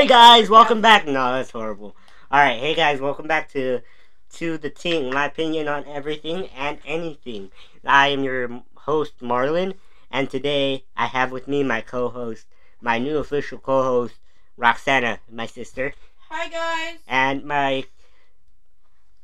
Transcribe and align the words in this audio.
Hey 0.00 0.06
guys, 0.06 0.48
welcome 0.48 0.80
back. 0.80 1.06
No, 1.06 1.34
that's 1.34 1.50
horrible. 1.50 1.94
All 2.30 2.40
right, 2.40 2.58
hey 2.58 2.74
guys, 2.74 3.02
welcome 3.02 3.28
back 3.28 3.50
to 3.50 3.80
to 4.36 4.56
the 4.56 4.70
team. 4.70 5.12
My 5.12 5.26
opinion 5.26 5.68
on 5.68 5.84
everything 5.84 6.48
and 6.56 6.78
anything. 6.86 7.50
I 7.84 8.08
am 8.08 8.24
your 8.24 8.62
host 8.76 9.18
Marlon, 9.20 9.74
and 10.10 10.30
today 10.30 10.84
I 10.96 11.04
have 11.04 11.30
with 11.32 11.46
me 11.46 11.62
my 11.62 11.82
co-host, 11.82 12.46
my 12.80 12.96
new 12.96 13.18
official 13.18 13.58
co-host 13.58 14.14
Roxana, 14.56 15.20
my 15.30 15.44
sister, 15.44 15.92
Hi 16.30 16.48
guys. 16.48 17.00
and 17.06 17.44
my 17.44 17.84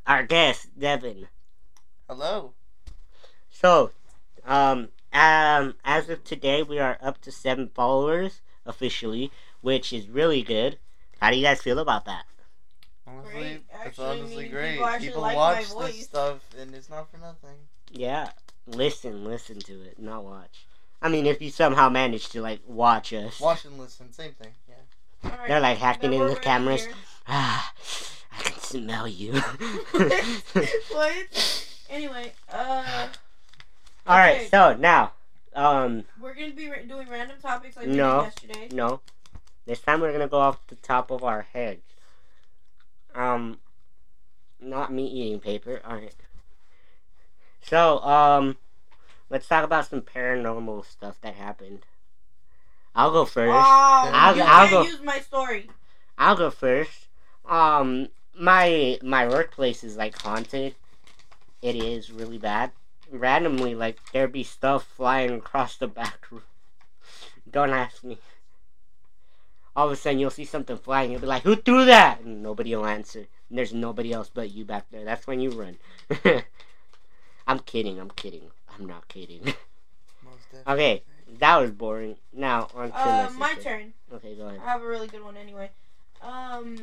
our 0.07 0.25
guest 0.25 0.79
Devin. 0.79 1.29
Hello. 2.07 2.53
So, 3.49 3.93
um, 4.45 4.91
um, 5.11 5.77
as 5.87 6.11
of 6.11 6.23
today, 6.23 6.63
we 6.63 6.79
are 6.79 6.99
up 7.01 7.23
to 7.23 7.33
seven 7.33 7.71
followers 7.75 8.43
officially, 8.67 9.31
which 9.67 9.93
is 9.93 10.09
really 10.09 10.43
good. 10.43 10.79
How 11.21 11.29
do 11.33 11.37
you 11.37 11.43
guys 11.43 11.61
feel 11.61 11.81
about 11.81 12.05
that? 12.05 12.23
Honestly, 13.05 13.33
Great. 13.33 13.53
it's 13.57 13.65
Actually, 13.75 14.21
honestly 14.21 14.49
great. 14.49 14.75
people 14.79 14.99
People 15.01 15.23
like 15.23 15.35
my 15.35 15.55
watch 15.55 15.65
voice. 15.73 15.97
this 15.97 16.05
stuff, 16.05 16.39
and 16.57 16.73
it's 16.73 16.89
not 16.89 17.11
for 17.11 17.19
nothing. 17.19 17.57
Yeah, 17.91 18.31
listen, 18.69 19.25
listen 19.25 19.59
to 19.59 19.73
it, 19.83 19.99
not 19.99 20.23
watch. 20.25 20.67
I 21.03 21.09
mean, 21.09 21.27
if 21.27 21.43
you 21.43 21.51
somehow 21.51 21.89
manage 21.89 22.29
to 22.29 22.41
like 22.41 22.61
watch 22.69 23.13
us, 23.13 23.41
Watch 23.41 23.65
and 23.65 23.77
listen, 23.77 24.13
same 24.13 24.33
thing. 24.35 24.53
Yeah. 24.69 25.31
Alright, 25.33 25.49
they're 25.49 25.59
like 25.61 25.79
hacking 25.79 26.13
in 26.13 26.21
the 26.21 26.27
ready 26.29 26.41
cameras. 26.43 26.87
Ah, 27.27 27.73
I 28.39 28.43
can 28.43 28.61
smell 28.61 29.09
you. 29.09 29.33
what? 30.93 31.67
Anyway, 31.91 32.33
uh, 32.53 33.09
All 34.07 34.17
right, 34.17 34.37
Okay. 34.37 34.49
so 34.49 34.77
now, 34.77 35.11
um, 35.57 36.05
we're 36.21 36.35
gonna 36.35 36.53
be 36.53 36.67
doing 36.87 37.09
random 37.11 37.39
topics 37.43 37.77
like 37.77 37.87
we 37.87 37.95
No. 37.97 38.31
did 38.43 38.53
yesterday. 38.53 38.69
no, 38.73 39.01
this 39.67 39.81
time 39.81 40.01
we're 40.01 40.13
gonna 40.13 40.29
go 40.29 40.39
off 40.39 40.67
the 40.69 40.77
top 40.77 41.11
of 41.11 41.23
our 41.25 41.43
heads. 41.53 41.83
Um, 43.15 43.59
not 44.61 44.93
me 44.93 45.07
eating 45.07 45.41
paper. 45.41 45.81
All 45.85 45.97
right. 45.97 46.15
So, 47.63 47.99
um, 48.01 48.57
let's 49.31 49.49
talk 49.49 49.65
about 49.65 49.87
some 49.87 50.03
paranormal 50.03 50.85
stuff 50.87 51.21
that 51.23 51.35
happened. 51.35 51.85
I'll 52.95 53.11
go 53.11 53.25
first. 53.25 53.53
Oh, 53.53 54.11
I'll- 54.13 54.37
you 54.37 54.43
I'll 54.43 54.69
can't 54.69 54.71
go- 54.71 54.83
use 54.85 55.03
my 55.03 55.21
story. 55.21 55.69
I'll 56.17 56.37
go 56.37 56.51
first. 56.51 57.09
Um, 57.45 58.09
my 58.39 58.99
my 59.03 59.27
workplace 59.29 59.83
is 59.85 59.97
like 59.97 60.21
haunted. 60.21 60.75
It 61.63 61.75
is 61.77 62.11
really 62.13 62.39
bad. 62.39 62.73
Randomly, 63.11 63.75
like 63.75 63.99
there 64.13 64.29
be 64.29 64.43
stuff 64.45 64.85
flying 64.85 65.31
across 65.33 65.77
the 65.77 65.87
back 65.89 66.27
room. 66.31 66.43
Don't 67.51 67.71
ask 67.71 68.03
me. 68.05 68.19
All 69.77 69.87
of 69.87 69.93
a 69.93 69.97
sudden, 69.97 70.19
you'll 70.19 70.31
see 70.31 70.47
something 70.47 70.79
flying. 70.79 71.13
You'll 71.13 71.21
be 71.21 71.27
like, 71.27 71.43
"Who 71.43 71.55
threw 71.55 71.85
that?" 71.85 72.21
And 72.21 72.43
nobody 72.43 72.75
will 72.75 72.87
answer. 72.87 73.27
And 73.51 73.59
there's 73.59 73.75
nobody 73.75 74.11
else 74.13 74.31
but 74.33 74.51
you 74.51 74.65
back 74.65 74.87
there. 74.91 75.05
That's 75.05 75.27
when 75.27 75.39
you 75.41 75.51
run. 75.51 75.77
I'm 77.47 77.61
kidding. 77.61 78.01
I'm 78.01 78.11
kidding. 78.11 78.51
I'm 78.75 78.87
not 78.87 79.07
kidding. 79.09 79.43
Most 80.25 80.65
okay, 80.67 81.03
that 81.39 81.57
was 81.61 81.71
boring. 81.71 82.17
Now 82.33 82.69
on 82.75 82.91
to 82.91 82.99
Uh, 82.99 83.31
my, 83.37 83.55
my 83.55 83.61
turn. 83.63 83.93
Okay, 84.13 84.35
go 84.35 84.47
ahead. 84.49 84.61
I 84.65 84.65
have 84.65 84.83
a 84.83 84.87
really 84.87 85.07
good 85.09 85.23
one 85.23 85.37
anyway. 85.37 85.71
Um, 86.23 86.79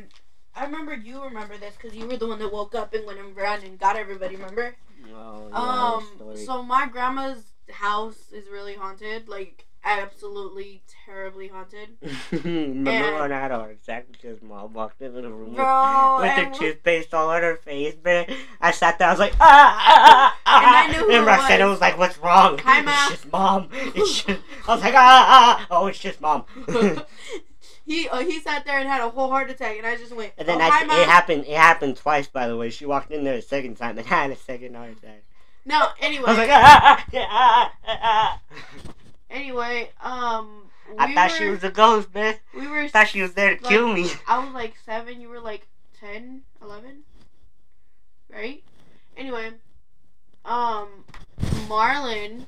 I 0.55 0.65
remember 0.65 0.93
you 0.93 1.23
remember 1.23 1.57
this 1.57 1.75
because 1.75 1.95
you 1.97 2.07
were 2.07 2.17
the 2.17 2.27
one 2.27 2.39
that 2.39 2.53
woke 2.53 2.75
up 2.75 2.93
and 2.93 3.05
went 3.05 3.19
around 3.19 3.63
and 3.63 3.77
got 3.79 3.95
everybody. 3.95 4.35
Remember? 4.35 4.75
Oh, 5.13 5.49
yeah, 5.51 5.93
Um, 5.95 6.07
story. 6.15 6.37
so 6.45 6.63
my 6.63 6.87
grandma's 6.87 7.43
house 7.71 8.31
is 8.31 8.47
really 8.47 8.75
haunted, 8.75 9.27
like 9.27 9.65
absolutely 9.83 10.81
terribly 11.05 11.47
haunted. 11.49 11.97
Remember 12.31 12.89
And- 12.91 13.19
when 13.19 13.31
I 13.31 13.39
had 13.41 13.51
a 13.51 13.57
heart 13.59 13.77
attack 13.81 14.07
because 14.11 14.41
mom 14.41 14.73
walked 14.73 15.01
into 15.01 15.21
the 15.21 15.29
room 15.29 15.49
with, 15.49 15.57
Bro, 15.57 16.19
with 16.21 16.31
her 16.31 16.51
toothpaste 16.53 17.13
all 17.13 17.29
on 17.29 17.41
her 17.41 17.55
face, 17.57 17.95
man? 18.03 18.25
I 18.61 18.71
sat 18.71 18.97
there, 18.99 19.07
I 19.07 19.11
was 19.11 19.19
like, 19.19 19.33
ah, 19.39 19.77
ah, 19.79 20.39
ah, 20.45 20.57
And 20.57 20.65
I 20.65 20.83
ah. 20.83 20.91
knew 20.91 21.05
who 21.07 21.13
And 21.15 21.23
it 21.23 21.27
Roxana 21.27 21.65
was. 21.65 21.71
was 21.73 21.81
like, 21.81 21.97
what's 21.97 22.17
wrong? 22.17 22.59
Hi, 22.59 22.79
It's 22.81 23.11
just 23.21 23.31
mom. 23.31 23.69
It's 23.73 24.23
just, 24.23 24.39
I 24.67 24.73
was 24.75 24.83
like, 24.83 24.93
ah, 24.95 24.97
ah, 24.99 25.57
ah. 25.59 25.67
Oh, 25.71 25.87
it's 25.87 25.99
just 25.99 26.21
mom. 26.21 26.45
he 27.85 28.07
uh, 28.07 28.19
he 28.19 28.39
sat 28.39 28.65
there 28.65 28.79
and 28.79 28.87
had 28.87 29.01
a 29.01 29.09
whole 29.09 29.29
heart 29.29 29.49
attack, 29.49 29.77
and 29.77 29.85
I 29.85 29.97
just 29.97 30.15
went. 30.15 30.31
And 30.37 30.47
then 30.47 30.61
oh, 30.61 30.63
I, 30.65 30.69
hi, 30.69 30.83
Mom." 30.85 30.99
it 30.99 31.05
happened. 31.07 31.45
It 31.45 31.57
happened 31.57 31.97
twice, 31.97 32.27
by 32.27 32.47
the 32.47 32.55
way. 32.55 32.69
She 32.69 32.85
walked 32.85 33.11
in 33.11 33.23
there 33.25 33.35
a 33.35 33.41
second 33.41 33.75
time 33.75 33.97
and 33.97 34.07
had 34.07 34.31
a 34.31 34.35
second 34.37 34.75
heart 34.75 34.91
attack. 34.91 35.23
No, 35.65 35.87
anyway, 35.99 36.25
I 36.27 36.29
was 36.29 36.37
like, 36.37 36.49
ah, 36.49 37.05
ah, 37.05 37.05
ah, 37.13 37.29
ah, 37.29 37.71
ah, 37.87 37.99
ah. 38.01 38.93
Anyway, 39.33 39.89
um, 40.01 40.69
I 40.97 41.13
thought 41.13 41.31
were, 41.31 41.37
she 41.37 41.49
was 41.49 41.63
a 41.63 41.71
ghost, 41.71 42.13
man. 42.13 42.35
We 42.55 42.67
were. 42.67 42.81
I 42.81 42.87
thought 42.87 43.09
she 43.09 43.21
was 43.21 43.33
there 43.33 43.57
to 43.57 43.63
like, 43.63 43.69
kill 43.69 43.91
me. 43.91 44.09
I 44.27 44.43
was 44.43 44.53
like 44.53 44.75
seven. 44.85 45.19
You 45.19 45.29
were 45.29 45.41
like 45.41 45.67
10, 45.99 46.41
11? 46.61 47.03
right? 48.33 48.63
Anyway, 49.15 49.49
um, 50.45 51.05
Marlon 51.67 52.45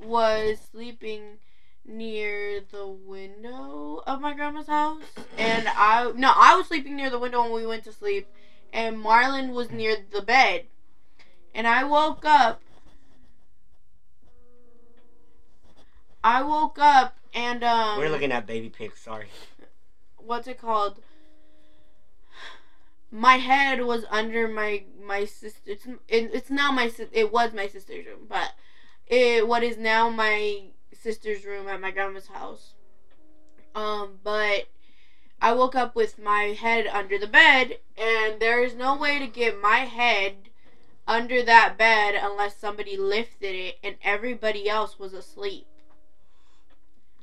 was 0.00 0.58
sleeping 0.72 1.38
near 1.84 2.62
the 2.70 2.86
window 2.86 4.02
of 4.06 4.20
my 4.20 4.34
grandma's 4.34 4.66
house, 4.66 5.02
and 5.38 5.68
I 5.68 6.12
no, 6.16 6.32
I 6.34 6.56
was 6.56 6.66
sleeping 6.66 6.96
near 6.96 7.10
the 7.10 7.18
window 7.18 7.42
when 7.42 7.52
we 7.52 7.66
went 7.66 7.84
to 7.84 7.92
sleep, 7.92 8.28
and 8.72 8.96
Marlon 8.96 9.52
was 9.52 9.70
near 9.70 9.96
the 10.12 10.22
bed, 10.22 10.64
and 11.54 11.66
I 11.66 11.84
woke 11.84 12.24
up. 12.24 12.62
I 16.26 16.42
woke 16.42 16.80
up 16.80 17.16
and 17.32 17.62
um. 17.62 18.00
We're 18.00 18.08
looking 18.08 18.32
at 18.32 18.48
baby 18.48 18.68
pics, 18.68 19.00
sorry. 19.00 19.28
what's 20.16 20.48
it 20.48 20.60
called? 20.60 20.98
My 23.12 23.36
head 23.36 23.84
was 23.84 24.04
under 24.10 24.48
my 24.48 24.82
my 25.00 25.24
sister. 25.24 25.60
It's 25.64 25.86
it, 25.86 26.30
it's 26.34 26.50
now 26.50 26.72
my 26.72 26.90
it 27.12 27.32
was 27.32 27.52
my 27.52 27.68
sister's 27.68 28.06
room, 28.06 28.26
but 28.28 28.54
it 29.06 29.46
what 29.46 29.62
is 29.62 29.78
now 29.78 30.10
my 30.10 30.62
sister's 30.92 31.44
room 31.44 31.68
at 31.68 31.80
my 31.80 31.92
grandma's 31.92 32.26
house. 32.26 32.72
Um, 33.76 34.18
but 34.24 34.64
I 35.40 35.52
woke 35.52 35.76
up 35.76 35.94
with 35.94 36.18
my 36.18 36.56
head 36.58 36.88
under 36.88 37.18
the 37.18 37.28
bed, 37.28 37.78
and 37.96 38.40
there 38.40 38.64
is 38.64 38.74
no 38.74 38.96
way 38.96 39.20
to 39.20 39.28
get 39.28 39.62
my 39.62 39.84
head 39.84 40.50
under 41.06 41.44
that 41.44 41.78
bed 41.78 42.16
unless 42.20 42.56
somebody 42.56 42.96
lifted 42.96 43.54
it, 43.54 43.78
and 43.84 43.94
everybody 44.02 44.68
else 44.68 44.98
was 44.98 45.12
asleep. 45.12 45.68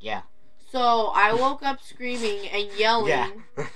Yeah. 0.04 0.24
So 0.70 1.12
I 1.16 1.34
woke 1.34 1.64
up 1.64 1.82
screaming 1.82 2.50
and 2.50 2.68
yelling 2.78 3.08
Yeah. 3.08 3.30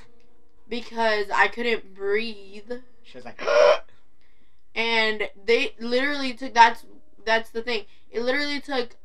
because 0.68 1.28
I 1.34 1.48
couldn't 1.48 1.96
breathe. 1.96 2.70
she 3.04 3.18
was 3.18 3.24
like, 3.26 3.42
And 4.76 5.30
they 5.46 5.74
literally 5.80 6.34
took 6.34 6.54
that's 6.54 6.86
that's 7.26 7.50
the 7.50 7.62
thing. 7.62 7.86
It 8.12 8.22
literally 8.22 8.60
took 8.60 8.98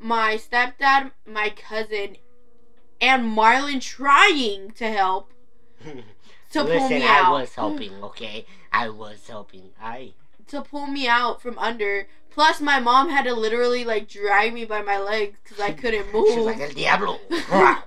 my 0.00 0.36
stepdad, 0.36 1.12
my 1.26 1.50
cousin, 1.50 2.16
and 3.00 3.36
Marlon 3.36 3.80
trying 3.80 4.70
to 4.72 4.90
help 4.90 5.32
to 5.84 5.94
pull 6.52 6.64
Listen, 6.64 6.98
me 7.00 7.06
I 7.06 7.30
was 7.30 7.54
helping, 7.54 8.02
okay? 8.02 8.46
I 8.72 8.88
was 8.88 9.26
helping. 9.28 9.70
I. 9.80 10.14
To 10.48 10.62
pull 10.62 10.86
me 10.86 11.06
out 11.06 11.40
from 11.42 11.58
under. 11.58 12.08
Plus, 12.34 12.60
my 12.60 12.80
mom 12.80 13.08
had 13.10 13.24
to 13.24 13.34
literally 13.34 13.84
like 13.84 14.08
drag 14.08 14.54
me 14.54 14.64
by 14.64 14.82
my 14.82 14.98
legs 14.98 15.36
because 15.42 15.60
I 15.60 15.72
couldn't 15.72 16.06
She 16.10 16.16
was 16.16 16.36
move. 16.36 16.46
like, 16.46 16.60
El 16.60 16.70
Diablo. 16.70 17.18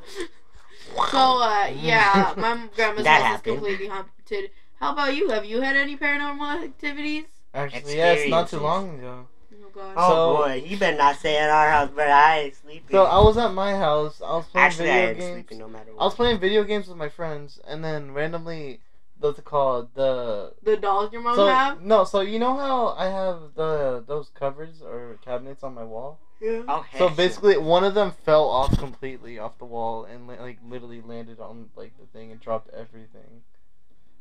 So 1.11 1.17
uh 1.41 1.67
yeah, 1.75 2.33
my 2.37 2.67
grandma's 2.75 3.05
house 3.05 3.21
happened. 3.21 3.55
is 3.55 3.59
completely 3.59 3.87
haunted. 3.87 4.51
How 4.79 4.93
about 4.93 5.13
you? 5.15 5.29
Have 5.29 5.43
you 5.45 5.59
had 5.61 5.75
any 5.75 5.97
paranormal 5.97 6.63
activities? 6.63 7.25
Actually, 7.53 7.97
yes, 7.97 8.29
not 8.29 8.49
too 8.49 8.59
long 8.59 8.97
ago. 8.99 9.27
Oh 9.53 9.69
god. 9.73 9.93
oh 9.97 10.09
So- 10.09 10.43
boy, 10.43 10.63
you 10.65 10.77
better 10.77 10.95
not 10.97 11.17
stay 11.17 11.37
at 11.37 11.49
our 11.49 11.69
house, 11.69 11.89
but 11.93 12.07
I 12.07 12.39
ain't 12.41 12.55
sleeping. 12.55 12.91
So 12.91 13.03
I 13.03 13.19
was 13.19 13.37
at 13.37 13.53
my 13.53 13.75
house. 13.75 14.21
I 14.25 14.37
was 14.37 14.45
playing 14.45 14.65
Actually, 14.67 14.91
I 14.91 14.93
video 14.93 15.09
ain't 15.09 15.19
games. 15.19 15.33
sleeping 15.33 15.57
no 15.59 15.67
matter 15.67 15.91
what. 15.93 16.01
I 16.01 16.05
was 16.05 16.13
playing 16.15 16.39
video 16.39 16.63
games 16.63 16.87
with 16.87 16.97
my 16.97 17.09
friends, 17.09 17.59
and 17.67 17.83
then 17.83 18.13
randomly, 18.13 18.79
what's 19.19 19.39
it 19.39 19.45
called? 19.45 19.89
The 19.95 20.53
the 20.63 20.77
dolls 20.77 21.11
your 21.13 21.21
mom 21.21 21.35
so 21.35 21.47
have? 21.47 21.81
no, 21.81 22.03
so 22.03 22.21
you 22.21 22.39
know 22.39 22.55
how 22.55 22.89
I 22.97 23.05
have 23.05 23.53
the 23.55 24.03
those 24.07 24.29
covers 24.33 24.81
or 24.81 25.17
cabinets 25.23 25.63
on 25.63 25.73
my 25.73 25.83
wall. 25.83 26.19
Yeah. 26.41 26.63
Oh, 26.67 26.85
So 26.97 27.07
yeah. 27.09 27.15
basically, 27.15 27.57
one 27.57 27.83
of 27.83 27.93
them 27.93 28.11
fell 28.25 28.49
off 28.49 28.77
completely 28.77 29.39
off 29.39 29.57
the 29.57 29.65
wall 29.65 30.03
and 30.05 30.27
like 30.27 30.59
literally 30.67 31.01
landed 31.01 31.39
on 31.39 31.69
like 31.75 31.93
the 31.99 32.05
thing 32.07 32.31
and 32.31 32.39
dropped 32.41 32.69
everything. 32.73 33.41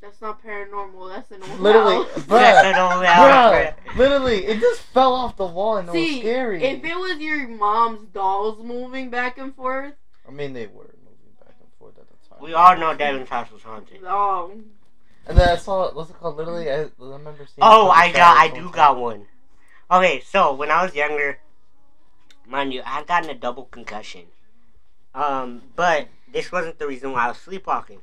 That's 0.00 0.20
not 0.20 0.42
paranormal. 0.44 1.08
That's 1.14 1.30
an 1.30 1.42
old 1.50 1.60
Literally, 1.60 1.94
house. 1.96 2.08
bruh. 2.24 2.28
That's 2.28 2.66
an 2.66 2.74
old 2.78 3.04
house, 3.06 3.74
Bruh, 3.88 3.96
literally, 3.96 4.44
it 4.44 4.60
just 4.60 4.82
fell 4.82 5.14
off 5.14 5.36
the 5.38 5.46
wall 5.46 5.78
and 5.78 5.88
it 5.88 5.92
was 5.92 6.20
scary. 6.20 6.62
If 6.62 6.84
it 6.84 6.94
was 6.94 7.18
your 7.20 7.48
mom's 7.48 8.06
dolls 8.12 8.62
moving 8.62 9.08
back 9.08 9.38
and 9.38 9.54
forth, 9.56 9.94
I 10.28 10.30
mean, 10.30 10.52
they 10.52 10.66
were 10.66 10.94
moving 11.02 11.32
back 11.40 11.54
and 11.58 11.70
forth 11.78 11.94
at 11.98 12.04
the 12.06 12.28
time. 12.28 12.38
We 12.42 12.52
all 12.52 12.76
know 12.76 12.94
Devin's 12.94 13.30
house 13.30 13.50
was 13.50 13.62
haunted. 13.62 14.00
oh, 14.06 14.52
And 15.26 15.38
then 15.38 15.48
I 15.48 15.56
saw 15.56 15.92
what's 15.92 16.10
it 16.10 16.18
called? 16.18 16.36
Literally, 16.36 16.70
I, 16.70 16.82
I 16.82 16.88
remember 16.98 17.46
seeing. 17.46 17.62
Oh, 17.62 17.88
I 17.88 18.12
got, 18.12 18.36
I 18.36 18.48
do 18.48 18.64
one 18.64 18.72
got 18.72 18.96
one. 18.98 19.26
Okay, 19.90 20.20
so 20.20 20.54
when 20.54 20.70
I 20.70 20.82
was 20.82 20.94
younger, 20.94 21.38
mind 22.46 22.72
you, 22.72 22.82
I 22.82 22.90
had 22.90 23.06
gotten 23.06 23.30
a 23.30 23.34
double 23.34 23.64
concussion. 23.64 24.22
Um, 25.14 25.62
but 25.76 26.08
this 26.32 26.50
wasn't 26.50 26.78
the 26.78 26.86
reason 26.86 27.12
why 27.12 27.26
I 27.26 27.28
was 27.28 27.38
sleepwalking. 27.38 28.00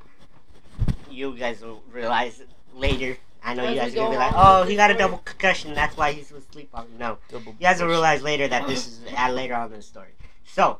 You 1.10 1.36
guys 1.36 1.60
will 1.60 1.82
realize 1.92 2.42
later. 2.74 3.16
I 3.44 3.54
know 3.54 3.64
As 3.64 3.74
you 3.74 3.80
guys 3.80 3.92
are 3.92 3.96
gonna 3.96 4.10
be 4.10 4.16
like, 4.16 4.32
"Oh, 4.34 4.64
he 4.64 4.76
got 4.76 4.90
a 4.90 4.94
double 4.94 5.18
concussion. 5.18 5.74
That's 5.74 5.96
why 5.96 6.12
he 6.12 6.20
was 6.32 6.44
sleepwalking." 6.50 6.96
No, 6.96 7.18
Double 7.28 7.52
you 7.52 7.66
guys 7.66 7.80
will 7.80 7.88
realize 7.88 8.22
later 8.22 8.48
that 8.48 8.66
this 8.66 8.86
is 8.86 9.00
at 9.16 9.34
later 9.34 9.54
on 9.54 9.66
in 9.66 9.76
the 9.78 9.82
story. 9.82 10.14
So, 10.44 10.78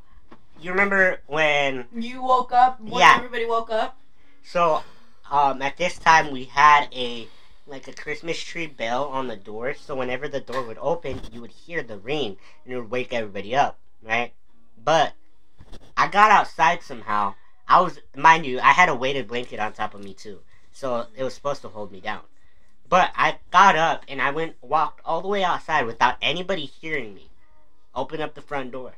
you 0.61 0.71
remember 0.71 1.21
when? 1.27 1.87
You 1.95 2.23
woke 2.23 2.53
up 2.53 2.81
when 2.81 3.01
Yeah. 3.01 3.17
everybody 3.17 3.45
woke 3.47 3.71
up. 3.71 3.99
So, 4.45 4.83
um, 5.33 5.63
at 5.63 5.79
this 5.79 5.99
time 5.99 6.31
we 6.31 6.45
had 6.45 6.89
a 6.93 7.27
like 7.67 7.89
a 7.89 7.93
Christmas 7.93 8.39
tree 8.39 8.67
bell 8.67 9.07
on 9.07 9.29
the 9.29 9.37
door. 9.37 9.73
So 9.75 9.95
whenever 9.97 10.29
the 10.29 10.41
door 10.41 10.63
would 10.63 10.79
open, 10.79 11.21
you 11.33 11.41
would 11.41 11.51
hear 11.51 11.83
the 11.83 11.97
ring 11.97 12.37
and 12.65 12.75
it 12.75 12.77
would 12.77 12.91
wake 12.91 13.13
everybody 13.13 13.57
up, 13.57 13.79
right? 14.03 14.35
But 14.85 15.15
I 15.97 16.09
got 16.09 16.31
outside 16.31 16.83
somehow. 16.83 17.35
I 17.67 17.81
was, 17.81 17.99
mind 18.15 18.45
you, 18.45 18.61
I 18.61 18.73
had 18.73 18.91
a 18.91 18.95
weighted 18.95 19.29
blanket 19.29 19.59
on 19.59 19.73
top 19.73 19.95
of 19.95 20.05
me 20.05 20.13
too, 20.13 20.41
so 20.71 21.07
it 21.17 21.25
was 21.25 21.33
supposed 21.33 21.63
to 21.63 21.69
hold 21.69 21.93
me 21.93 22.01
down. 22.01 22.23
But 22.89 23.11
I 23.17 23.39
got 23.51 23.75
up 23.75 24.05
and 24.09 24.21
I 24.21 24.33
went 24.33 24.57
walked 24.61 25.01
all 25.05 25.23
the 25.23 25.29
way 25.29 25.43
outside 25.43 25.87
without 25.87 26.17
anybody 26.21 26.67
hearing 26.67 27.15
me. 27.15 27.31
Open 27.95 28.21
up 28.21 28.35
the 28.35 28.43
front 28.43 28.73
door, 28.73 28.93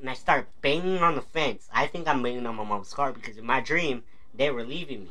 and 0.00 0.10
I 0.10 0.14
start 0.14 0.48
banging 0.60 0.98
on 0.98 1.14
the 1.14 1.22
fence. 1.22 1.70
I 1.72 1.86
think 1.86 2.08
I'm 2.08 2.22
banging 2.22 2.46
on 2.46 2.56
my 2.56 2.64
mom's 2.64 2.92
car 2.92 3.12
because 3.12 3.38
in 3.38 3.46
my 3.46 3.60
dream 3.60 4.02
they 4.34 4.50
were 4.50 4.64
leaving 4.64 5.04
me, 5.04 5.10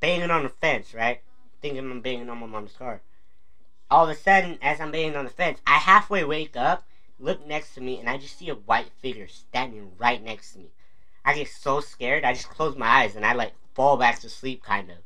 banging 0.00 0.30
on 0.30 0.42
the 0.42 0.48
fence, 0.48 0.94
right? 0.94 1.20
Thinking 1.60 1.90
I'm 1.90 2.00
banging 2.00 2.28
on 2.28 2.38
my 2.38 2.46
mom's 2.46 2.72
car. 2.72 3.02
All 3.90 4.04
of 4.04 4.10
a 4.10 4.14
sudden, 4.18 4.58
as 4.62 4.80
I'm 4.80 4.90
banging 4.90 5.16
on 5.16 5.24
the 5.24 5.30
fence, 5.30 5.60
I 5.66 5.74
halfway 5.74 6.24
wake 6.24 6.56
up, 6.56 6.84
look 7.18 7.46
next 7.46 7.74
to 7.74 7.80
me, 7.80 7.98
and 7.98 8.08
I 8.08 8.16
just 8.18 8.38
see 8.38 8.48
a 8.48 8.54
white 8.54 8.90
figure 9.00 9.28
standing 9.28 9.92
right 9.98 10.22
next 10.22 10.52
to 10.52 10.58
me. 10.58 10.70
I 11.24 11.34
get 11.34 11.48
so 11.48 11.80
scared, 11.80 12.24
I 12.24 12.32
just 12.32 12.48
close 12.48 12.76
my 12.76 12.86
eyes 12.86 13.14
and 13.14 13.26
I 13.26 13.34
like 13.34 13.52
fall 13.74 13.96
back 13.96 14.20
to 14.20 14.28
sleep, 14.28 14.62
kind 14.62 14.90
of, 14.90 14.96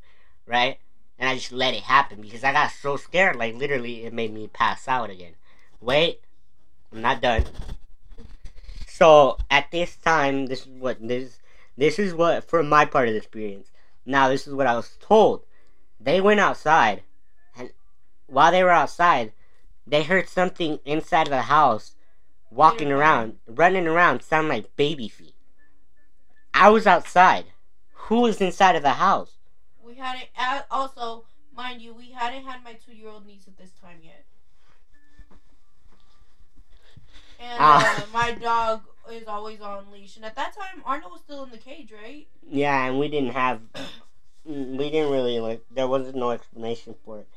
right? 0.47 0.79
And 1.19 1.29
I 1.29 1.35
just 1.35 1.53
let 1.53 1.75
it 1.75 1.83
happen 1.83 2.21
because 2.21 2.45
I 2.45 2.53
got 2.53 2.71
so 2.71 2.97
scared, 2.97 3.37
like 3.37 3.55
literally, 3.55 4.05
it 4.05 4.13
made 4.13 4.33
me 4.33 4.49
pass 4.49 4.87
out 4.87 5.11
again. 5.11 5.35
Wait, 5.81 6.21
I'm 6.93 7.03
not 7.03 7.21
done. 7.21 7.45
So 8.87 9.39
at 9.51 9.71
this 9.71 9.97
time, 9.97 10.47
this 10.47 10.61
is 10.61 10.69
what 10.69 10.97
this 11.01 11.41
this 11.77 11.99
is 11.99 12.15
what 12.15 12.49
for 12.49 12.63
my 12.63 12.85
part 12.85 13.09
of 13.09 13.15
the 13.15 13.19
experience. 13.19 13.73
Now 14.07 14.29
this 14.29 14.47
is 14.47 14.55
what 14.55 14.67
I 14.67 14.75
was 14.75 14.97
told. 15.01 15.45
They 16.01 16.21
went 16.21 16.41
outside, 16.41 17.03
and 17.57 17.71
while 18.27 18.53
they 18.53 18.63
were 18.63 18.71
outside, 18.71 19.33
they 19.87 20.03
heard 20.03 20.29
something 20.29 20.79
inside 20.85 21.27
of 21.27 21.31
the 21.31 21.43
house, 21.43 21.95
walking 22.51 22.93
around, 22.93 23.39
running 23.47 23.87
around, 23.87 24.23
sound 24.23 24.49
like 24.49 24.77
baby 24.77 25.09
feet. 25.09 25.35
I 26.53 26.71
was 26.71 26.87
outside. 26.87 27.47
Who 28.09 28.21
was 28.21 28.41
inside 28.41 28.77
of 28.77 28.83
the 28.83 28.95
house? 28.95 29.33
We 29.83 29.95
hadn't. 29.95 30.29
Uh, 30.39 30.61
also, 30.71 31.25
mind 31.57 31.81
you, 31.81 31.95
we 31.95 32.11
hadn't 32.11 32.45
had 32.45 32.63
my 32.63 32.75
two-year-old 32.75 33.27
niece 33.27 33.49
at 33.49 33.57
this 33.57 33.71
time 33.81 33.99
yet. 34.03 34.25
And 37.41 37.59
Ah. 37.59 38.03
uh, 38.03 38.07
my 38.13 38.33
dog 38.33 38.83
is 39.15 39.29
always 39.29 39.61
on 39.61 39.91
leash. 39.93 40.17
And 40.17 40.25
at 40.25 40.37
that 40.37 40.55
time, 40.55 40.83
Arnold 40.85 41.13
was 41.13 41.21
still 41.21 41.45
in 41.45 41.51
the 41.51 41.59
cage, 41.59 41.93
right? 41.93 42.27
Yeah, 42.49 42.87
and 42.87 42.99
we 42.99 43.09
didn't 43.09 43.33
have, 43.33 43.61
mm, 44.49 44.77
we 44.77 44.91
didn't 44.91 45.13
really 45.13 45.41
like. 45.41 45.65
There 45.71 45.89
wasn't 45.89 46.17
no 46.17 46.31
explanation 46.31 46.95
for 47.05 47.21
it. 47.21 47.29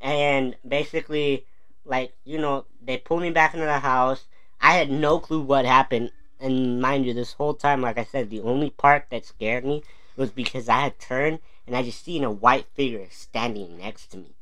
And 0.00 0.56
basically, 0.66 1.46
like 1.84 2.14
you 2.24 2.38
know, 2.38 2.66
they 2.82 2.98
pulled 2.98 3.22
me 3.22 3.30
back 3.30 3.54
into 3.54 3.66
the 3.66 3.78
house. 3.78 4.24
I 4.60 4.74
had 4.74 4.90
no 4.90 5.18
clue 5.18 5.40
what 5.40 5.64
happened, 5.64 6.12
and 6.38 6.80
mind 6.80 7.06
you, 7.06 7.14
this 7.14 7.32
whole 7.32 7.54
time, 7.54 7.82
like 7.82 7.98
I 7.98 8.04
said, 8.04 8.30
the 8.30 8.40
only 8.40 8.70
part 8.70 9.06
that 9.10 9.24
scared 9.24 9.64
me 9.64 9.82
was 10.16 10.30
because 10.30 10.68
I 10.68 10.80
had 10.80 10.98
turned 10.98 11.40
and 11.66 11.76
I 11.76 11.82
just 11.82 12.04
seen 12.04 12.24
a 12.24 12.30
white 12.30 12.66
figure 12.74 13.06
standing 13.10 13.78
next 13.78 14.08
to 14.12 14.18
me, 14.18 14.34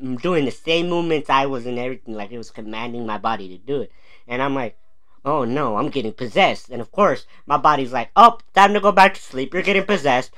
mm, 0.00 0.20
doing 0.20 0.44
the 0.44 0.50
same 0.50 0.88
movements 0.88 1.30
I 1.30 1.46
was 1.46 1.66
and 1.66 1.78
everything, 1.78 2.14
like 2.14 2.32
it 2.32 2.38
was 2.38 2.50
commanding 2.50 3.06
my 3.06 3.18
body 3.18 3.48
to 3.48 3.58
do 3.58 3.80
it. 3.82 3.92
And 4.26 4.42
I'm 4.42 4.54
like, 4.54 4.76
oh 5.24 5.44
no, 5.44 5.76
I'm 5.76 5.90
getting 5.90 6.12
possessed. 6.12 6.70
And 6.70 6.80
of 6.80 6.90
course, 6.92 7.26
my 7.46 7.56
body's 7.56 7.92
like, 7.92 8.10
oh, 8.16 8.38
time 8.54 8.74
to 8.74 8.80
go 8.80 8.92
back 8.92 9.14
to 9.14 9.20
sleep. 9.22 9.52
You're 9.52 9.62
getting 9.62 9.84
possessed. 9.84 10.30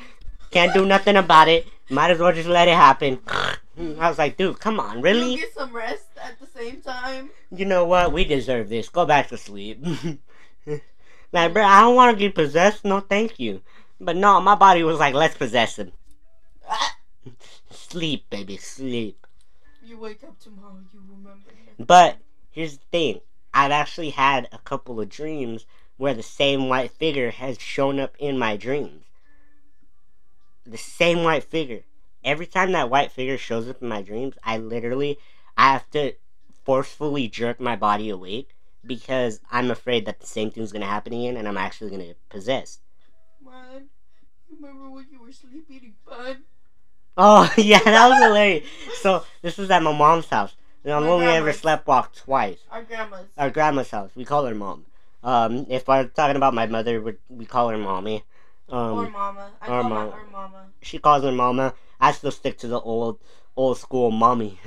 Can't 0.51 0.75
do 0.75 0.85
nothing 0.85 1.17
about 1.17 1.49
it. 1.49 1.67
Might 1.91 2.11
as 2.11 2.19
well 2.19 2.33
just 2.33 2.49
let 2.49 2.69
it 2.69 2.75
happen. 2.75 3.21
I 3.29 4.09
was 4.09 4.19
like, 4.19 4.37
dude, 4.37 4.61
come 4.61 4.79
on, 4.79 5.01
really? 5.01 5.33
You 5.33 5.39
get 5.39 5.55
some 5.55 5.75
rest 5.75 6.07
at 6.23 6.39
the 6.39 6.47
same 6.47 6.83
time. 6.83 7.31
You 7.51 7.65
know 7.65 7.85
what? 7.85 8.13
We 8.13 8.25
deserve 8.25 8.69
this. 8.69 8.89
Go 8.89 9.07
back 9.07 9.29
to 9.29 9.39
sleep. 9.39 9.83
like, 11.33 11.53
bro, 11.53 11.65
I 11.65 11.81
don't 11.81 11.95
want 11.95 12.17
to 12.17 12.21
get 12.23 12.35
possessed. 12.35 12.85
No, 12.85 13.01
thank 13.01 13.41
you. 13.41 13.63
But 14.01 14.17
no, 14.17 14.41
my 14.41 14.55
body 14.55 14.83
was 14.83 14.99
like, 14.99 15.15
let's 15.15 15.37
possess 15.37 15.79
him. 15.79 15.93
Sleep, 17.71 18.29
baby, 18.31 18.57
sleep. 18.57 19.27
You 19.85 19.99
wake 19.99 20.25
up 20.25 20.39
tomorrow, 20.41 20.79
you 20.93 21.01
remember. 21.09 21.29
nothing. 21.29 21.87
But 21.87 22.17
here's 22.51 22.79
the 22.79 22.85
thing 22.91 23.21
I've 23.55 23.71
actually 23.71 24.11
had 24.11 24.49
a 24.53 24.59
couple 24.59 25.01
of 25.01 25.09
dreams 25.09 25.67
where 25.97 26.15
the 26.15 26.23
same 26.23 26.69
white 26.69 26.91
figure 26.91 27.31
has 27.31 27.61
shown 27.61 28.01
up 28.01 28.17
in 28.19 28.39
my 28.39 28.57
dreams. 28.57 29.05
The 30.65 30.79
same 30.79 31.23
white 31.23 31.45
figure. 31.45 31.83
Every 32.25 32.47
time 32.47 32.73
that 32.73 32.91
white 32.91 33.13
figure 33.13 33.37
shows 33.37 33.69
up 33.69 33.83
in 33.83 33.89
my 33.89 34.01
dreams, 34.03 34.37
I 34.45 34.59
literally 34.59 35.19
I 35.57 35.73
have 35.73 35.91
to 35.91 36.15
forcefully 36.65 37.29
jerk 37.29 37.61
my 37.61 37.77
body 37.77 38.09
awake 38.09 38.55
because 38.85 39.41
I'm 39.51 39.71
afraid 39.71 40.07
that 40.07 40.21
the 40.21 40.27
same 40.27 40.51
thing's 40.51 40.73
gonna 40.73 40.87
happen 40.87 41.13
again 41.13 41.37
and 41.37 41.47
I'm 41.47 41.59
actually 41.59 41.91
gonna 41.91 42.07
get 42.07 42.29
possessed. 42.29 42.81
Man, 43.45 43.89
you 44.49 44.57
remember 44.57 44.91
when 44.91 45.07
you 45.11 45.21
were 45.21 45.33
sleep 45.33 45.67
eating 45.69 45.95
bun? 46.07 46.45
Oh 47.17 47.53
yeah, 47.57 47.81
that 47.81 48.09
was 48.09 48.23
hilarious. 48.23 48.67
So 49.01 49.25
this 49.43 49.59
was 49.59 49.71
at 49.71 49.83
my 49.83 49.97
mom's 49.97 50.29
house. 50.29 50.55
And 50.85 50.93
I've 50.93 51.03
My 51.03 51.09
only 51.09 51.27
ever 51.27 51.35
grandma's. 51.45 51.59
slept 51.59 51.87
walk 51.87 52.15
twice. 52.15 52.59
Our 52.71 52.83
grandma's. 52.83 53.27
our 53.39 53.51
grandma's 53.51 53.91
house. 53.91 54.11
We 54.17 54.25
call 54.25 54.45
her 54.47 54.55
mom. 54.55 54.87
Um, 55.23 55.67
if 55.69 55.89
I'm 55.89 56.11
talking 56.11 56.37
about 56.37 56.55
my 56.55 56.67
mother, 56.67 57.01
we, 57.01 57.15
we 57.29 57.45
call 57.47 57.69
her 57.69 57.79
mommy. 57.79 58.25
or 58.69 58.79
Um, 58.79 59.13
mama. 59.13 59.51
I 59.61 59.67
or 59.67 59.81
call 59.81 59.91
mama. 59.91 60.11
or 60.11 60.25
mama. 60.33 60.67
she 60.83 60.99
calls 60.99 61.23
her 61.23 61.31
mama. 61.33 61.75
I 62.01 62.11
still 62.13 62.33
stick 62.33 62.59
to 62.59 62.67
the 62.67 62.81
old, 62.81 63.21
old 63.57 63.79
school 63.79 64.11
mommy. 64.11 64.59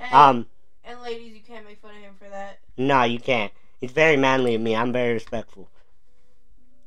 And, 0.00 0.12
um, 0.14 0.46
and 0.84 1.00
ladies, 1.02 1.34
you 1.34 1.40
can't 1.40 1.64
make 1.66 1.80
fun 1.80 1.90
of 1.94 2.00
him 2.02 2.14
for 2.18 2.28
that. 2.30 2.58
no, 2.76 3.04
you 3.04 3.20
can't. 3.20 3.52
It's 3.80 3.92
very 3.92 4.16
manly 4.16 4.54
of 4.56 4.60
me. 4.60 4.74
I'm 4.74 4.92
very 4.92 5.12
respectful. 5.12 5.68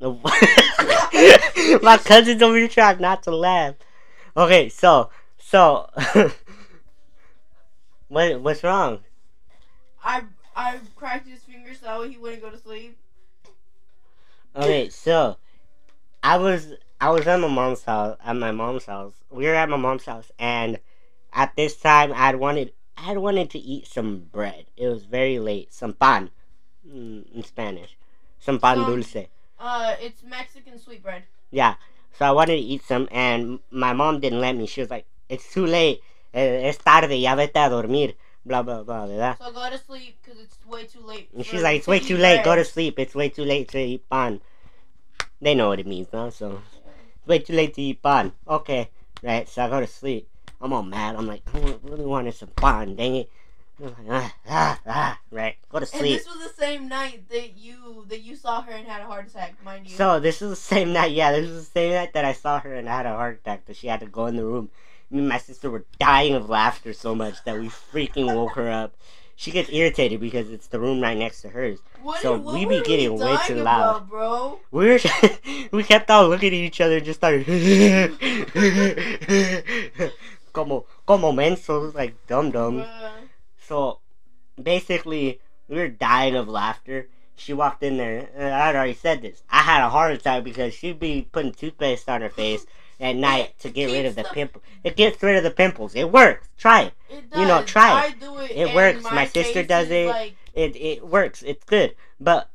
my 0.00 1.98
cousin's 2.04 2.42
over 2.42 2.56
here 2.56 2.68
trying 2.68 3.00
not 3.00 3.22
to 3.22 3.30
laugh. 3.34 3.74
Okay, 4.36 4.68
so, 4.68 5.10
so, 5.38 5.88
what, 8.14 8.40
what's 8.40 8.62
wrong? 8.62 9.00
I 10.02 10.22
I 10.54 10.78
cracked 10.94 11.28
his 11.28 11.42
fingers 11.42 11.80
so 11.82 12.02
he 12.08 12.16
wouldn't 12.16 12.42
go 12.42 12.50
to 12.50 12.58
sleep. 12.58 12.96
Okay, 14.54 14.88
so 14.88 15.36
I 16.22 16.38
was 16.38 16.74
I 17.00 17.10
was 17.10 17.26
at 17.26 17.40
my 17.40 17.48
mom's 17.48 17.82
house 17.82 18.16
at 18.24 18.36
my 18.36 18.52
mom's 18.52 18.86
house. 18.86 19.14
We 19.30 19.46
were 19.46 19.54
at 19.54 19.68
my 19.68 19.76
mom's 19.76 20.04
house 20.04 20.30
and 20.38 20.78
at 21.32 21.56
this 21.56 21.76
time 21.76 22.12
I 22.12 22.26
had 22.26 22.36
wanted 22.36 22.72
I 22.96 23.02
had 23.02 23.18
wanted 23.18 23.50
to 23.50 23.58
eat 23.58 23.88
some 23.88 24.28
bread. 24.30 24.66
It 24.76 24.86
was 24.86 25.04
very 25.04 25.40
late. 25.40 25.72
Some 25.72 25.94
pan 25.94 26.30
mm, 26.88 27.24
in 27.34 27.42
Spanish. 27.42 27.96
Some 28.38 28.60
pan 28.60 28.76
Some- 28.76 28.86
dulce. 28.86 29.26
Uh, 29.58 29.96
it's 30.00 30.22
Mexican 30.22 30.78
sweet 30.78 31.02
bread. 31.02 31.24
Yeah. 31.50 31.74
So 32.16 32.24
I 32.26 32.30
wanted 32.30 32.56
to 32.56 32.62
eat 32.62 32.84
some 32.84 33.08
and 33.10 33.58
my 33.72 33.92
mom 33.92 34.20
didn't 34.20 34.40
let 34.40 34.54
me. 34.56 34.66
She 34.66 34.80
was 34.80 34.90
like, 34.90 35.06
It's 35.28 35.52
too 35.52 35.66
late. 35.66 36.00
Eh, 36.34 36.68
Es 36.68 36.78
tarde, 36.78 37.20
ya 37.20 37.34
vete 37.36 37.58
a 37.60 37.68
dormir. 37.68 38.16
Blah 38.44 38.62
blah 38.62 38.82
blah 38.82 39.06
blah. 39.06 39.36
So 39.36 39.52
go 39.52 39.70
to 39.70 39.78
sleep 39.78 40.18
because 40.22 40.40
it's 40.40 40.58
way 40.66 40.84
too 40.84 41.00
late. 41.00 41.30
And 41.34 41.46
she's 41.46 41.62
like, 41.62 41.78
It's 41.78 41.86
way 41.86 42.00
too 42.00 42.16
late, 42.18 42.44
go 42.44 42.54
to 42.56 42.64
sleep. 42.64 42.98
It's 42.98 43.14
way 43.14 43.28
too 43.28 43.44
late 43.44 43.68
to 43.68 43.78
eat 43.78 44.08
pan. 44.10 44.40
They 45.40 45.54
know 45.54 45.68
what 45.68 45.78
it 45.80 45.86
means 45.86 46.08
now, 46.12 46.30
so 46.30 46.60
It's 47.18 47.26
way 47.26 47.38
too 47.38 47.54
late 47.54 47.72
to 47.74 47.82
eat 47.82 48.02
pan. 48.02 48.32
Okay, 48.46 48.90
right. 49.22 49.48
So 49.48 49.64
I 49.64 49.68
go 49.70 49.80
to 49.80 49.86
sleep. 49.86 50.28
I'm 50.60 50.72
all 50.72 50.82
mad. 50.82 51.16
I'm 51.16 51.26
like, 51.26 51.42
I 51.54 51.76
really 51.82 52.04
wanted 52.04 52.34
some 52.34 52.48
pan. 52.56 52.96
Dang 52.96 53.16
it. 53.16 53.30
I'm 53.78 53.86
like, 53.86 53.94
ah, 54.10 54.34
ah, 54.48 54.80
ah. 54.86 55.18
Right. 55.30 55.56
Go 55.68 55.80
to 55.80 55.86
sleep. 55.86 56.02
And 56.02 56.20
this 56.20 56.26
was 56.26 56.42
the 56.42 56.62
same 56.62 56.88
night 56.88 57.28
that 57.30 57.56
you 57.56 58.04
that 58.08 58.20
you 58.22 58.34
saw 58.36 58.62
her 58.62 58.72
and 58.72 58.86
had 58.86 59.02
a 59.02 59.06
heart 59.06 59.26
attack, 59.28 59.62
mind 59.64 59.88
you. 59.88 59.96
So 59.96 60.20
this 60.20 60.42
is 60.42 60.50
the 60.50 60.56
same 60.56 60.92
night. 60.92 61.12
Yeah, 61.12 61.32
this 61.32 61.48
is 61.48 61.66
the 61.66 61.70
same 61.70 61.92
night 61.94 62.12
that 62.12 62.24
I 62.24 62.32
saw 62.32 62.60
her 62.60 62.74
and 62.74 62.88
I 62.88 62.96
had 62.96 63.06
a 63.06 63.14
heart 63.14 63.40
attack. 63.40 63.66
That 63.66 63.76
she 63.76 63.86
had 63.88 64.00
to 64.00 64.06
go 64.06 64.26
in 64.26 64.36
the 64.36 64.44
room. 64.44 64.70
Me 65.10 65.18
and 65.18 65.28
my 65.28 65.38
sister 65.38 65.70
were 65.70 65.84
dying 65.98 66.34
of 66.34 66.48
laughter 66.48 66.92
so 66.92 67.14
much 67.14 67.42
that 67.44 67.58
we 67.58 67.68
freaking 67.68 68.34
woke 68.34 68.52
her 68.52 68.70
up. 68.70 68.94
She 69.36 69.50
gets 69.50 69.68
irritated 69.70 70.20
because 70.20 70.50
it's 70.50 70.68
the 70.68 70.78
room 70.78 71.00
right 71.00 71.16
next 71.16 71.42
to 71.42 71.48
hers. 71.48 71.80
what 72.02 72.22
so 72.22 72.38
we 72.38 72.66
be 72.66 72.80
getting 72.82 73.18
way 73.18 73.36
too 73.46 73.56
loud. 73.56 73.96
about, 73.96 74.08
bro. 74.08 74.60
We 74.70 74.86
were, 74.86 75.00
we 75.72 75.82
kept 75.82 76.08
on 76.10 76.28
looking 76.28 76.48
at 76.48 76.54
each 76.54 76.80
other, 76.80 76.98
and 76.98 77.04
just 77.04 77.18
started 77.18 77.44
como 80.52 80.86
como 81.04 81.32
mensos, 81.32 81.94
like 81.94 82.14
dum 82.28 82.52
dum. 82.52 82.82
Bruh. 82.82 83.10
So 83.58 83.98
basically, 84.62 85.40
we 85.68 85.76
were 85.76 85.88
dying 85.88 86.36
of 86.36 86.48
laughter, 86.48 87.08
she 87.36 87.52
walked 87.52 87.82
in 87.82 87.96
there. 87.96 88.28
And 88.34 88.54
I 88.54 88.66
had 88.66 88.76
already 88.76 88.94
said 88.94 89.22
this. 89.22 89.42
I 89.50 89.62
had 89.62 89.84
a 89.84 89.90
heart 89.90 90.12
attack 90.12 90.44
because 90.44 90.74
she'd 90.74 91.00
be 91.00 91.28
putting 91.32 91.52
toothpaste 91.52 92.08
on 92.08 92.20
her 92.20 92.30
face 92.30 92.66
at 93.00 93.16
night 93.16 93.58
to 93.60 93.68
get 93.70 93.86
rid 93.90 94.06
of 94.06 94.14
the 94.14 94.22
the- 94.22 94.28
pimple. 94.30 94.62
It 94.82 94.96
gets 94.96 95.22
rid 95.22 95.36
of 95.36 95.42
the 95.42 95.50
pimples. 95.50 95.94
It 95.94 96.10
works. 96.12 96.48
Try 96.58 96.82
it. 96.82 96.92
It 97.10 97.24
You 97.36 97.46
know, 97.46 97.62
try 97.64 97.90
I 97.90 98.06
it. 98.08 98.20
do 98.20 98.38
it. 98.38 98.50
It 98.50 98.74
works. 98.74 99.02
My 99.04 99.26
sister 99.26 99.62
does 99.62 99.90
it. 99.90 100.08
Like, 100.08 100.34
It 100.54 100.76
it 100.76 101.06
works. 101.06 101.42
It's 101.42 101.64
good. 101.64 101.94
But 102.20 102.48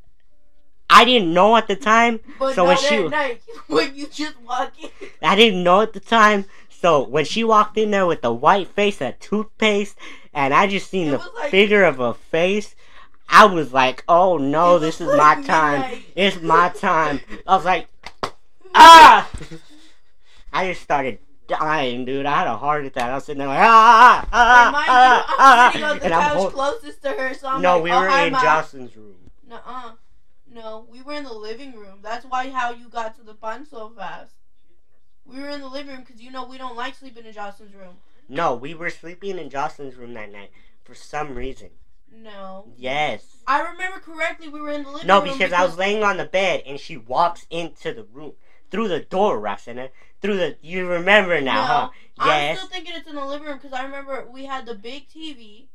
I 0.89 1.05
didn't 1.05 1.33
know 1.33 1.55
at 1.57 1.67
the 1.67 1.75
time. 1.75 2.19
but 2.39 2.55
So 2.55 2.65
not 2.65 2.67
when 2.69 2.77
she- 2.77 3.07
night 3.07 3.41
when 3.67 3.95
you 3.95 4.07
just 4.07 4.39
walk 4.41 4.73
in. 4.81 4.89
I 5.21 5.35
didn't 5.35 5.63
know 5.63 5.81
at 5.81 5.93
the 5.93 5.99
time. 5.99 6.45
So 6.69 7.03
when 7.03 7.25
she 7.25 7.43
walked 7.43 7.77
in 7.77 7.91
there 7.91 8.05
with 8.05 8.21
the 8.21 8.31
white 8.31 8.69
face 8.69 9.01
and 9.01 9.19
toothpaste, 9.19 9.97
and 10.33 10.53
I 10.53 10.65
just 10.67 10.89
seen 10.89 11.07
It 11.09 11.11
the 11.11 11.29
like- 11.35 11.51
figure 11.51 11.83
of 11.83 11.99
a 11.99 12.13
face, 12.13 12.73
I 13.27 13.45
was 13.45 13.73
like, 13.73 14.03
"Oh 14.07 14.37
no, 14.37 14.79
this 14.79 15.01
is 15.01 15.07
my 15.17 15.41
time. 15.43 16.01
It's 16.15 16.41
my 16.41 16.69
time." 16.69 17.19
I 17.45 17.55
was 17.57 17.65
like, 17.65 17.87
"Ah!" 18.75 19.29
I 20.51 20.67
just 20.69 20.81
started 20.81 21.19
dying, 21.47 22.05
dude. 22.05 22.25
I 22.25 22.39
had 22.39 22.47
a 22.47 22.57
heart 22.57 22.85
attack. 22.85 23.03
I 23.09 23.15
was 23.15 23.25
sitting 23.25 23.39
there 23.39 23.47
like, 23.47 23.59
"Ah, 23.59 24.27
ah, 24.31 24.65
And 24.65 24.71
mind 24.71 24.85
ah, 24.89 25.17
you, 25.17 25.23
I'm 25.33 25.35
ah," 25.39 25.69
sitting 25.71 25.87
on 25.87 25.97
the 25.99 26.05
and 26.05 26.13
I'm 26.13 26.21
couch 26.21 26.37
hold- 26.37 26.53
closest 26.53 27.01
to 27.03 27.09
her, 27.11 27.33
so 27.33 27.47
I'm 27.47 27.61
No, 27.61 27.75
like, 27.75 27.83
we 27.83 27.91
oh, 27.91 27.99
were 28.01 28.09
hi, 28.09 28.25
in 28.25 28.33
Ma. 28.33 28.41
Jocelyn's 28.41 28.95
room. 28.95 29.31
Nuh-uh. 29.47 29.91
No, 30.51 30.87
we 30.89 31.01
were 31.01 31.13
in 31.13 31.23
the 31.23 31.33
living 31.33 31.75
room. 31.75 31.99
That's 32.01 32.25
why 32.25 32.49
how 32.49 32.71
you 32.71 32.89
got 32.89 33.15
to 33.17 33.23
the 33.23 33.35
fun 33.35 33.65
so 33.65 33.89
fast. 33.95 34.33
We 35.25 35.39
were 35.39 35.49
in 35.49 35.61
the 35.61 35.67
living 35.67 35.93
room 35.95 36.03
because 36.05 36.21
you 36.21 36.31
know 36.31 36.45
we 36.45 36.57
don't 36.57 36.75
like 36.75 36.95
sleeping 36.95 37.25
in 37.25 37.33
Jocelyn's 37.33 37.75
room. 37.75 37.97
No, 38.27 38.55
we 38.55 38.73
were 38.73 38.89
sleeping 38.89 39.37
in 39.37 39.49
Jocelyn's 39.49 39.95
room 39.95 40.13
that 40.15 40.31
night 40.31 40.51
for 40.83 40.95
some 40.95 41.35
reason. 41.35 41.69
No. 42.11 42.65
Yes. 42.75 43.37
I 43.45 43.61
remember 43.61 43.99
correctly. 43.99 44.49
We 44.49 44.59
were 44.59 44.71
in 44.71 44.83
the 44.83 44.89
living 44.89 45.01
room. 45.01 45.07
No, 45.07 45.21
room 45.23 45.33
because 45.37 45.53
I 45.53 45.63
was 45.63 45.77
laying 45.77 46.03
on 46.03 46.17
the 46.17 46.25
bed 46.25 46.63
and 46.65 46.79
she 46.79 46.97
walks 46.97 47.45
into 47.51 47.93
the 47.93 48.03
room 48.03 48.33
through 48.71 48.87
the 48.87 48.99
door, 49.01 49.39
Roxana. 49.39 49.89
Through 50.21 50.37
the. 50.37 50.57
You 50.61 50.87
remember 50.87 51.39
now, 51.41 51.61
No, 51.61 51.67
huh? 51.67 51.89
I'm 52.19 52.55
still 52.57 52.67
thinking 52.67 52.93
it's 52.95 53.07
in 53.07 53.15
the 53.15 53.25
living 53.25 53.47
room 53.47 53.57
because 53.57 53.73
I 53.73 53.83
remember 53.83 54.27
we 54.31 54.45
had 54.45 54.65
the 54.65 54.75
big 54.75 55.07
TV. 55.09 55.67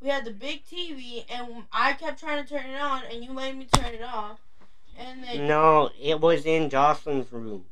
We 0.00 0.08
had 0.08 0.24
the 0.24 0.30
big 0.30 0.64
TV, 0.64 1.24
and 1.28 1.64
I 1.72 1.94
kept 1.94 2.20
trying 2.20 2.44
to 2.44 2.48
turn 2.48 2.66
it 2.66 2.80
on, 2.80 3.02
and 3.10 3.24
you 3.24 3.32
made 3.32 3.56
me 3.56 3.64
turn 3.64 3.94
it 3.94 4.02
off. 4.02 4.38
And 4.96 5.24
then 5.24 5.46
No, 5.46 5.90
it 6.00 6.20
was 6.20 6.44
in 6.44 6.70
Jocelyn's 6.70 7.32
room. 7.32 7.64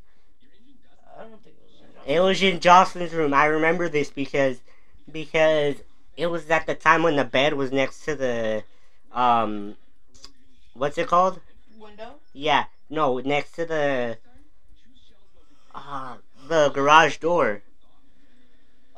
I 1.17 1.23
don't 1.23 1.43
think 1.43 1.57
it 1.57 1.63
was. 2.07 2.07
In 2.07 2.15
It 2.15 2.21
was 2.21 2.43
in 2.43 2.61
Jocelyn's 2.61 3.13
room. 3.13 3.35
I 3.35 3.47
remember 3.47 3.89
this 3.89 4.11
because 4.11 4.61
because 5.11 5.77
it 6.17 6.27
was 6.27 6.49
at 6.51 6.67
the 6.67 6.75
time 6.75 7.03
when 7.03 7.17
the 7.17 7.25
bed 7.25 7.55
was 7.55 7.71
next 7.73 8.05
to 8.05 8.15
the 8.17 8.65
um 9.13 9.77
what's 10.75 10.99
it 10.99 11.07
called? 11.09 11.41
window. 11.79 12.15
Yeah, 12.33 12.65
no, 12.91 13.19
next 13.19 13.53
to 13.53 13.67
the 13.67 14.19
uh 15.77 16.17
the 16.49 16.71
garage 16.71 17.19
door. 17.19 17.63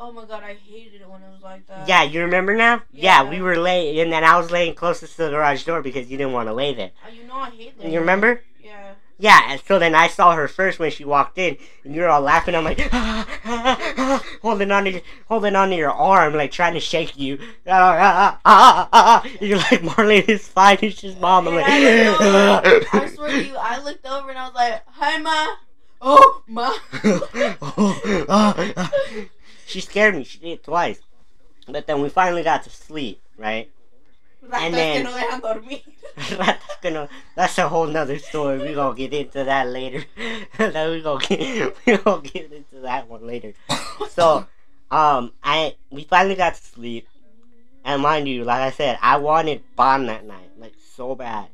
Oh 0.00 0.12
my 0.12 0.24
god, 0.26 0.44
I 0.44 0.54
hated 0.54 1.00
it 1.00 1.08
when 1.10 1.22
it 1.22 1.28
was 1.32 1.42
like 1.42 1.66
that. 1.66 1.88
Yeah, 1.88 2.04
you 2.04 2.20
remember 2.20 2.54
now? 2.56 2.82
Yeah, 2.92 3.22
Yeah. 3.24 3.30
we 3.30 3.42
were 3.42 3.56
laying, 3.56 3.98
and 3.98 4.12
then 4.12 4.22
I 4.22 4.38
was 4.38 4.50
laying 4.52 4.74
closest 4.74 5.16
to 5.16 5.24
the 5.24 5.30
garage 5.30 5.64
door 5.64 5.82
because 5.82 6.08
you 6.08 6.16
didn't 6.16 6.32
want 6.34 6.48
to 6.48 6.52
lay 6.54 6.72
there. 6.72 6.92
Uh, 7.04 7.10
You 7.10 7.24
know 7.26 7.34
I 7.34 7.50
hate 7.50 7.76
that. 7.80 7.90
You 7.90 7.98
remember? 7.98 8.42
Yeah. 8.62 8.92
Yeah, 9.20 9.40
and 9.48 9.60
so 9.66 9.80
then 9.80 9.96
I 9.96 10.06
saw 10.06 10.36
her 10.36 10.46
first 10.46 10.78
when 10.78 10.92
she 10.92 11.04
walked 11.04 11.36
in, 11.38 11.56
and 11.82 11.92
you're 11.96 12.08
all 12.08 12.20
laughing. 12.20 12.54
I'm 12.54 12.62
like, 12.62 12.78
holding 14.42 14.70
on 14.70 14.84
to 14.84 14.90
your, 14.92 15.00
holding 15.26 15.56
on 15.56 15.70
to 15.70 15.76
your 15.76 15.90
arm, 15.90 16.34
like 16.34 16.52
trying 16.52 16.74
to 16.74 16.80
shake 16.80 17.18
you. 17.18 17.38
Ah, 17.66 17.96
ah, 17.98 18.40
ah, 18.44 18.88
ah. 18.92 19.24
You're 19.40 19.58
like, 19.58 19.82
Marlene 19.82 20.28
is 20.28 20.46
fine. 20.46 20.78
It's 20.82 21.00
just 21.00 21.18
mom. 21.18 21.48
I'm 21.48 21.56
like, 21.56 21.64
I, 21.66 22.84
I 22.92 23.06
swear 23.08 23.30
to 23.30 23.44
you, 23.44 23.56
I 23.58 23.82
looked 23.82 24.06
over 24.06 24.30
and 24.30 24.38
I 24.38 24.44
was 24.46 24.54
like, 24.54 24.82
"Hi, 24.86 25.18
ma." 25.18 25.46
Oh, 26.00 26.42
ma. 26.46 26.72
she 29.66 29.80
scared 29.80 30.16
me. 30.16 30.24
She 30.24 30.38
did 30.38 30.48
it 30.48 30.64
twice, 30.64 31.00
but 31.66 31.86
then 31.86 32.00
we 32.00 32.08
finally 32.08 32.42
got 32.42 32.62
to 32.64 32.70
sleep, 32.70 33.20
right? 33.36 33.70
And 34.52 34.74
then- 34.74 35.04
no 35.04 35.10
dejan 35.10 35.40
dormir. 35.40 35.78
that's 36.36 36.76
gonna 36.82 37.08
that's 37.36 37.58
a 37.58 37.68
whole 37.68 37.86
nother 37.86 38.18
story. 38.18 38.58
We 38.58 38.74
gonna 38.74 38.96
get 38.96 39.12
into 39.12 39.44
that 39.44 39.68
later. 39.68 40.04
That 40.58 40.90
we 40.90 41.00
gonna 41.02 41.24
get 41.24 41.76
we 41.86 41.96
gonna 41.96 42.22
get 42.22 42.52
into 42.52 42.80
that 42.82 43.08
one 43.08 43.26
later. 43.26 43.54
So, 44.10 44.46
um, 44.90 45.32
I 45.44 45.76
we 45.90 46.04
finally 46.04 46.34
got 46.34 46.54
to 46.54 46.62
sleep, 46.62 47.06
and 47.84 48.02
mind 48.02 48.26
you, 48.26 48.42
like 48.44 48.60
I 48.60 48.70
said, 48.70 48.98
I 49.00 49.18
wanted 49.18 49.62
Bond 49.76 50.08
that 50.08 50.24
night, 50.24 50.50
like 50.58 50.74
so 50.96 51.14
bad. 51.14 51.46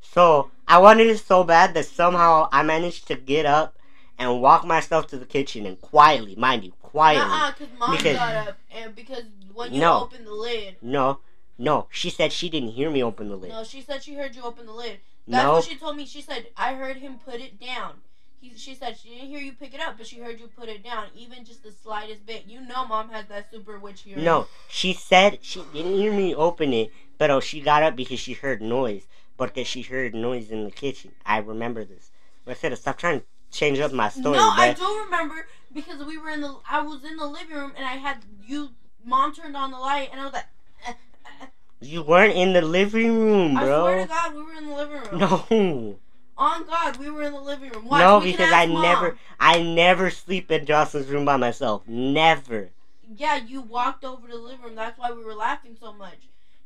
So 0.00 0.50
I 0.68 0.78
wanted 0.78 1.08
it 1.08 1.18
so 1.18 1.42
bad 1.42 1.74
that 1.74 1.86
somehow 1.86 2.48
I 2.52 2.62
managed 2.62 3.08
to 3.08 3.16
get 3.16 3.46
up 3.46 3.74
and 4.18 4.40
walk 4.40 4.64
myself 4.64 5.06
to 5.08 5.18
the 5.18 5.24
kitchen 5.26 5.66
and 5.66 5.80
quietly, 5.80 6.34
mind 6.36 6.64
you, 6.64 6.72
quietly. 6.82 7.26
Nuh-uh, 7.26 7.52
because 7.52 7.78
mom 7.78 7.96
Because- 7.96 8.16
got 8.16 8.34
up 8.48 8.58
and 8.70 8.94
because 8.94 9.24
when 9.52 9.74
you 9.74 9.80
No. 9.80 10.02
opened 10.02 10.26
the 10.26 10.32
lid, 10.32 10.76
No, 10.82 11.20
no, 11.58 11.86
she 11.90 12.10
said 12.10 12.32
she 12.32 12.48
didn't 12.48 12.70
hear 12.70 12.90
me 12.90 13.02
open 13.02 13.28
the 13.28 13.36
lid. 13.36 13.50
no, 13.50 13.64
she 13.64 13.80
said 13.80 14.02
she 14.02 14.14
heard 14.14 14.34
you 14.34 14.42
open 14.42 14.66
the 14.66 14.72
lid. 14.72 15.00
That's 15.26 15.42
No, 15.44 15.52
what 15.54 15.64
she 15.64 15.76
told 15.76 15.96
me. 15.96 16.04
She 16.06 16.20
said 16.20 16.48
I 16.56 16.74
heard 16.74 16.98
him 16.98 17.18
put 17.24 17.36
it 17.40 17.58
down. 17.58 17.94
He, 18.40 18.52
she 18.56 18.74
said 18.74 18.98
she 18.98 19.08
didn't 19.08 19.28
hear 19.28 19.38
you 19.40 19.52
pick 19.52 19.72
it 19.72 19.80
up, 19.80 19.96
but 19.96 20.06
she 20.06 20.18
heard 20.18 20.38
you 20.38 20.48
put 20.48 20.68
it 20.68 20.84
down, 20.84 21.06
even 21.16 21.44
just 21.46 21.62
the 21.62 21.72
slightest 21.72 22.26
bit. 22.26 22.44
You 22.46 22.60
know, 22.60 22.84
mom 22.86 23.08
has 23.08 23.26
that 23.28 23.50
super 23.50 23.78
witch 23.78 24.02
hearing. 24.02 24.22
No, 24.22 24.48
she 24.68 24.92
said 24.92 25.38
she 25.42 25.64
didn't 25.72 25.94
hear 25.96 26.12
me 26.12 26.34
open 26.34 26.72
it, 26.74 26.92
but 27.16 27.30
oh, 27.30 27.40
she 27.40 27.60
got 27.62 27.82
up 27.82 27.96
because 27.96 28.20
she 28.20 28.34
heard 28.34 28.60
noise. 28.60 29.06
Because 29.38 29.66
she 29.66 29.82
heard 29.82 30.14
noise 30.14 30.50
in 30.50 30.64
the 30.64 30.70
kitchen. 30.70 31.12
I 31.26 31.38
remember 31.38 31.84
this. 31.84 32.10
I 32.46 32.52
said, 32.54 32.76
stop 32.78 32.98
trying 32.98 33.20
to 33.20 33.26
change 33.54 33.78
up 33.78 33.92
my 33.92 34.08
story, 34.08 34.36
no, 34.36 34.50
I 34.50 34.74
do 34.74 35.04
remember 35.04 35.46
because 35.72 36.04
we 36.04 36.18
were 36.18 36.30
in 36.30 36.40
the. 36.40 36.56
I 36.68 36.82
was 36.82 37.04
in 37.04 37.16
the 37.16 37.26
living 37.26 37.56
room 37.56 37.72
and 37.76 37.86
I 37.86 37.92
had 37.92 38.18
you. 38.46 38.70
Mom 39.04 39.34
turned 39.34 39.56
on 39.56 39.70
the 39.70 39.78
light 39.78 40.08
and 40.12 40.20
I 40.20 40.24
was 40.24 40.32
like, 40.32 40.46
eh, 40.86 40.92
eh, 40.92 41.42
eh. 41.42 41.46
You 41.80 42.02
weren't 42.02 42.34
in 42.34 42.52
the 42.52 42.62
living 42.62 43.18
room, 43.18 43.54
bro. 43.54 43.86
I 43.86 43.92
swear 43.92 44.02
to. 44.02 44.08
God, 44.08 44.34
we 44.34 44.42
were 44.42 44.54
in 44.54 44.66
the 44.68 44.74
living 44.74 45.00
room. 45.02 45.18
No, 45.18 45.98
On 46.36 46.66
God, 46.66 46.96
we 46.96 47.10
were 47.10 47.22
in 47.22 47.32
the 47.32 47.40
living 47.40 47.70
room. 47.70 47.86
Watch, 47.88 48.00
no, 48.00 48.20
because 48.20 48.50
I 48.52 48.66
Mom. 48.66 48.82
never, 48.82 49.18
I 49.38 49.62
never 49.62 50.10
sleep 50.10 50.50
in 50.50 50.66
Jocelyn's 50.66 51.08
room 51.08 51.24
by 51.24 51.36
myself. 51.36 51.86
Never. 51.86 52.70
Yeah, 53.16 53.36
you 53.36 53.60
walked 53.60 54.04
over 54.04 54.26
to 54.26 54.32
the 54.32 54.38
living 54.42 54.64
room. 54.64 54.74
That's 54.74 54.98
why 54.98 55.12
we 55.12 55.22
were 55.22 55.34
laughing 55.34 55.76
so 55.78 55.92
much. 55.92 56.18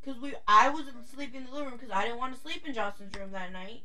Cause 0.04 0.16
we, 0.22 0.32
I 0.46 0.70
wasn't 0.70 0.96
sleeping 1.12 1.42
in 1.42 1.46
the 1.46 1.52
living 1.52 1.68
room 1.68 1.76
because 1.78 1.94
I 1.94 2.04
didn't 2.04 2.18
want 2.18 2.34
to 2.34 2.40
sleep 2.40 2.66
in 2.66 2.72
Jocelyn's 2.72 3.14
room 3.14 3.32
that 3.32 3.52
night. 3.52 3.82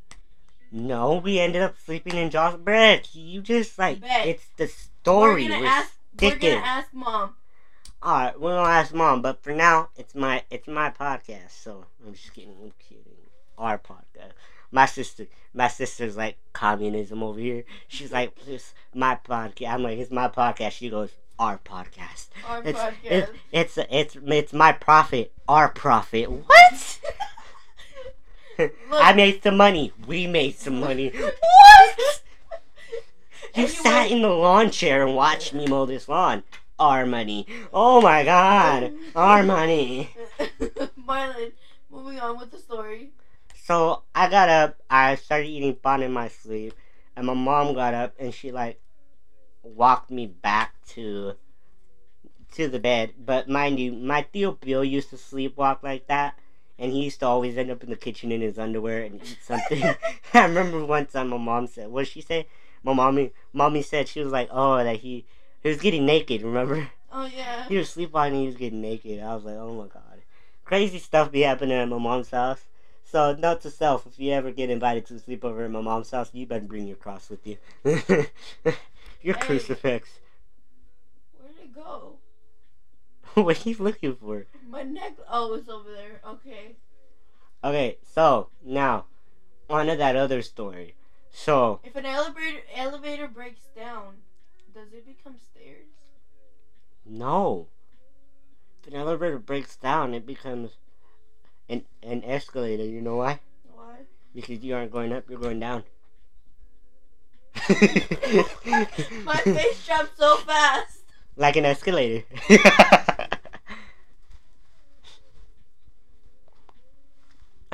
No, 0.75 1.17
we 1.17 1.39
ended 1.39 1.61
up 1.61 1.75
sleeping 1.85 2.15
in 2.15 2.31
Jocelyn's 2.31 2.65
bed. 2.65 3.07
You 3.13 3.41
just 3.43 3.77
like 3.77 4.01
Bet. 4.01 4.25
it's 4.25 4.47
the 4.57 4.67
story. 4.67 5.43
We're 5.43 5.49
gonna 5.51 5.67
ask. 5.67 5.93
We're 6.19 6.35
gonna 6.35 6.55
ask 6.55 6.91
mom. 6.91 7.35
All 8.01 8.11
right, 8.17 8.41
we're 8.41 8.55
gonna 8.55 8.69
ask 8.71 8.91
mom, 8.91 9.21
but 9.21 9.43
for 9.43 9.51
now, 9.53 9.89
it's 9.95 10.15
my 10.15 10.43
it's 10.49 10.67
my 10.67 10.89
podcast. 10.89 11.51
So 11.51 11.85
I'm 12.03 12.13
just 12.15 12.33
kidding. 12.33 12.55
I'm 12.59 12.71
kidding. 12.79 13.03
Our 13.55 13.77
podcast. 13.77 14.31
My 14.71 14.87
sister, 14.87 15.27
my 15.53 15.67
sister's 15.67 16.17
like 16.17 16.37
communism 16.53 17.21
over 17.21 17.39
here. 17.39 17.65
She's 17.87 18.11
like, 18.11 18.35
"It's 18.47 18.73
my 18.95 19.19
podcast." 19.23 19.69
I'm 19.71 19.83
like, 19.83 19.99
"It's 19.99 20.09
my 20.11 20.27
podcast." 20.27 20.71
She 20.71 20.89
goes, 20.89 21.11
"Our 21.37 21.59
podcast." 21.59 22.29
Our 22.47 22.63
It's 22.63 22.79
podcast. 22.79 22.93
it's 23.03 23.31
it's 23.51 23.77
it's 23.91 24.17
it's 24.25 24.53
my 24.53 24.71
profit. 24.71 25.33
Our 25.47 25.69
profit. 25.69 26.31
What? 26.31 26.99
I 28.91 29.13
made 29.13 29.43
some 29.43 29.57
money. 29.57 29.93
We 30.07 30.27
made 30.27 30.57
some 30.57 30.79
money. 30.79 31.11
What? 31.21 32.21
You 33.55 33.67
sat 33.67 34.09
in 34.09 34.23
the 34.23 34.29
lawn 34.29 34.71
chair 34.71 35.05
and 35.05 35.15
watched 35.15 35.53
me 35.53 35.67
mow 35.67 35.85
this 35.85 36.09
lawn. 36.09 36.43
Our 36.79 37.05
money. 37.05 37.45
Oh 37.71 38.01
my 38.01 38.23
god. 38.23 38.93
Our 39.15 39.43
money. 39.43 40.09
Marlon, 41.07 41.51
moving 41.91 42.19
on 42.19 42.39
with 42.39 42.49
the 42.51 42.57
story. 42.57 43.11
So 43.63 44.03
I 44.15 44.27
got 44.27 44.49
up, 44.49 44.77
I 44.89 45.15
started 45.15 45.47
eating 45.47 45.77
fun 45.83 46.01
in 46.01 46.11
my 46.11 46.29
sleep, 46.29 46.73
and 47.15 47.27
my 47.27 47.35
mom 47.35 47.75
got 47.75 47.93
up 47.93 48.15
and 48.19 48.33
she 48.33 48.51
like 48.51 48.81
walked 49.61 50.09
me 50.09 50.25
back 50.25 50.73
to 50.89 51.33
to 52.53 52.67
the 52.67 52.79
bed. 52.79 53.13
But 53.23 53.47
mind 53.47 53.79
you, 53.79 53.93
my 53.93 54.23
Theo 54.33 54.53
Bill 54.53 54.83
used 54.83 55.11
to 55.11 55.15
sleepwalk 55.15 55.83
like 55.83 56.07
that. 56.07 56.37
And 56.79 56.91
he 56.91 57.03
used 57.03 57.19
to 57.19 57.27
always 57.27 57.57
end 57.57 57.69
up 57.71 57.83
in 57.83 57.89
the 57.89 57.95
kitchen 57.95 58.31
in 58.31 58.41
his 58.41 58.57
underwear 58.57 59.03
and 59.03 59.15
eat 59.23 59.37
something. 59.41 59.83
I 60.33 60.45
remember 60.45 60.83
one 60.85 61.05
time 61.05 61.29
my 61.29 61.37
mom 61.37 61.67
said, 61.67 61.89
what 61.89 62.05
did 62.05 62.11
she 62.11 62.21
say? 62.21 62.47
My 62.83 62.93
mommy, 62.93 63.31
mommy 63.53 63.81
said 63.81 64.07
she 64.07 64.19
was 64.21 64.31
like, 64.31 64.49
oh, 64.51 64.83
that 64.83 64.97
he, 64.97 65.25
he 65.61 65.69
was 65.69 65.77
getting 65.77 66.05
naked. 66.05 66.41
Remember? 66.41 66.89
Oh 67.11 67.25
yeah. 67.25 67.67
He 67.67 67.77
was 67.77 67.89
sleepwalking. 67.91 68.39
He 68.39 68.47
was 68.47 68.55
getting 68.55 68.81
naked. 68.81 69.21
I 69.21 69.35
was 69.35 69.43
like, 69.45 69.55
oh 69.55 69.73
my 69.75 69.87
god, 69.87 70.21
crazy 70.65 70.97
stuff 70.97 71.31
be 71.31 71.41
happening 71.41 71.77
at 71.77 71.87
my 71.87 71.99
mom's 71.99 72.31
house. 72.31 72.61
So 73.05 73.35
note 73.35 73.61
to 73.61 73.69
self: 73.69 74.07
if 74.07 74.19
you 74.19 74.31
ever 74.33 74.49
get 74.51 74.71
invited 74.71 75.05
to 75.05 75.19
sleep 75.19 75.45
over 75.45 75.63
at 75.63 75.69
my 75.71 75.79
mom's 75.81 76.09
house, 76.09 76.31
you 76.33 76.47
better 76.47 76.65
bring 76.65 76.87
your 76.87 76.97
cross 76.97 77.29
with 77.29 77.45
you. 77.45 77.57
your 79.21 79.35
Hey. 79.35 79.39
crucifix. 79.39 80.09
Where 81.37 81.49
did 81.53 81.65
it 81.65 81.75
go? 81.75 82.15
what 83.43 83.65
are 83.65 83.69
you 83.69 83.75
looking 83.79 84.15
for? 84.15 84.45
My 84.69 84.83
neck. 84.83 85.13
Oh, 85.29 85.53
it's 85.53 85.69
over 85.69 85.91
there. 85.91 86.21
Okay. 86.27 86.75
Okay, 87.63 87.97
so 88.03 88.49
now 88.63 89.05
on 89.69 89.87
to 89.87 89.95
that 89.95 90.15
other 90.15 90.41
story. 90.41 90.95
So 91.31 91.79
If 91.83 91.95
an 91.95 92.05
elevator 92.05 92.59
elevator 92.75 93.27
breaks 93.27 93.63
down, 93.75 94.15
does 94.73 94.93
it 94.93 95.05
become 95.05 95.35
stairs? 95.37 95.87
no. 97.05 97.67
If 98.81 98.89
an 98.93 98.99
elevator 98.99 99.39
breaks 99.39 99.77
down, 99.77 100.13
it 100.13 100.25
becomes 100.25 100.71
an 101.69 101.85
an 102.03 102.21
escalator. 102.25 102.83
You 102.83 102.99
know 103.01 103.15
why? 103.15 103.39
Why? 103.73 103.95
Because 104.35 104.61
you 104.61 104.75
aren't 104.75 104.91
going 104.91 105.13
up, 105.13 105.29
you're 105.29 105.39
going 105.39 105.59
down. 105.61 105.83
My 107.69 109.37
face 109.37 109.85
dropped 109.85 110.17
so 110.17 110.37
fast. 110.37 110.99
like 111.37 111.55
an 111.55 111.63
escalator. 111.65 112.25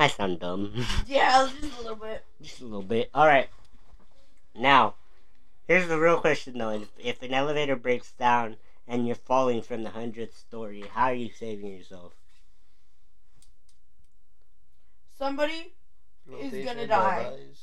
I 0.00 0.08
sound 0.08 0.40
dumb. 0.40 0.72
Yeah, 1.06 1.46
just 1.60 1.78
a 1.78 1.82
little 1.82 1.96
bit. 1.96 2.24
Just 2.40 2.60
a 2.60 2.64
little 2.64 2.82
bit. 2.82 3.10
Alright. 3.14 3.50
Now, 4.54 4.94
here's 5.68 5.88
the 5.88 5.98
real 5.98 6.18
question 6.20 6.56
though. 6.56 6.70
If, 6.70 6.88
if 6.98 7.22
an 7.22 7.34
elevator 7.34 7.76
breaks 7.76 8.10
down 8.12 8.56
and 8.88 9.06
you're 9.06 9.14
falling 9.14 9.60
from 9.60 9.82
the 9.82 9.90
hundredth 9.90 10.36
story, 10.36 10.84
how 10.94 11.04
are 11.04 11.14
you 11.14 11.28
saving 11.30 11.70
yourself? 11.76 12.14
Somebody 15.18 15.74
Flotation 16.26 16.64
gonna 16.64 16.86
die. 16.86 17.22
dies. 17.24 17.60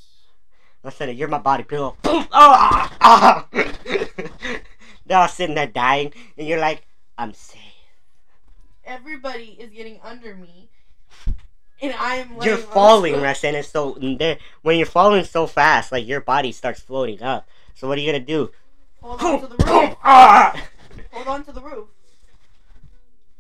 Instead 0.84 1.10
of 1.10 1.17
you're 1.17 1.27
my 1.27 1.39
body 1.39 1.63
pillow. 1.63 1.98
Boom! 2.03 2.27
Oh, 2.32 2.89
ah. 3.01 3.48
They're 5.06 5.17
all 5.17 5.27
sitting 5.27 5.56
there 5.56 5.65
dying, 5.65 6.13
and 6.38 6.48
you're 6.48 6.60
like, 6.60 6.86
I'm 7.17 7.34
safe. 7.34 7.62
everybody 8.86 9.58
is 9.60 9.72
getting 9.72 10.00
under 10.03 10.36
me, 10.36 10.70
and 11.81 11.93
I'm. 11.98 12.41
You're 12.41 12.57
falling, 12.57 13.13
the- 13.13 13.39
and 13.43 13.55
it's 13.55 13.69
so 13.69 13.96
and 13.96 14.38
when 14.62 14.77
you're 14.77 14.86
falling 14.86 15.24
so 15.24 15.48
fast, 15.48 15.91
like 15.91 16.07
your 16.07 16.22
body 16.22 16.51
starts 16.51 16.79
floating 16.79 17.22
up. 17.22 17.48
So 17.75 17.88
what 17.88 17.98
are 17.98 18.01
you 18.01 18.12
gonna 18.12 18.24
do? 18.24 18.51
Hold 19.01 19.22
on 19.22 19.41
to 19.41 19.48
the 19.48 19.63
roof. 19.63 19.96
Ah! 20.03 20.67
Hold 21.12 21.27
on 21.27 21.43
to 21.46 21.51
the 21.51 21.62
roof. 21.62 21.88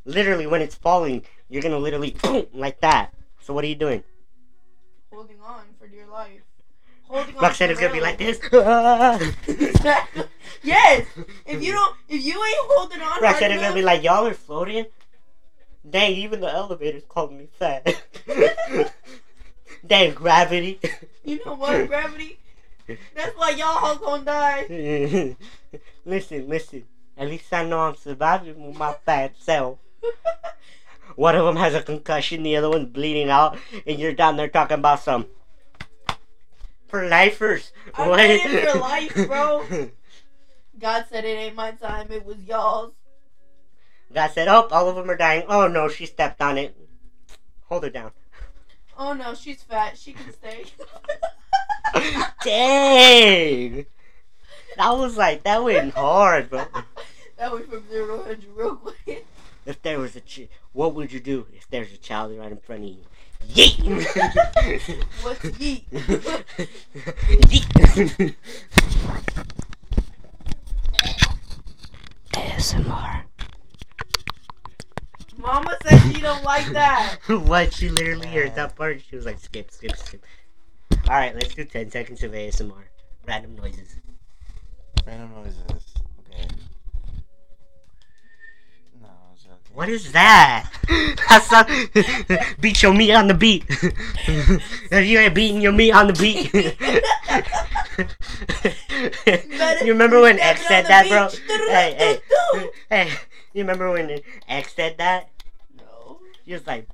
Literally, 0.05 0.47
when 0.47 0.61
it's 0.61 0.75
falling, 0.75 1.23
you're 1.49 1.61
gonna 1.61 1.77
literally 1.79 2.15
like 2.53 2.79
that. 2.81 3.13
So 3.39 3.53
what 3.53 3.63
are 3.63 3.67
you 3.67 3.75
doing? 3.75 4.03
Holding 5.11 5.41
on 5.41 5.63
for 5.79 5.87
dear 5.87 6.05
life. 6.07 6.41
Holding 7.03 7.35
on. 7.35 7.41
Roxanne 7.41 7.71
is 7.71 7.79
gonna 7.79 7.93
be 7.93 8.01
like 8.01 8.17
this. 8.17 8.39
Yes. 10.63 11.05
If 11.45 11.63
you 11.63 11.71
don't, 11.71 11.95
if 12.09 12.23
you 12.23 12.33
ain't 12.33 12.57
holding 12.61 13.01
on, 13.01 13.21
Roxanne 13.21 13.51
is 13.51 13.61
gonna 13.61 13.73
be 13.73 13.81
like, 13.81 14.03
y'all 14.03 14.27
are 14.27 14.33
floating. 14.33 14.85
Dang, 15.89 16.13
even 16.15 16.41
the 16.41 16.51
elevator's 16.51 17.03
calling 17.07 17.37
me 17.37 17.47
fat. 17.57 17.85
Dang, 19.85 20.13
gravity. 20.13 20.79
you 21.23 21.39
know 21.45 21.53
what, 21.53 21.87
gravity. 21.87 22.39
That's 23.15 23.37
why 23.37 23.51
y'all 23.51 23.77
all 23.85 23.95
gonna 23.97 24.25
die. 24.25 25.35
listen, 26.05 26.47
listen. 26.49 26.83
At 27.17 27.27
least 27.29 27.51
I 27.51 27.65
know 27.65 27.79
I'm 27.79 27.95
surviving 27.95 28.67
with 28.67 28.77
my 28.77 28.93
fat 29.05 29.33
self. 29.39 29.79
One 31.15 31.35
of 31.35 31.45
them 31.45 31.55
has 31.55 31.73
a 31.73 31.81
concussion, 31.81 32.43
the 32.43 32.55
other 32.57 32.69
one's 32.69 32.89
bleeding 32.89 33.29
out, 33.29 33.57
and 33.85 33.99
you're 33.99 34.13
down 34.13 34.37
there 34.37 34.47
talking 34.47 34.77
about 34.79 34.99
some 34.99 35.25
for 36.87 37.07
lifers. 37.07 37.71
I'm 37.95 38.09
What? 38.09 38.19
in 38.19 38.67
for 38.67 38.77
life, 38.79 39.15
bro. 39.27 39.89
God 40.79 41.05
said 41.09 41.25
it 41.25 41.29
ain't 41.29 41.55
my 41.55 41.71
time. 41.71 42.07
It 42.11 42.23
was 42.23 42.37
y'all's. 42.43 42.93
God 44.13 44.31
said, 44.31 44.47
"Oh, 44.47 44.67
all 44.71 44.89
of 44.89 44.95
them 44.95 45.09
are 45.09 45.17
dying." 45.17 45.43
Oh 45.47 45.67
no, 45.67 45.89
she 45.89 46.05
stepped 46.05 46.41
on 46.41 46.57
it. 46.57 46.75
Hold 47.65 47.83
her 47.83 47.89
down. 47.89 48.11
Oh 48.97 49.13
no, 49.13 49.33
she's 49.35 49.61
fat. 49.63 49.97
She 49.97 50.13
can 50.13 50.31
stay. 50.33 50.65
Dang, 52.43 53.85
that 54.77 54.91
was 54.91 55.17
like 55.17 55.43
that 55.43 55.63
went 55.63 55.93
hard, 55.93 56.49
bro. 56.49 56.65
that 57.37 57.51
went 57.51 57.69
from 57.69 57.87
zero 57.89 58.07
to 58.07 58.13
100 58.17 58.45
real 58.55 58.75
quick. 58.75 59.25
If 59.65 59.81
there 59.81 59.99
was 59.99 60.15
a, 60.15 60.21
ch- 60.21 60.47
what 60.71 60.95
would 60.95 61.11
you 61.11 61.19
do 61.19 61.45
if 61.53 61.69
there's 61.69 61.91
a 61.91 61.97
child 61.97 62.37
right 62.37 62.51
in 62.51 62.57
front 62.57 62.83
of 62.83 62.89
you? 62.89 63.03
Yeet. 63.49 63.83
What's 65.21 65.39
yeet? 65.41 65.83
Yeet. 67.49 68.35
ASMR. 72.31 73.23
Mama 75.47 75.77
said 75.81 75.99
she 76.13 76.19
don't 76.19 76.43
like 76.43 76.65
that. 76.73 77.19
what? 77.27 77.73
She 77.73 77.87
literally 77.87 78.27
heard 78.27 78.53
that 78.55 78.75
part. 78.75 79.01
She 79.09 79.15
was 79.15 79.25
like, 79.25 79.39
skip, 79.39 79.71
skip, 79.71 79.95
skip. 79.95 80.21
All 81.07 81.15
right, 81.15 81.33
let's 81.33 81.55
do 81.55 81.63
10 81.63 81.89
seconds 81.89 82.21
of 82.21 82.33
ASMR. 82.33 82.73
Random 83.25 83.55
noises. 83.55 83.95
Random 85.05 85.31
noises. 85.35 85.63
Okay. 85.69 86.47
No, 89.01 89.07
it's 89.33 89.45
okay. 89.45 89.73
What 89.73 89.87
is 89.87 90.11
that? 90.11 90.69
That's 91.29 91.49
not, 91.51 91.69
beat 92.59 92.83
your 92.83 92.93
meat 92.93 93.13
on 93.13 93.27
the 93.27 93.33
beat. 93.33 93.63
if 93.69 95.07
you 95.07 95.17
ain't 95.17 95.33
beating 95.33 95.61
your 95.61 95.71
meat 95.71 95.93
on 95.93 96.07
the 96.07 96.13
beat. 96.13 96.53
you 99.85 99.93
remember 99.93 100.19
when 100.19 100.39
X 100.41 100.67
said 100.67 100.87
that, 100.87 101.07
bro? 101.07 101.29
Hey, 101.69 102.19
hey, 102.51 102.69
hey. 102.89 103.13
You 103.53 103.63
remember 103.63 103.91
when 103.91 104.19
X 104.49 104.75
said 104.75 104.97
that? 104.97 105.29
No. 106.47 106.53
He 106.53 106.53
was 106.53 106.65
like, 106.65 106.87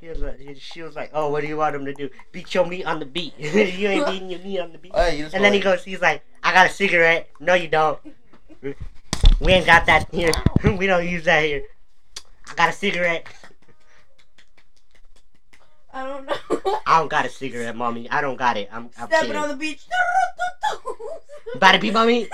he 0.00 0.08
was 0.08 0.18
like, 0.20 0.40
she 0.58 0.82
was 0.82 0.96
like, 0.96 1.10
oh, 1.12 1.28
what 1.30 1.42
do 1.42 1.46
you 1.46 1.58
want 1.58 1.74
him 1.74 1.84
to 1.84 1.92
do? 1.92 2.08
Beat 2.32 2.54
your 2.54 2.66
meat 2.66 2.84
on 2.84 2.98
the 3.00 3.06
beat. 3.06 3.34
you 3.38 3.88
ain't 3.88 4.06
beating 4.06 4.30
your 4.30 4.40
meat 4.40 4.58
on 4.58 4.72
the 4.72 4.78
beat. 4.78 4.92
You 4.94 5.24
just 5.24 5.34
And 5.34 5.44
then 5.44 5.52
he 5.52 5.60
goes, 5.60 5.84
he's 5.84 6.00
like, 6.00 6.22
I 6.42 6.54
got 6.54 6.66
a 6.66 6.70
cigarette. 6.70 7.28
No, 7.38 7.52
you 7.52 7.68
don't. 7.68 7.98
We 9.40 9.52
ain't 9.52 9.66
got 9.66 9.84
that 9.86 10.12
here. 10.12 10.32
we 10.64 10.86
don't 10.86 11.06
use 11.06 11.24
that 11.24 11.44
here. 11.44 11.64
I 12.50 12.54
got 12.54 12.70
a 12.70 12.72
cigarette. 12.72 13.26
I 15.92 16.06
don't 16.06 16.24
know. 16.24 16.80
I 16.86 16.98
don't 16.98 17.08
got 17.10 17.26
a 17.26 17.28
cigarette, 17.28 17.76
mommy. 17.76 18.08
I 18.08 18.22
don't 18.22 18.36
got 18.36 18.56
it. 18.56 18.70
I'm, 18.72 18.90
I'm 18.96 19.08
Stepping 19.08 19.28
kidding. 19.28 19.36
on 19.36 19.48
the 19.48 19.56
beach. 19.56 19.82
About 21.54 21.72
to 21.72 21.78
be 21.78 21.90
mommy. 21.90 22.28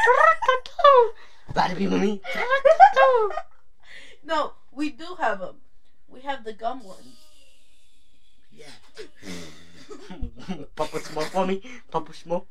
About 1.48 1.70
to 1.70 1.76
be 1.76 1.86
mommy. 1.86 2.20
no, 4.24 4.52
we 4.72 4.90
do 4.90 5.16
have 5.18 5.40
them. 5.40 5.56
We 6.16 6.22
have 6.22 6.44
the 6.44 6.54
gum 6.54 6.82
one. 6.82 6.96
Yeah. 8.50 8.70
Papa 10.74 11.00
smoke 11.00 11.24
for 11.26 11.46
me. 11.46 11.60
Papa 11.90 12.14
smoke. 12.14 12.50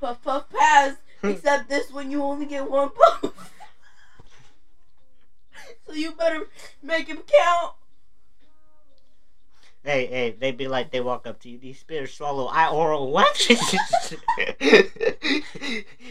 Puff 0.00 0.22
puff 0.24 0.48
pass. 0.48 0.96
Except 1.22 1.68
this 1.68 1.92
one, 1.92 2.10
you 2.10 2.22
only 2.22 2.46
get 2.46 2.70
one 2.70 2.88
puff. 2.88 3.52
so 5.86 5.92
you 5.92 6.12
better 6.12 6.48
make 6.82 7.06
him 7.06 7.18
count. 7.18 7.74
Hey, 9.84 10.06
hey, 10.06 10.36
they 10.38 10.52
be 10.52 10.68
like, 10.68 10.90
they 10.90 11.02
walk 11.02 11.26
up 11.26 11.38
to 11.40 11.50
you, 11.50 11.58
these 11.58 11.68
you 11.68 11.74
spit 11.74 12.02
or 12.02 12.06
swallow? 12.06 12.46
I 12.46 12.68
oral, 12.68 13.10
what? 13.10 13.46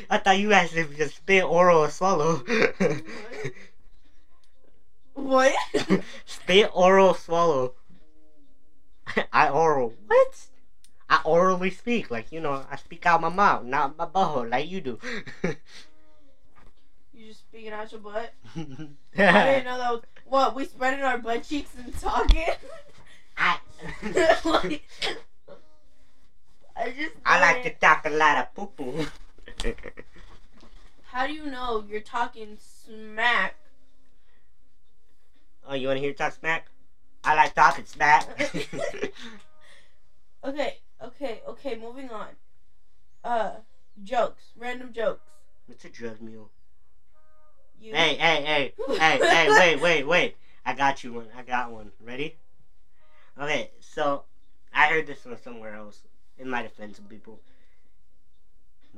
I 0.10 0.18
thought 0.18 0.38
you 0.40 0.54
asked 0.54 0.76
if 0.76 0.92
you 0.92 0.98
could 0.98 1.12
spit, 1.12 1.44
oral, 1.44 1.80
or 1.80 1.90
swallow. 1.90 2.44
What? 5.20 5.54
spit, 6.26 6.72
oral, 6.74 7.14
swallow. 7.14 7.74
I 9.34 9.50
oral, 9.50 9.94
what? 10.08 10.48
I 11.10 11.22
orally 11.26 11.72
speak, 11.72 12.12
like, 12.12 12.32
you 12.32 12.40
know, 12.40 12.66
I 12.70 12.76
speak 12.76 13.06
out 13.06 13.22
my 13.22 13.30
mouth, 13.30 13.64
not 13.66 13.98
my 13.98 14.06
butthole, 14.06 14.50
like 14.50 14.70
you 14.70 14.82
do. 14.82 15.00
you 17.14 17.28
just 17.28 17.40
speaking 17.40 17.72
out 17.72 17.92
your 17.92 18.02
butt. 18.02 18.34
I 18.56 18.60
didn't 18.66 19.66
know 19.66 19.78
that 19.78 19.92
was 19.92 20.02
what 20.26 20.56
we 20.56 20.66
spreading 20.66 21.04
our 21.04 21.18
butt 21.18 21.44
cheeks 21.44 21.72
and 21.78 21.98
talking. 22.00 22.46
I, 23.38 23.58
Like, 24.46 24.84
I 26.76 26.92
just. 26.92 27.16
I 27.26 27.40
like 27.42 27.64
to 27.64 27.72
talk 27.72 28.06
a 28.06 28.10
lot 28.10 28.38
of 28.38 28.56
poo 28.56 28.68
poo. 28.68 29.06
How 31.04 31.28
do 31.28 31.34
you 31.34 31.48
know 31.48 31.84
you're 31.90 32.02
talking 32.02 32.58
smack? 32.60 33.56
Oh, 35.70 35.76
you 35.76 35.88
wanna 35.88 36.00
hear 36.00 36.14
talk 36.14 36.34
smack? 36.34 36.68
I 37.24 37.36
like 37.36 37.54
talking 37.54 37.86
smack. 37.86 38.28
Okay, 40.44 40.78
okay, 41.04 41.42
okay. 41.48 41.76
Moving 41.76 42.10
on. 42.10 42.28
Uh, 43.24 43.56
jokes, 44.04 44.44
random 44.58 44.94
jokes. 44.94 45.26
it's 45.68 45.84
a 45.84 45.90
drug 45.90 46.22
mule. 46.22 46.50
You. 47.82 47.94
Hey, 47.94 48.16
hey, 48.16 48.44
hey, 48.44 48.74
hey, 48.88 49.20
hey, 49.22 49.50
wait, 49.60 49.82
wait, 49.82 50.08
wait. 50.08 50.36
I 50.66 50.74
got 50.74 51.04
you 51.04 51.14
one. 51.14 51.28
I 51.38 51.44
got 51.44 51.72
one. 51.72 51.92
Ready? 52.02 52.38
Okay, 53.40 53.72
so 53.80 54.24
I 54.74 54.88
heard 54.88 55.08
this 55.08 55.26
one 55.26 55.38
somewhere 55.42 55.76
else. 55.76 56.02
It 56.38 56.48
might 56.48 56.66
offend 56.66 56.96
some 56.96 57.06
people. 57.06 57.42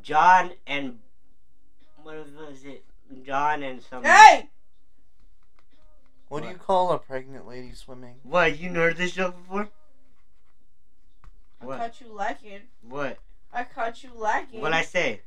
John 0.02 0.52
and 0.68 1.00
what 2.04 2.18
was 2.18 2.64
it? 2.66 2.84
John 3.24 3.64
and 3.64 3.82
some. 3.82 4.04
Hey! 4.04 4.50
What 6.32 6.44
do 6.44 6.50
you 6.50 6.56
call 6.56 6.94
a 6.94 6.98
pregnant 6.98 7.46
lady 7.46 7.74
swimming? 7.74 8.16
What? 8.24 8.58
You 8.58 8.70
heard 8.70 8.96
this 8.96 9.12
joke 9.12 9.36
before? 9.44 9.68
I 11.60 11.66
What? 11.66 11.78
caught 11.78 12.00
you 12.00 12.08
lacking. 12.14 12.62
What? 12.88 13.18
I 13.52 13.66
caught 13.66 14.02
you 14.02 14.12
lacking. 14.16 14.62
What 14.62 14.72
I 14.72 14.82
say? 14.84 15.20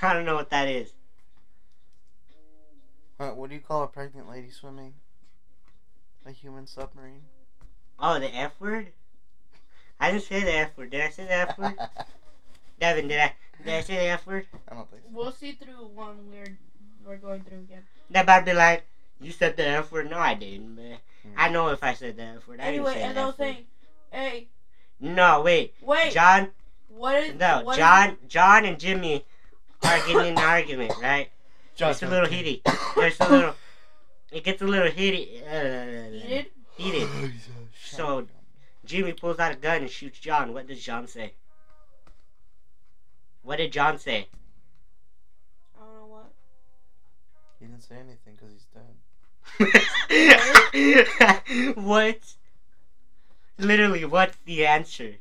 I 0.00 0.14
don't 0.14 0.24
know 0.24 0.36
what 0.36 0.48
that 0.48 0.68
is. 0.68 0.94
What, 3.18 3.36
what 3.36 3.50
do 3.50 3.56
you 3.56 3.60
call 3.60 3.82
a 3.82 3.88
pregnant 3.88 4.30
lady 4.30 4.48
swimming? 4.48 4.94
A 6.24 6.30
human 6.30 6.66
submarine? 6.66 7.24
Oh, 7.98 8.18
the 8.18 8.34
F 8.34 8.58
word? 8.58 8.92
I 10.00 10.10
didn't 10.10 10.24
say 10.24 10.42
the 10.44 10.52
F 10.52 10.76
word. 10.76 10.90
Did 10.90 11.00
I 11.00 11.08
say 11.10 11.24
the 11.24 11.32
F 11.32 11.58
word? 11.58 11.74
Devin, 12.80 13.08
did 13.08 13.20
I 13.20 13.32
did 13.64 13.74
I 13.74 13.80
say 13.80 13.96
the 13.96 14.02
F 14.04 14.26
word? 14.26 14.46
I 14.70 14.74
don't 14.74 14.90
think 14.90 15.02
so. 15.04 15.08
We'll 15.12 15.32
see 15.32 15.52
through 15.52 15.86
one 15.94 16.16
we're 16.30 16.58
we're 17.06 17.16
going 17.16 17.42
through 17.42 17.58
again. 17.60 17.82
That 18.10 18.24
about 18.24 18.44
be 18.44 18.52
like, 18.52 18.84
you 19.20 19.30
said 19.32 19.56
the 19.56 19.66
F 19.66 19.90
word? 19.92 20.10
No, 20.10 20.18
I 20.18 20.34
didn't, 20.34 20.74
man. 20.76 20.98
I 21.36 21.48
know 21.48 21.68
if 21.68 21.82
I 21.82 21.94
said 21.94 22.16
the 22.16 22.22
F 22.24 22.46
word. 22.46 22.60
I 22.60 22.64
Anyway, 22.64 22.94
didn't 22.94 23.02
say 23.02 23.08
as 23.08 23.14
the 23.14 23.20
I 23.20 23.28
F 23.28 23.36
saying, 23.36 23.64
hey, 24.12 24.48
No, 25.00 25.40
wait. 25.42 25.74
wait, 25.80 26.12
John, 26.12 26.48
what 26.88 27.16
is 27.22 27.34
no, 27.34 27.62
what 27.64 27.72
is- 27.72 27.78
John, 27.78 28.16
John 28.28 28.64
and 28.64 28.78
Jimmy 28.78 29.24
are 29.82 29.98
getting 30.06 30.18
in 30.20 30.26
an 30.26 30.38
argument, 30.38 30.92
right? 31.02 31.30
It's 31.78 32.02
a 32.02 32.06
little 32.06 32.28
heaty. 32.28 32.62
There's 32.94 33.20
a 33.20 33.28
little. 33.28 33.54
It 34.32 34.44
gets 34.44 34.62
a 34.62 34.66
little 34.66 34.90
heaty. 34.90 35.42
Uh, 35.44 36.10
heated? 36.10 36.46
Heated. 36.76 37.08
So- 37.84 38.26
Jimmy 38.86 39.12
pulls 39.12 39.38
out 39.38 39.52
a 39.52 39.56
gun 39.56 39.82
and 39.82 39.90
shoots 39.90 40.18
John. 40.18 40.52
What 40.54 40.68
does 40.68 40.82
John 40.82 41.06
say? 41.08 41.32
What 43.42 43.56
did 43.56 43.72
John 43.72 43.98
say? 43.98 44.28
I 45.76 45.84
don't 45.84 45.94
know 45.94 46.06
what. 46.06 46.32
He 47.60 47.66
didn't 47.66 47.82
say 47.82 47.96
anything 47.96 48.34
because 48.36 48.52
he's 48.52 48.66
dead. 48.72 48.94
what? 51.76 52.18
Literally, 53.58 54.04
what's 54.04 54.36
the 54.44 54.66
answer? 54.66 55.14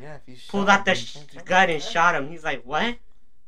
Yeah, 0.00 0.16
if 0.16 0.22
he 0.26 0.34
shot 0.36 0.50
Pulled 0.50 0.68
out 0.68 0.78
him, 0.80 0.84
the 0.84 0.94
sh- 0.94 1.18
gun 1.44 1.70
and 1.70 1.82
shot 1.82 2.14
him. 2.14 2.28
He's 2.28 2.44
like, 2.44 2.62
what? 2.64 2.96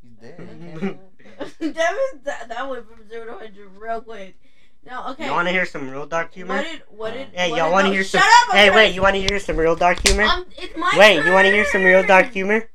He's 0.02 0.12
dead. 0.20 0.38
He 0.38 0.46
can't 0.46 0.80
do 0.80 0.98
anything. 1.40 1.72
that 1.72 1.92
was 1.92 2.20
that, 2.24 2.48
that 2.48 2.68
went 2.68 2.88
from 2.88 3.08
zero 3.08 3.26
to 3.26 3.32
hundred 3.32 3.76
real 3.76 4.00
quick. 4.00 4.36
No, 4.86 5.08
okay. 5.08 5.26
You 5.26 5.32
want 5.32 5.48
to 5.48 5.52
hear 5.52 5.66
some 5.66 5.90
real 5.90 6.06
dark 6.06 6.32
humor? 6.32 6.54
What 6.56 6.64
did 6.64 6.82
what 6.88 7.12
did? 7.12 7.28
Hey, 7.32 7.48
y'all 7.56 7.72
want 7.72 7.86
to 7.86 7.90
the- 7.90 7.96
hear 7.96 8.04
Shut 8.04 8.20
some? 8.22 8.30
up! 8.30 8.54
I'm 8.54 8.56
Hey, 8.56 8.70
wait, 8.70 8.94
you 8.94 9.02
want 9.02 9.14
to 9.16 9.20
hear 9.20 9.38
some 9.40 9.56
real 9.56 9.74
dark 9.74 9.98
humor? 10.06 10.22
Um, 10.22 10.46
it's 10.56 10.76
my 10.76 10.92
Wait, 10.96 11.24
you 11.24 11.32
want 11.32 11.46
to 11.46 11.52
hear 11.52 11.64
some 11.66 11.82
real 11.82 12.04
dark 12.06 12.30
humor? 12.30 12.68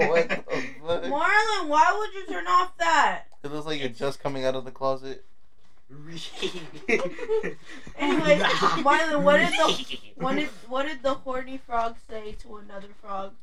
what 0.09 0.27
the 0.27 0.35
fuck? 0.85 1.03
Marlon, 1.03 1.67
why 1.67 1.95
would 1.97 2.13
you 2.13 2.25
turn 2.27 2.45
off 2.47 2.75
that? 2.79 3.23
It 3.43 3.51
looks 3.51 3.65
like 3.65 3.79
you're 3.79 3.87
just 3.89 4.19
coming 4.21 4.43
out 4.43 4.55
of 4.55 4.65
the 4.65 4.71
closet. 4.71 5.23
Anyway, 7.97 8.39
Marlon, 8.39 9.23
what 9.23 9.37
did 9.37 9.53
the 9.53 9.99
what 10.15 10.35
did 10.35 10.47
what 10.67 10.87
did 10.87 11.03
the 11.03 11.13
horny 11.13 11.57
frog 11.57 11.95
say 12.09 12.31
to 12.43 12.57
another 12.57 12.87
frog? 13.01 13.33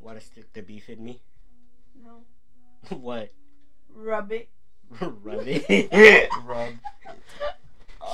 Want 0.00 0.20
to 0.20 0.24
stick 0.24 0.52
the 0.52 0.62
beef 0.62 0.88
in 0.88 1.02
me? 1.02 1.20
No, 2.04 2.22
what? 2.96 3.30
rub 3.94 4.32
it. 4.32 4.48
rub 5.00 5.44
it. 5.46 6.30
Rub. 6.44 6.72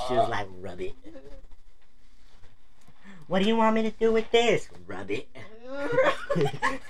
she 0.07 0.13
was 0.13 0.29
like, 0.29 0.47
rub 0.59 0.81
it. 0.81 0.93
What 3.27 3.41
do 3.41 3.47
you 3.47 3.55
want 3.55 3.75
me 3.75 3.83
to 3.83 3.91
do 3.91 4.11
with 4.13 4.31
this? 4.31 4.69
Rub 4.87 5.11
it. 5.11 5.27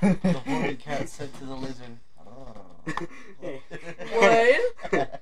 the 0.02 0.42
horny 0.46 0.76
cat 0.76 1.10
said 1.10 1.34
to 1.36 1.46
the 1.46 1.56
lizard. 1.56 1.98
Oh. 2.20 2.66
What? 4.14 5.22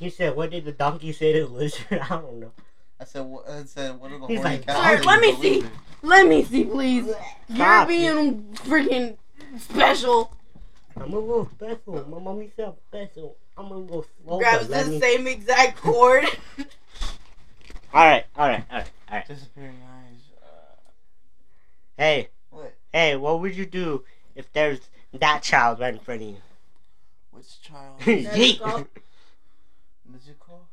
He 0.00 0.08
said, 0.10 0.34
what 0.34 0.50
did 0.50 0.64
the 0.64 0.72
donkey 0.72 1.12
say 1.12 1.32
to 1.34 1.40
the 1.46 1.52
lizard? 1.52 1.86
I 2.02 2.08
don't 2.08 2.40
know. 2.40 2.52
I 2.98 3.04
said, 3.04 3.20
what, 3.26 3.48
I 3.48 3.62
said, 3.64 4.00
what 4.00 4.10
are 4.10 4.18
the 4.18 4.26
He's 4.26 4.38
horny 4.40 4.56
like, 4.56 4.66
cats 4.66 5.02
Sir, 5.02 5.06
let 5.06 5.20
me 5.20 5.34
see. 5.40 5.54
lizard? 5.56 5.70
Let 6.02 6.26
me 6.26 6.44
see, 6.44 6.64
please. 6.64 7.14
You're 7.48 7.86
being 7.86 8.44
freaking 8.54 9.16
special. 9.58 10.34
I'm 10.96 11.12
a 11.12 11.18
little 11.18 11.48
special. 11.50 12.08
My 12.08 12.18
mommy 12.18 12.50
said 12.56 12.72
special. 12.88 13.36
I'm 13.58 13.66
a 13.70 13.76
little 13.76 14.06
slow. 14.24 14.38
Grabs 14.38 14.68
but 14.68 14.84
the 14.86 14.90
me- 14.92 15.00
same 15.00 15.26
exact 15.26 15.78
cord. 15.80 16.24
Alright, 17.94 18.24
alright, 18.38 18.64
alright, 18.70 18.90
alright. 19.08 19.28
Disappearing 19.28 19.76
eyes. 19.84 20.20
Uh, 20.42 20.90
Hey, 21.98 22.28
what? 22.50 22.74
hey, 22.92 23.16
what 23.16 23.40
would 23.40 23.54
you 23.56 23.66
do 23.66 24.04
if 24.34 24.50
there's 24.52 24.78
that 25.12 25.42
child 25.42 25.80
right 25.80 25.92
in 25.92 26.00
front 26.00 26.22
of 26.22 26.28
you? 26.28 26.36
Which 27.32 27.60
child? 27.62 27.98
Yeet. 28.00 28.86
Go. 30.20 30.26
Musical? 30.26 30.68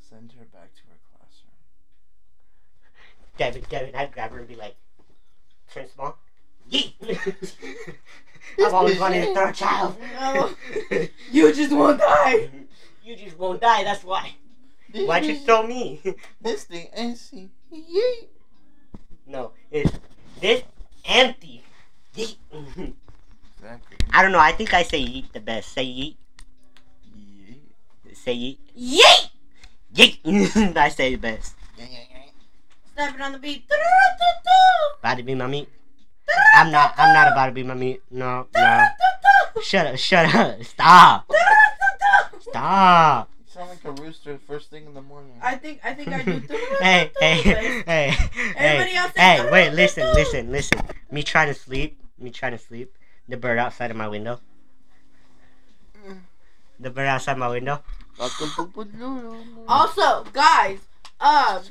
Send 0.00 0.32
her 0.32 0.44
back 0.52 0.74
to 0.74 0.82
her 0.88 0.98
classroom. 1.10 1.52
Devin, 3.38 3.62
Devin, 3.68 3.94
I'd 3.94 4.12
grab 4.12 4.32
her 4.32 4.38
and 4.38 4.48
be 4.48 4.56
like, 4.56 4.76
turn 5.72 5.88
small. 5.88 6.18
Yeet! 6.70 6.94
I've 8.64 8.74
always 8.74 8.98
wanted 8.98 9.28
a 9.28 9.34
third 9.34 9.54
child. 9.54 9.96
No. 10.14 10.50
You 11.30 11.52
just 11.52 11.72
won't 11.72 11.98
die. 11.98 12.50
You 13.02 13.16
just 13.16 13.38
won't 13.38 13.60
die, 13.60 13.84
that's 13.84 14.04
why. 14.04 14.34
Why'd 14.94 15.24
you 15.24 15.36
throw 15.36 15.66
me? 15.66 16.00
This 16.40 16.64
thing 16.64 16.88
ain't 16.94 17.18
see. 17.18 17.48
Yeet. 17.72 18.28
no, 19.26 19.52
it's 19.70 19.90
this 20.40 20.62
empty. 21.04 21.64
Yeet. 22.16 22.36
Exactly. 23.56 23.96
I 24.12 24.20
don't 24.20 24.32
know, 24.32 24.38
I 24.38 24.52
think 24.52 24.74
I 24.74 24.82
say 24.82 25.00
yeet 25.00 25.32
the 25.32 25.40
best. 25.40 25.72
Say 25.72 25.86
yeet. 25.86 26.16
Yeet. 28.14 28.16
Say 28.16 28.36
yeet. 28.36 28.58
Yeet! 29.94 30.20
Yeet! 30.22 30.76
I 30.76 30.88
say 30.88 31.14
the 31.14 31.20
best. 31.20 31.54
Snapping 32.94 33.20
on 33.20 33.32
the 33.32 33.38
beat. 33.38 33.64
About 35.00 35.16
to 35.16 35.22
be 35.22 35.34
my 35.34 35.46
meat. 35.46 35.68
I'm 36.54 36.70
not, 36.70 36.94
I'm 36.96 37.12
not 37.12 37.32
about 37.32 37.46
to 37.46 37.52
be 37.52 37.62
my 37.62 37.74
meat. 37.74 38.02
No, 38.10 38.46
no. 38.54 38.86
Shut 39.62 39.86
up, 39.86 39.96
shut 39.96 40.32
up. 40.34 40.62
Stop. 40.62 41.30
Stop. 42.40 43.30
You 43.38 43.44
sound 43.52 43.70
like 43.70 43.84
a 43.84 43.90
rooster 44.02 44.38
first 44.46 44.70
thing 44.70 44.86
in 44.86 44.94
the 44.94 45.02
morning. 45.02 45.32
I 45.42 45.56
think 45.56 45.80
I 45.84 45.94
think 45.94 46.08
I 46.08 46.22
do. 46.22 46.42
Hey, 46.80 47.10
hey, 47.18 47.36
hey, 47.36 48.16
Everybody 48.56 48.90
hey, 48.90 48.96
else 48.96 49.12
hey, 49.16 49.50
wait, 49.50 49.72
listen, 49.72 50.04
listen, 50.14 50.52
listen. 50.52 50.80
Me 51.10 51.22
trying 51.22 51.48
to 51.48 51.54
sleep, 51.54 52.00
me 52.18 52.30
trying 52.30 52.52
to 52.52 52.58
sleep, 52.58 52.96
the 53.28 53.36
bird 53.36 53.58
outside 53.58 53.90
of 53.90 53.96
my 53.96 54.08
window. 54.08 54.40
Mm. 56.06 56.20
The 56.78 56.90
bird 56.90 57.06
outside 57.06 57.38
my 57.38 57.48
window. 57.48 57.82
Also, 59.68 60.24
guys, 60.32 60.78
um, 61.20 61.62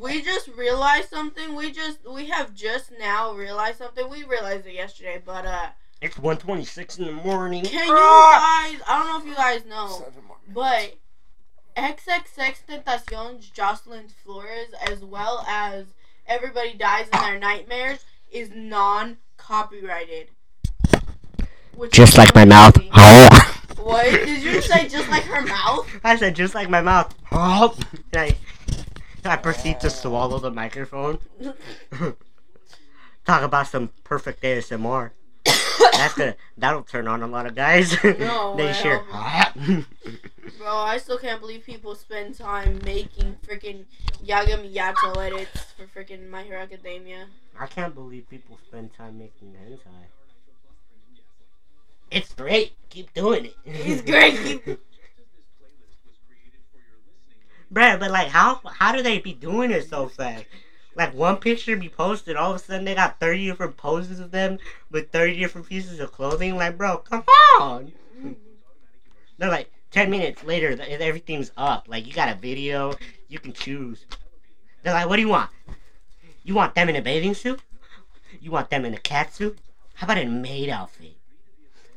we 0.00 0.22
just 0.22 0.48
realized 0.56 1.08
something. 1.10 1.54
We 1.54 1.72
just 1.72 1.98
we 2.10 2.26
have 2.26 2.54
just 2.54 2.92
now 2.98 3.32
realized 3.34 3.78
something. 3.78 4.08
We 4.08 4.24
realized 4.24 4.66
it 4.66 4.74
yesterday, 4.74 5.20
but 5.24 5.44
uh, 5.46 5.68
It's 6.00 6.16
126 6.18 6.98
in 6.98 7.06
the 7.06 7.12
morning. 7.12 7.64
can 7.64 7.86
you 7.88 7.94
Ah! 7.94 8.68
guys? 8.70 8.80
I 8.88 8.98
don't 8.98 9.06
know 9.08 9.18
if 9.20 9.26
you 9.26 9.34
guys 9.34 9.64
know, 9.66 9.88
Seven 10.04 10.24
more 10.26 10.36
but 10.48 10.96
XXX 11.76 12.56
Tentacion's 12.68 13.48
Jocelyn 13.48 14.08
Flores, 14.22 14.68
as 14.90 15.02
well 15.04 15.44
as 15.48 15.86
Everybody 16.26 16.74
Dies 16.74 17.06
in 17.12 17.20
Their 17.20 17.38
Nightmares, 17.38 18.04
is 18.30 18.50
non-copyrighted. 18.54 20.28
Just 21.90 22.18
like 22.18 22.34
my 22.34 22.44
mouth. 22.44 22.76
Crazy. 23.82 24.16
What 24.16 24.26
did 24.26 24.42
you 24.42 24.60
say? 24.62 24.88
Just 24.88 25.08
like 25.08 25.24
her 25.24 25.42
mouth? 25.42 25.88
I 26.04 26.16
said 26.16 26.36
just 26.36 26.54
like 26.54 26.68
my 26.68 26.80
mouth. 26.80 27.14
Oh. 27.30 27.76
And 28.12 28.34
I, 29.24 29.32
I 29.32 29.36
proceed 29.36 29.80
to 29.80 29.90
swallow 29.90 30.38
the 30.38 30.50
microphone. 30.50 31.18
Talk 33.24 33.42
about 33.42 33.68
some 33.68 33.90
perfect 34.04 34.42
ASMR. 34.42 35.10
That's 35.92 36.14
gonna 36.14 36.36
that'll 36.56 36.82
turn 36.82 37.08
on 37.08 37.22
a 37.22 37.26
lot 37.26 37.46
of 37.46 37.54
guys. 37.54 37.92
No, 38.04 38.54
they 38.56 38.70
I 38.70 38.72
sure. 38.72 39.04
Bro, 40.58 40.76
I 40.76 40.98
still 40.98 41.18
can't 41.18 41.40
believe 41.40 41.64
people 41.64 41.94
spend 41.94 42.36
time 42.36 42.80
making 42.84 43.36
freaking 43.46 43.84
Yaga 44.22 44.58
Miyato 44.58 45.16
edits 45.16 45.66
for 45.76 45.86
freaking 45.86 46.28
My 46.28 46.42
Hero 46.42 46.60
Academia. 46.60 47.26
I 47.58 47.66
can't 47.66 47.94
believe 47.94 48.28
people 48.28 48.58
spend 48.66 48.94
time 48.94 49.18
making 49.18 49.54
hentai. 49.54 50.06
It's 52.12 52.32
great. 52.34 52.72
Keep 52.90 53.14
doing 53.14 53.46
it. 53.46 53.56
It's 53.64 54.02
great. 54.02 54.64
Bruh, 57.72 57.98
but 57.98 58.10
like, 58.10 58.28
how 58.28 58.60
how 58.66 58.92
do 58.92 59.02
they 59.02 59.18
be 59.18 59.32
doing 59.32 59.70
it 59.70 59.88
so 59.88 60.08
fast? 60.08 60.44
Like 60.94 61.14
one 61.14 61.38
picture 61.38 61.74
be 61.76 61.88
posted, 61.88 62.36
all 62.36 62.50
of 62.50 62.56
a 62.56 62.58
sudden 62.58 62.84
they 62.84 62.94
got 62.94 63.18
thirty 63.18 63.46
different 63.46 63.78
poses 63.78 64.20
of 64.20 64.30
them 64.30 64.58
with 64.90 65.10
thirty 65.10 65.38
different 65.38 65.66
pieces 65.66 65.98
of 66.00 66.12
clothing. 66.12 66.56
Like, 66.56 66.76
bro, 66.76 66.98
come 66.98 67.24
on. 67.60 67.92
They're 69.38 69.48
like, 69.48 69.70
Ten 69.92 70.08
minutes 70.08 70.42
later, 70.42 70.74
everything's 70.80 71.52
up. 71.54 71.84
Like 71.86 72.06
you 72.06 72.14
got 72.14 72.34
a 72.34 72.40
video, 72.40 72.94
you 73.28 73.38
can 73.38 73.52
choose. 73.52 74.06
They're 74.82 74.94
like, 74.94 75.06
"What 75.06 75.16
do 75.16 75.22
you 75.22 75.28
want? 75.28 75.50
You 76.42 76.54
want 76.54 76.74
them 76.74 76.88
in 76.88 76.96
a 76.96 77.02
bathing 77.02 77.34
suit? 77.34 77.60
You 78.40 78.50
want 78.50 78.70
them 78.70 78.86
in 78.86 78.94
a 78.94 78.98
cat 78.98 79.34
suit? 79.34 79.58
How 79.94 80.06
about 80.06 80.16
a 80.16 80.24
maid 80.24 80.70
outfit? 80.70 81.16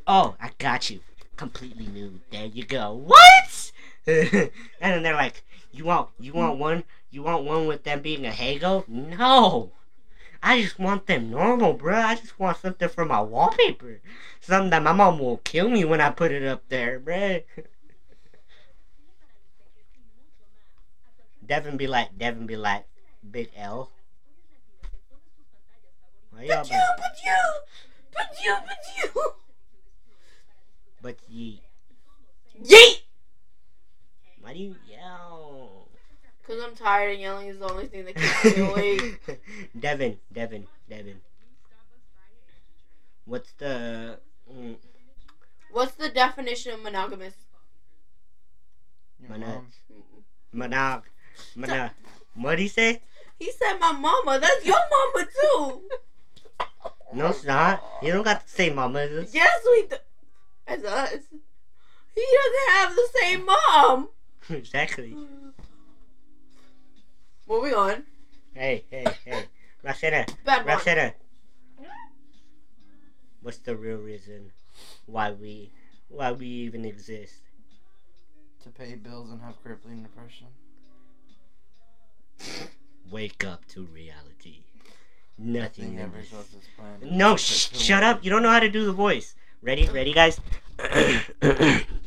Oh, 0.07 0.35
I 0.39 0.51
got 0.59 0.89
you, 0.89 0.99
completely 1.35 1.87
nude. 1.87 2.21
There 2.31 2.45
you 2.45 2.63
go. 2.63 2.93
What? 2.93 3.71
and 4.07 4.51
then 4.79 5.03
they're 5.03 5.15
like, 5.15 5.43
"You 5.71 5.85
want 5.85 6.09
you 6.19 6.33
want 6.33 6.59
one? 6.59 6.83
You 7.09 7.23
want 7.23 7.45
one 7.45 7.65
with 7.65 7.83
them 7.83 8.01
being 8.01 8.25
a 8.25 8.31
Hago? 8.31 8.87
No." 8.87 9.71
I 10.43 10.61
just 10.61 10.77
want 10.77 11.07
them 11.07 11.31
normal, 11.31 11.75
bruh. 11.75 12.05
I 12.05 12.15
just 12.15 12.39
want 12.39 12.57
something 12.57 12.87
for 12.87 13.03
my 13.03 13.19
wallpaper. 13.19 13.99
Something 14.41 14.69
that 14.69 14.83
my 14.83 14.91
mom 14.91 15.17
will 15.17 15.37
kill 15.37 15.69
me 15.69 15.83
when 15.85 15.99
I 16.01 16.11
put 16.11 16.31
it 16.31 16.45
up 16.45 16.61
there, 16.69 16.99
bruh. 16.99 17.43
Devin 21.43 21.77
be 21.77 21.87
like, 21.87 22.15
Devin 22.17 22.45
be 22.45 22.57
like, 22.57 22.85
Big 23.29 23.49
L. 23.57 23.91
Why 26.29 26.47
But 26.47 26.69
you, 26.69 26.79
but 26.97 27.15
you, 27.23 27.37
but 28.13 28.27
you, 28.43 28.55
but 28.67 29.15
you. 29.15 29.33
But 31.05 31.17
ye, 31.29 31.61
Yeet! 32.59 33.01
why 34.41 34.53
do 34.53 34.59
you 34.59 34.75
yell? 34.89 35.87
Because 36.41 36.63
I'm 36.63 36.73
tired 36.73 37.11
and 37.11 37.21
yelling 37.21 37.47
is 37.47 37.59
the 37.59 37.69
only 37.69 37.85
thing 37.85 38.05
that 38.05 38.15
keeps 38.15 38.57
me 38.57 38.67
awake. 38.67 39.39
Devin, 39.79 40.17
Devin, 40.33 40.65
Devin. 40.89 41.21
What's 43.25 43.51
the? 43.51 44.17
Mm, 44.51 44.77
What's 45.71 45.93
the 45.93 46.09
definition 46.09 46.73
of 46.73 46.81
monogamous? 46.81 47.35
Your 49.21 49.29
Why 49.29 49.37
not? 49.37 49.63
mom. 50.55 50.71
monog, 50.71 51.01
monog. 51.55 51.91
What 52.33 52.55
do 52.55 52.63
you 52.63 52.69
say? 52.69 53.03
He 53.37 53.51
said 53.51 53.77
my 53.79 53.91
mama. 53.91 54.39
That's 54.39 54.65
your 54.65 54.81
mama 54.89 55.27
too. 55.39 55.81
No, 57.13 57.27
it's 57.27 57.43
not. 57.43 57.83
You 58.01 58.11
don't 58.11 58.23
got 58.23 58.41
to 58.47 58.49
say 58.51 58.71
mama. 58.71 59.05
Yes, 59.31 59.59
we 59.67 59.85
do. 59.87 59.97
As 60.67 60.83
us. 60.83 61.19
He 62.15 62.25
doesn't 62.33 62.71
have 62.73 62.95
the 62.95 63.09
same 63.21 63.45
mom. 63.45 64.09
exactly. 64.49 65.15
Moving 67.47 67.73
on. 67.73 68.03
Hey, 68.53 68.85
hey, 68.89 69.05
hey. 69.25 69.43
Roxana, 69.83 70.25
Bad 70.45 70.59
one. 70.65 70.67
Roxana. 70.67 71.13
What's 73.41 73.57
the 73.59 73.75
real 73.75 73.97
reason 73.97 74.51
why 75.05 75.31
we 75.31 75.71
why 76.09 76.31
we 76.31 76.47
even 76.47 76.83
exist? 76.85 77.41
To 78.63 78.69
pay 78.69 78.95
bills 78.95 79.29
and 79.29 79.39
have 79.41 79.61
crippling 79.61 80.01
depression. 80.01 80.47
Wake 83.11 83.43
up 83.45 83.65
to 83.67 83.83
reality. 83.83 84.63
Nothing 85.37 85.95
Nothing 85.95 85.99
ever 85.99 86.17
ever. 86.17 86.25
goes 86.31 86.47
as 86.57 86.67
planned. 86.75 87.15
No, 87.15 87.35
sh- 87.35 87.69
shut 87.77 88.01
up. 88.01 88.23
You 88.23 88.31
don't 88.31 88.41
know 88.41 88.49
how 88.49 88.59
to 88.61 88.69
do 88.69 88.85
the 88.85 88.93
voice. 88.93 89.35
Ready? 89.65 89.89
Ready, 89.89 90.13
guys? 90.13 90.39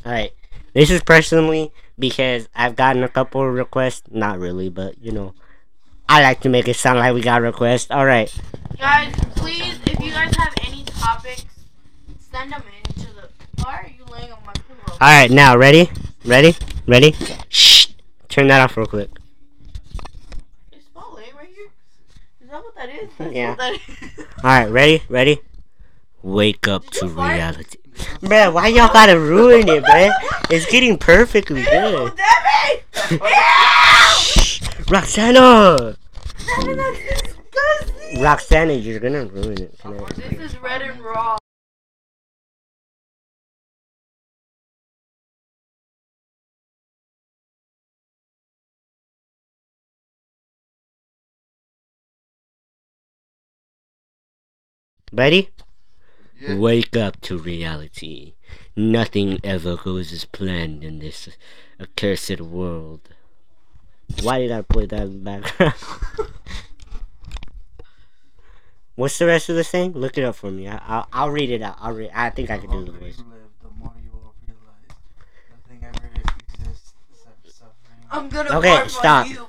Alright. 0.05 0.31
This 0.73 0.89
is 0.89 1.01
personally 1.03 1.73
because 1.97 2.47
I've 2.55 2.77
gotten 2.77 3.03
a 3.03 3.09
couple 3.09 3.41
of 3.45 3.53
requests. 3.53 4.03
Not 4.09 4.39
really, 4.39 4.69
but 4.69 4.97
you 5.03 5.11
know. 5.11 5.33
I 6.07 6.23
like 6.23 6.39
to 6.41 6.49
make 6.49 6.69
it 6.69 6.75
sound 6.77 6.99
like 6.99 7.13
we 7.13 7.19
got 7.21 7.41
requests. 7.41 7.91
Alright. 7.91 8.33
Guys, 8.77 9.13
please, 9.35 9.77
if 9.85 9.99
you 9.99 10.11
guys 10.11 10.33
have 10.37 10.53
any 10.65 10.85
topics, 10.85 11.43
send 12.31 12.53
them 12.53 12.63
in 12.77 12.93
to 12.93 13.07
the. 13.13 13.29
Why 13.61 13.73
are 13.75 13.91
you 13.95 14.05
laying 14.05 14.31
on 14.31 14.39
my 14.45 14.53
pillow? 14.53 14.93
Alright, 14.93 15.29
now, 15.29 15.57
ready? 15.57 15.89
Ready? 16.23 16.55
Ready? 16.87 17.13
Shh! 17.49 17.87
Turn 18.29 18.47
that 18.47 18.61
off 18.61 18.77
real 18.77 18.85
quick. 18.87 19.09
Right 20.95 21.25
here? 21.53 21.67
Is 22.41 22.49
that 22.49 22.63
what 22.63 22.75
that 22.75 22.89
is? 22.89 23.09
That's 23.17 23.33
Yeah. 23.33 23.49
What 23.49 23.57
that 23.57 23.73
is. 23.73 24.25
Alright, 24.45 24.69
ready? 24.71 25.03
Ready? 25.09 25.41
Wake 26.21 26.67
up 26.67 26.85
to 26.91 27.07
reality. 27.07 27.77
Bruh, 28.21 28.53
why 28.53 28.67
y'all 28.67 28.91
gotta 28.91 29.19
ruin 29.19 29.67
it, 29.67 29.83
bruh? 29.83 30.11
It's 30.49 30.69
getting 30.69 30.97
perfectly 30.97 31.61
Ew, 31.61 31.69
good. 31.69 31.95
Oh, 31.95 32.09
Devin! 32.09 33.19
Ew! 33.21 33.27
Shh! 34.19 34.61
Roxana! 34.89 35.95
Devin, 36.57 36.77
that's 36.77 36.99
disgusting. 36.99 38.21
Roxana, 38.21 38.73
you're 38.73 38.99
gonna 38.99 39.25
ruin 39.25 39.61
it. 39.61 39.79
Can 39.79 39.93
I- 39.99 40.05
This 40.13 40.53
is 40.53 40.61
red 40.61 40.81
and 40.81 41.01
raw. 41.01 41.37
Ready? 55.11 55.49
Yeah. 56.39 56.55
Wake 56.55 56.95
up 56.95 57.19
to 57.21 57.37
reality. 57.37 58.33
Nothing 58.75 59.39
ever 59.43 59.75
goes 59.75 60.11
as 60.13 60.25
planned 60.25 60.83
in 60.83 60.99
this 60.99 61.27
accursed 61.79 62.39
world. 62.41 63.09
Why 64.21 64.39
did 64.39 64.51
I 64.51 64.61
put 64.61 64.89
that 64.89 65.01
in 65.03 65.23
the 65.23 65.31
background? 65.31 65.73
What's 68.95 69.17
the 69.17 69.25
rest 69.27 69.49
of 69.49 69.55
the 69.55 69.63
saying? 69.63 69.93
Look 69.93 70.17
it 70.17 70.23
up 70.23 70.35
for 70.35 70.51
me. 70.51 70.67
I, 70.67 70.77
I'll, 70.85 71.07
I'll 71.13 71.29
read 71.29 71.49
it 71.51 71.61
out. 71.61 71.77
I'll 71.79 71.93
read. 71.93 72.11
I 72.13 72.29
think 72.29 72.49
I 72.49 72.57
can 72.57 72.69
do 72.69 72.83
the 72.85 72.91
voice. 72.91 73.17
you 73.17 73.23
live, 73.25 73.39
the 73.61 73.69
more 73.77 73.93
you 74.03 74.11
will 74.11 74.33
realize 74.45 74.97
nothing 75.51 75.83
ever 75.85 76.11
exists 76.15 76.93
except 77.11 77.47
suffering. 77.49 78.07
I'm 78.11 78.27
gonna 78.29 78.57
Okay, 78.57 78.87
stop. 78.89 79.27
you. 79.29 79.47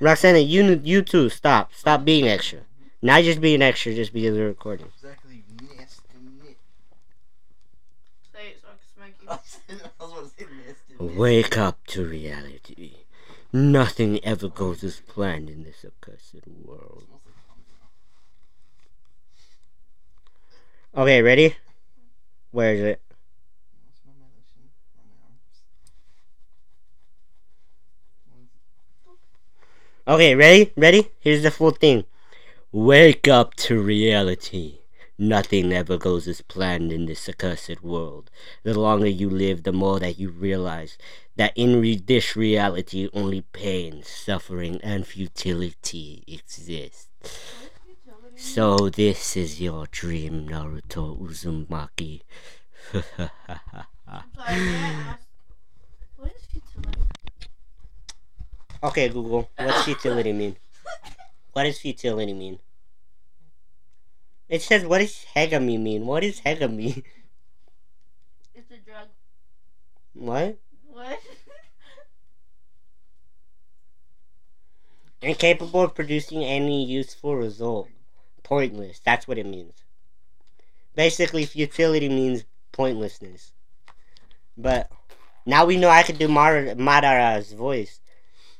Roxana, 0.00 0.38
you 0.38 0.80
you 0.82 1.02
too. 1.02 1.28
Stop. 1.28 1.72
Stop 1.74 2.04
being 2.04 2.26
extra. 2.26 2.60
Not 3.02 3.22
just 3.22 3.40
being 3.40 3.62
extra 3.62 3.94
just 3.94 4.12
because 4.12 4.36
we're 4.36 4.48
recording. 4.48 4.86
Exactly. 4.96 5.44
Nasty. 5.62 6.02
Say 8.32 8.48
it 8.48 8.60
so 8.60 8.68
I 8.68 8.70
can 8.72 8.80
smack 8.96 9.06
you. 9.06 9.06
I 9.06 9.06
was 9.06 9.06
about 9.06 9.08
to 9.08 9.08
say 9.08 9.18
nasty. 9.19 9.19
Wake 10.98 11.56
up 11.56 11.86
to 11.86 12.04
reality. 12.04 12.92
Nothing 13.52 14.22
ever 14.24 14.48
goes 14.48 14.84
as 14.84 15.00
planned 15.00 15.48
in 15.48 15.64
this 15.64 15.84
accursed 15.84 16.46
world. 16.46 17.04
Okay, 20.96 21.22
ready? 21.22 21.56
Where 22.50 22.74
is 22.74 22.80
it? 22.80 23.00
Okay, 30.06 30.34
ready? 30.34 30.72
Ready? 30.76 31.08
Here's 31.20 31.42
the 31.42 31.50
full 31.50 31.70
thing. 31.70 32.04
Wake 32.72 33.28
up 33.28 33.54
to 33.54 33.80
reality. 33.80 34.79
Nothing 35.22 35.70
ever 35.70 35.98
goes 35.98 36.26
as 36.26 36.40
planned 36.40 36.90
in 36.90 37.04
this 37.04 37.28
accursed 37.28 37.82
world. 37.82 38.30
The 38.62 38.72
longer 38.72 39.06
you 39.06 39.28
live, 39.28 39.64
the 39.64 39.70
more 39.72 40.00
that 40.00 40.18
you 40.18 40.30
realize 40.30 40.96
that 41.36 41.52
in 41.56 41.78
re- 41.78 41.96
this 41.96 42.34
reality 42.36 43.06
only 43.12 43.42
pain, 43.52 44.02
suffering, 44.02 44.80
and 44.82 45.06
futility 45.06 46.24
exist. 46.26 47.10
So 48.34 48.88
this 48.88 49.36
is 49.36 49.60
your 49.60 49.86
dream, 49.90 50.48
Naruto 50.48 51.20
Uzumaki. 51.20 52.22
I'm 52.94 54.24
sorry, 54.34 54.56
may 54.56 54.74
I 54.74 54.88
ask, 55.12 55.26
What 56.16 56.32
is 56.34 56.42
futility? 56.46 57.00
okay, 58.82 59.08
Google. 59.10 59.50
What's 59.58 59.84
futility 59.84 60.32
mean? 60.32 60.56
What 61.52 61.64
does 61.64 61.78
futility 61.78 62.32
mean? 62.32 62.58
It 64.50 64.62
says, 64.62 64.84
what 64.84 64.98
does 64.98 65.24
hegami 65.36 65.78
mean? 65.78 66.06
What 66.06 66.24
is 66.24 66.40
hegami? 66.40 67.04
It's 68.52 68.70
a 68.72 68.78
drug. 68.78 69.06
What? 70.12 70.58
What? 70.88 71.20
Incapable 75.22 75.82
of 75.82 75.94
producing 75.94 76.42
any 76.44 76.84
useful 76.84 77.36
result. 77.36 77.88
Pointless. 78.42 79.00
That's 79.04 79.28
what 79.28 79.38
it 79.38 79.46
means. 79.46 79.84
Basically, 80.96 81.46
futility 81.46 82.08
means 82.08 82.44
pointlessness. 82.72 83.52
But 84.58 84.90
now 85.46 85.64
we 85.64 85.76
know 85.76 85.90
I 85.90 86.02
can 86.02 86.16
do 86.16 86.26
Mar- 86.26 86.74
Madara's 86.74 87.52
voice. 87.52 88.00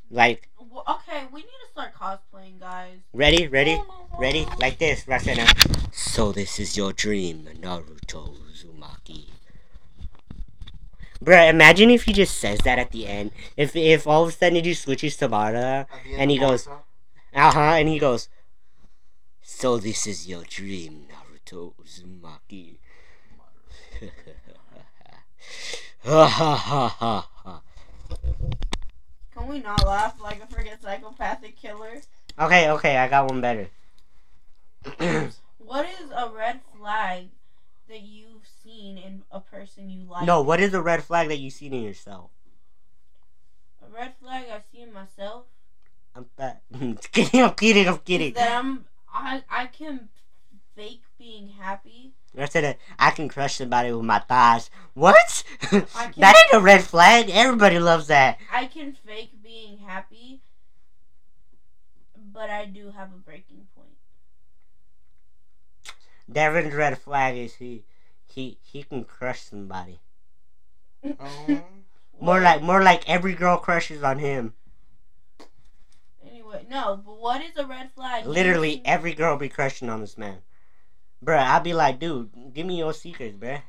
Like, 0.09 0.49
Well, 0.70 0.85
okay, 0.88 1.24
we 1.33 1.40
need 1.40 1.48
to 1.66 1.70
start 1.72 1.94
cosplaying, 1.94 2.61
guys. 2.61 2.98
ready, 3.12 3.48
ready, 3.48 3.80
ready? 4.18 4.46
Like 4.61 4.78
this, 4.78 5.04
Rasena. 5.04 5.46
So 5.92 6.30
this 6.33 6.61
is 6.61 6.76
your 6.76 6.92
dream, 6.92 7.48
Naruto 7.61 8.37
Uzumaki. 8.46 9.26
Bruh, 11.22 11.50
imagine 11.50 11.90
if 11.90 12.04
he 12.04 12.12
just 12.12 12.38
says 12.38 12.61
that 12.61 12.78
at 12.78 12.92
the 12.92 13.06
end. 13.06 13.33
If 13.56 13.74
if 13.76 14.06
all 14.06 14.22
of 14.22 14.28
a 14.28 14.33
sudden 14.33 14.54
he 14.56 14.62
just 14.62 14.83
switches 14.83 15.16
to 15.18 15.28
Madara, 15.28 15.87
And 16.16 16.30
he 16.30 16.38
goes- 16.38 16.66
Uh 16.68 17.50
huh. 17.52 17.61
And 17.76 17.88
he 17.88 17.98
goes, 17.98 18.28
So 19.42 19.76
this 19.78 20.06
is 20.06 20.26
your 20.28 20.44
dream, 20.44 21.09
Naruto 21.11 21.74
Uzumaki. 21.83 22.78
Ha 26.02 26.26
ha 26.26 26.54
ha 26.56 26.88
ha 26.88 27.28
ha. 27.44 27.62
Can 29.40 29.48
we 29.48 29.61
not 29.61 29.87
laugh 29.87 30.20
like 30.20 30.42
a 30.42 30.46
freaking 30.46 30.79
psychopathic 30.83 31.57
killer? 31.57 32.03
Okay, 32.38 32.68
okay, 32.72 32.98
I 32.98 33.09
got 33.09 33.31
one 33.31 33.40
better. 33.40 33.68
What 35.59 35.87
is 35.87 36.11
a 36.14 36.29
red 36.29 36.61
flag 36.76 37.29
that 37.88 38.03
you've 38.03 38.46
seen 38.62 38.98
in 38.98 39.22
a 39.31 39.40
person 39.40 39.88
you 39.88 40.05
like? 40.05 40.26
no, 40.26 40.42
what 40.42 40.61
is 40.61 40.74
a 40.74 40.83
red 40.83 41.03
flag 41.03 41.29
that 41.29 41.38
you've 41.38 41.55
seen 41.55 41.72
in 41.72 41.83
yourself? 41.83 42.31
A 43.83 43.94
red 43.94 44.12
flag 44.20 44.46
I 44.50 44.61
see 44.70 44.83
in 44.83 44.92
myself 44.92 45.44
I'm 46.14 46.26
fat. 46.37 46.61
I'm 46.74 46.96
kidding, 46.96 47.42
I'm 47.42 47.55
kidding, 47.55 47.88
I'm 47.88 47.98
kidding. 47.98 48.35
that 48.35 48.59
I'm 48.59 48.85
I 49.11 49.42
I 49.48 49.66
can 49.66 50.09
fake 50.76 51.05
being 51.18 51.48
happy. 51.48 52.12
I 52.38 52.46
said 52.46 52.78
I 52.98 53.10
can 53.10 53.28
crush 53.28 53.56
somebody 53.56 53.92
with 53.92 54.04
my 54.04 54.20
thighs. 54.20 54.70
What? 54.94 55.42
That 55.70 56.36
ain't 56.36 56.60
a 56.60 56.60
red 56.60 56.82
flag. 56.82 57.28
Everybody 57.30 57.78
loves 57.78 58.06
that. 58.06 58.38
I 58.52 58.66
can 58.66 58.92
fake 58.92 59.42
being 59.42 59.78
happy, 59.78 60.40
but 62.32 62.50
I 62.50 62.66
do 62.66 62.90
have 62.90 63.08
a 63.12 63.16
breaking 63.18 63.66
point. 63.74 63.88
Devin's 66.30 66.74
red 66.74 66.98
flag 66.98 67.36
is 67.36 67.54
he 67.54 67.84
he 68.26 68.58
he 68.62 68.82
can 68.84 69.04
crush 69.04 69.40
somebody. 69.42 70.00
Um, 71.04 71.62
More 72.20 72.40
like 72.40 72.62
more 72.62 72.82
like 72.82 73.08
every 73.08 73.34
girl 73.34 73.56
crushes 73.56 74.02
on 74.02 74.18
him. 74.18 74.54
Anyway, 76.24 76.66
no, 76.68 77.00
but 77.04 77.18
what 77.18 77.42
is 77.42 77.56
a 77.56 77.66
red 77.66 77.90
flag? 77.92 78.26
Literally 78.26 78.82
every 78.84 79.14
girl 79.14 79.36
be 79.36 79.48
crushing 79.48 79.88
on 79.88 80.00
this 80.00 80.18
man. 80.18 80.38
Bruh, 81.24 81.38
I'd 81.38 81.62
be 81.64 81.74
like, 81.74 81.98
dude, 81.98 82.30
give 82.54 82.66
me 82.66 82.78
your 82.78 82.92
secrets, 82.94 83.37
bruh. 83.37 83.61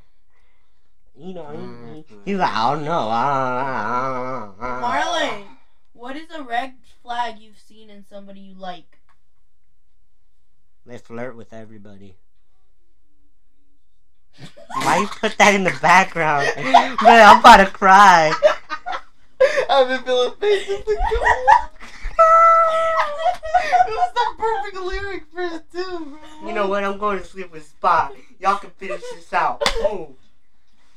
You 1.14 1.34
know, 1.34 1.50
he- 1.50 1.94
he- 2.08 2.16
he's 2.24 2.38
like, 2.38 2.52
oh 2.56 2.76
no. 2.76 3.10
Uh, 3.10 4.52
Marlon, 4.80 5.44
what 5.92 6.16
is 6.16 6.30
a 6.34 6.42
red 6.42 6.72
flag 7.02 7.38
you've 7.38 7.58
seen 7.58 7.90
in 7.90 8.04
somebody 8.08 8.40
you 8.40 8.54
like? 8.54 8.98
They 10.86 10.98
flirt 10.98 11.36
with 11.36 11.52
everybody. 11.52 12.16
Why 14.82 14.98
you 14.98 15.06
put 15.06 15.36
that 15.36 15.54
in 15.54 15.64
the 15.64 15.78
background? 15.82 16.48
Man, 16.56 16.96
I'm 17.02 17.40
about 17.40 17.58
to 17.58 17.66
cry. 17.66 18.32
I've 19.70 19.88
been 19.88 20.02
feeling 20.04 20.32
faces 20.40 20.78
to 20.78 20.84
go. 20.84 20.92
it 20.92 21.70
was 23.88 24.12
the 24.14 24.26
perfect 24.38 24.76
lyric 24.76 25.24
for 25.32 25.42
it 25.42 25.70
too, 25.72 26.18
bro. 26.40 26.48
You 26.48 26.54
know 26.54 26.66
what? 26.66 26.84
I'm 26.84 26.98
going 26.98 27.18
to 27.18 27.24
sleep 27.24 27.52
with 27.52 27.66
Spot. 27.66 28.14
Y'all 28.40 28.58
can 28.58 28.70
finish 28.70 29.02
this 29.14 29.32
out. 29.32 29.62
Oh, 29.78 30.14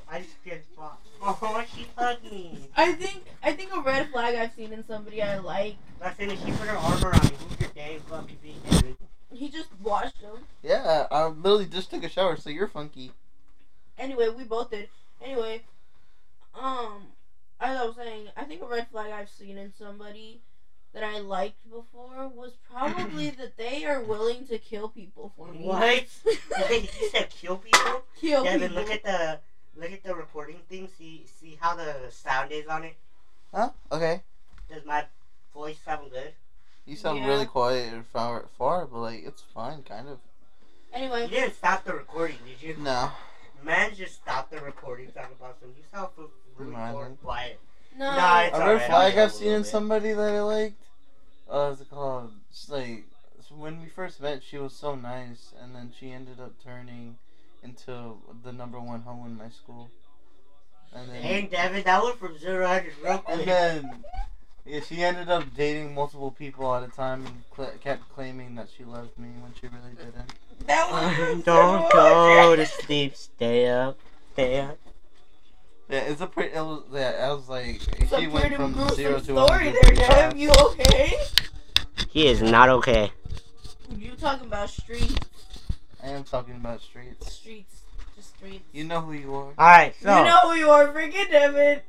I 0.10 0.20
just 0.20 0.44
get 0.44 0.64
Spot. 0.64 1.00
Oh, 1.22 1.66
she 1.76 1.88
hugged 1.98 2.24
me. 2.24 2.70
I 2.76 2.94
think 2.94 3.24
I 3.42 3.54
think 3.54 3.74
a 3.74 3.82
red 3.82 4.10
flag 4.10 4.36
I've 4.36 4.54
seen 4.54 4.74
in 4.74 4.86
somebody 4.86 5.22
I 5.22 5.40
like. 5.40 5.76
Listen, 6.02 6.30
if 6.32 6.40
she 6.40 6.52
put 6.52 6.68
her 6.68 6.78
arm 6.78 7.04
around 7.04 7.24
me, 7.24 7.32
who's 7.40 7.60
your 7.60 7.70
dang 7.74 8.00
fucking 8.02 8.38
feet, 8.38 8.70
David? 8.70 8.98
He 9.34 9.50
just 9.50 9.70
washed 9.82 10.22
him. 10.22 10.38
Yeah, 10.64 11.08
I 11.12 11.26
literally 11.28 11.66
just 11.66 11.90
took 11.90 12.04
a 12.04 12.10
shower, 12.10 12.38
so 12.38 12.50
you're 12.50 12.68
funky. 12.68 13.12
Anyway, 13.98 14.30
we 14.30 14.44
both 14.44 14.72
did. 14.72 14.90
Anyway, 15.22 15.64
um, 16.54 17.08
as 17.60 17.78
I 17.78 17.86
was 17.86 17.96
saying, 17.96 18.28
I 18.38 18.44
think 18.44 18.62
a 18.62 18.68
red 18.68 18.88
flag 18.88 19.12
I've 19.12 19.30
seen 19.30 19.58
in 19.58 19.74
somebody 19.78 20.42
that 20.96 21.04
I 21.04 21.20
liked 21.20 21.58
before 21.70 22.28
was 22.34 22.54
probably 22.72 23.30
that 23.38 23.58
they 23.58 23.86
are 23.86 24.02
willing 24.02 24.48
to 24.48 24.58
kill 24.58 24.88
people 24.90 25.32
for 25.38 25.48
me. 25.52 25.60
What? 25.68 26.06
you 26.72 26.88
said 27.12 27.30
kill 27.30 27.58
people? 27.58 28.02
kill 28.20 28.44
Devin, 28.46 28.70
people. 28.70 28.84
look 28.84 28.92
at 28.92 29.04
the 29.04 29.40
look 29.80 29.92
at 29.92 30.04
the 30.04 30.16
recording 30.16 30.58
thing. 30.70 30.88
See 30.98 31.26
see 31.40 31.58
how 31.60 31.76
the 31.76 31.96
sound 32.10 32.52
is 32.52 32.66
on 32.68 32.86
it. 32.86 32.96
Huh? 33.54 33.70
Okay. 33.92 34.22
Does 34.74 34.86
my 34.86 35.04
voice 35.54 35.78
sound 35.86 36.12
good? 36.12 36.32
You 36.86 36.96
sound 36.96 37.20
Yeah. 37.20 37.28
really 37.28 37.46
quiet 37.46 37.92
and 37.94 38.06
far, 38.08 38.46
far, 38.58 38.86
but 38.86 39.00
like 39.00 39.24
it's 39.26 39.44
fine, 39.54 39.84
kind 39.84 40.08
of. 40.08 40.20
Anyway. 40.94 41.24
You 41.24 41.28
didn't 41.28 41.56
stop 41.56 41.84
the 41.84 41.94
recording, 41.94 42.38
did 42.48 42.66
you? 42.66 42.78
No. 42.82 43.12
Man, 43.64 43.94
just 43.96 44.16
stop 44.16 44.50
the 44.50 44.62
recording. 44.62 45.12
Talk 45.12 45.32
about 45.38 45.58
some. 45.60 45.70
You 45.76 45.84
sound 45.92 46.10
so 46.16 46.30
really 46.58 46.74
I 46.76 46.92
quiet. 46.92 47.04
didn't. 47.10 47.24
quiet. 47.24 47.60
no. 47.98 48.06
Nah, 48.16 48.42
it's 48.44 48.54
A 48.58 48.62
alright, 48.62 48.78
red 48.78 48.82
I'll 48.84 48.88
flag 49.02 49.14
get 49.16 49.20
a 49.20 49.24
I've 49.26 49.32
seen 49.34 49.52
in 49.52 49.64
somebody 49.66 50.14
that 50.14 50.34
I 50.36 50.42
liked. 50.42 50.85
Uh, 51.56 51.70
what's 51.70 51.80
it 51.80 51.90
called? 51.90 52.34
It's 52.50 52.70
like 52.70 53.06
when 53.50 53.82
we 53.82 53.88
first 53.88 54.20
met, 54.20 54.44
she 54.44 54.58
was 54.58 54.76
so 54.76 54.94
nice, 54.94 55.54
and 55.58 55.74
then 55.74 55.94
she 55.98 56.12
ended 56.12 56.38
up 56.42 56.62
turning 56.62 57.16
into 57.64 58.18
the 58.44 58.52
number 58.52 58.78
one 58.78 59.04
hoe 59.04 59.24
in 59.26 59.38
my 59.38 59.48
school. 59.48 59.90
And 60.94 61.10
then, 61.10 61.22
Hey, 61.22 61.42
Devin, 61.44 61.84
that 61.84 62.04
one 62.04 62.18
from 62.18 62.38
Zero 62.38 62.60
to 62.60 62.68
Hundred 62.68 62.94
real 63.02 63.24
and 63.30 63.42
then, 63.48 64.04
yeah, 64.66 64.82
she 64.82 65.02
ended 65.02 65.30
up 65.30 65.46
dating 65.56 65.96
multiple 65.96 66.32
people 66.32 66.76
at 66.76 66.84
a 66.84 66.90
time 66.90 67.26
and 67.26 67.44
cl- 67.56 67.78
kept 67.82 68.10
claiming 68.14 68.56
that 68.56 68.68
she 68.76 68.84
loved 68.84 69.18
me 69.18 69.30
when 69.40 69.54
she 69.54 69.68
really 69.68 69.96
didn't. 69.96 70.34
that 70.68 70.92
was 70.92 71.44
Don't 71.46 71.90
go 71.90 72.58
to 72.58 72.66
sleep. 72.66 73.16
Stay 73.16 73.70
up. 73.70 73.98
Stay 74.34 74.60
up. 74.60 74.78
Yeah, 75.90 76.00
it's 76.00 76.22
a 76.22 76.28
pretty. 76.28 76.56
It 76.56 76.62
was, 76.62 76.84
yeah, 76.92 77.28
I 77.30 77.34
was 77.34 77.48
like, 77.48 77.82
It's 78.02 78.12
a 78.12 78.20
she 78.20 78.28
went 78.28 78.56
from 78.56 78.74
zero 78.96 79.20
to 79.20 79.24
story 79.24 79.46
100 79.46 79.74
there, 79.74 79.82
pretty 79.84 79.96
Dev. 80.02 80.38
You 80.38 80.52
okay? 80.52 81.14
He 82.10 82.28
is 82.28 82.42
not 82.42 82.70
okay. 82.70 83.12
You 83.96 84.12
talking 84.16 84.48
about 84.48 84.70
streets? 84.70 85.16
I 86.04 86.08
am 86.10 86.24
talking 86.24 86.56
about 86.56 86.82
streets. 86.82 87.32
Streets, 87.32 87.82
just 88.16 88.36
streets. 88.36 88.64
You 88.74 88.84
know 88.86 89.02
who 89.02 89.14
you 89.14 89.34
are. 89.36 89.44
All 89.46 89.54
right, 89.58 89.94
so 90.02 90.18
you 90.18 90.26
know 90.26 90.40
who 90.44 90.54
you 90.58 90.70
are, 90.70 90.88
freaking 90.88 91.30
Devin. 91.30 91.82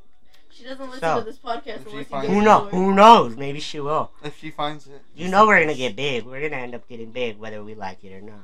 She 0.51 0.65
doesn't 0.65 0.87
listen 0.87 1.01
So, 1.01 1.19
to 1.21 1.25
this 1.25 1.39
podcast 1.39 1.87
unless 1.87 2.11
you 2.11 2.17
who 2.17 2.33
into 2.39 2.45
knows? 2.45 2.71
Who 2.71 2.95
knows? 2.95 3.37
Maybe 3.37 3.61
she 3.61 3.79
will. 3.81 4.11
If 4.25 4.39
she 4.39 4.51
finds 4.51 4.87
it, 4.87 5.03
You 5.15 5.29
know 5.29 5.47
we're 5.47 5.61
gonna 5.61 5.75
get 5.75 5.97
big. 5.97 6.25
We're 6.25 6.41
gonna 6.41 6.63
end 6.63 6.75
up 6.75 6.89
getting 6.89 7.11
big, 7.11 7.39
whether 7.39 7.63
we 7.63 7.75
like 7.75 8.03
it 8.05 8.13
or 8.15 8.21
not. 8.23 8.35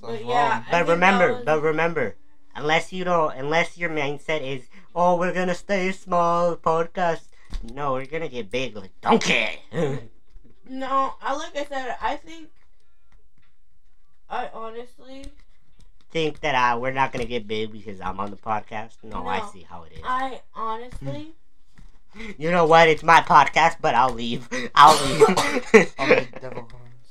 But 0.00 0.24
yeah, 0.24 0.50
wrong. 0.50 0.64
I 0.68 0.70
But 0.70 0.88
remember, 0.88 1.32
was- 1.34 1.44
but 1.44 1.62
remember, 1.62 2.14
unless 2.54 2.92
you 2.92 3.04
don't, 3.04 3.34
unless 3.36 3.76
your 3.78 3.90
mindset 3.90 4.42
is, 4.42 4.68
oh, 4.94 5.16
we're 5.16 5.32
gonna 5.32 5.54
stay 5.54 5.92
small 5.92 6.56
podcast. 6.56 7.28
No, 7.72 7.92
we're 7.92 8.06
gonna 8.06 8.28
get 8.28 8.50
big 8.50 8.76
like 8.76 8.92
donkey. 9.00 9.60
No, 10.66 11.12
I 11.20 11.34
like 11.36 11.54
I 11.56 11.64
said, 11.66 11.96
I 12.00 12.16
think 12.16 12.48
I 14.30 14.48
honestly 14.54 15.26
Think 16.10 16.40
that 16.40 16.54
I 16.54 16.76
we're 16.76 16.92
not 16.92 17.12
gonna 17.12 17.26
get 17.26 17.46
big 17.46 17.70
because 17.70 18.00
I'm 18.00 18.18
on 18.18 18.30
the 18.30 18.36
podcast? 18.38 18.96
No, 19.02 19.26
I 19.26 19.46
see 19.52 19.66
how 19.68 19.82
it 19.82 19.92
is. 19.92 20.00
I 20.04 20.40
honestly 20.54 21.34
You 22.38 22.50
know 22.50 22.64
what? 22.64 22.88
It's 22.88 23.02
my 23.02 23.20
podcast, 23.20 23.76
but 23.80 23.94
I'll 23.94 24.12
leave. 24.12 24.48
I'll 24.74 24.94
leave. 25.06 25.24
Oh, 25.74 25.86
I'll 25.98 26.08
make 26.08 26.40
devil 26.40 26.68
horns. 26.70 27.10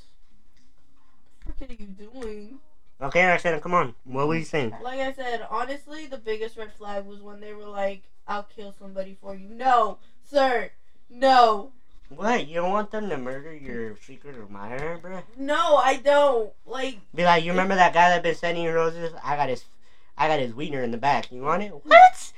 what 1.44 1.70
are 1.70 1.74
you 1.74 1.86
doing? 1.86 2.58
Okay, 3.00 3.26
Roxanne, 3.26 3.60
come 3.60 3.74
on. 3.74 3.94
What 4.04 4.28
were 4.28 4.36
you 4.36 4.44
saying? 4.44 4.74
Like 4.82 5.00
I 5.00 5.12
said, 5.12 5.46
honestly 5.50 6.06
the 6.06 6.18
biggest 6.18 6.56
red 6.56 6.72
flag 6.72 7.04
was 7.04 7.20
when 7.20 7.40
they 7.40 7.52
were 7.52 7.66
like, 7.66 8.02
I'll 8.26 8.46
kill 8.56 8.74
somebody 8.78 9.16
for 9.20 9.34
you. 9.34 9.48
No, 9.48 9.98
sir. 10.24 10.70
No. 11.10 11.72
What? 12.08 12.46
You 12.46 12.56
don't 12.56 12.70
want 12.70 12.90
them 12.90 13.08
to 13.08 13.16
murder 13.16 13.54
your 13.54 13.96
secret 13.96 14.36
admirer, 14.36 15.00
bruh? 15.02 15.22
No, 15.36 15.76
I 15.76 15.96
don't. 15.96 16.52
Like 16.66 16.98
Be 17.14 17.24
like, 17.24 17.44
you 17.44 17.50
remember 17.50 17.74
that 17.74 17.94
guy 17.94 18.10
that 18.10 18.22
been 18.22 18.34
sending 18.34 18.64
you 18.64 18.72
roses? 18.72 19.12
I 19.22 19.36
got 19.36 19.48
his, 19.48 19.64
I 20.16 20.28
got 20.28 20.40
his 20.40 20.54
wiener 20.54 20.82
in 20.82 20.90
the 20.90 20.98
back. 20.98 21.32
You 21.32 21.42
want 21.42 21.62
it? 21.62 21.72
What? 21.84 22.32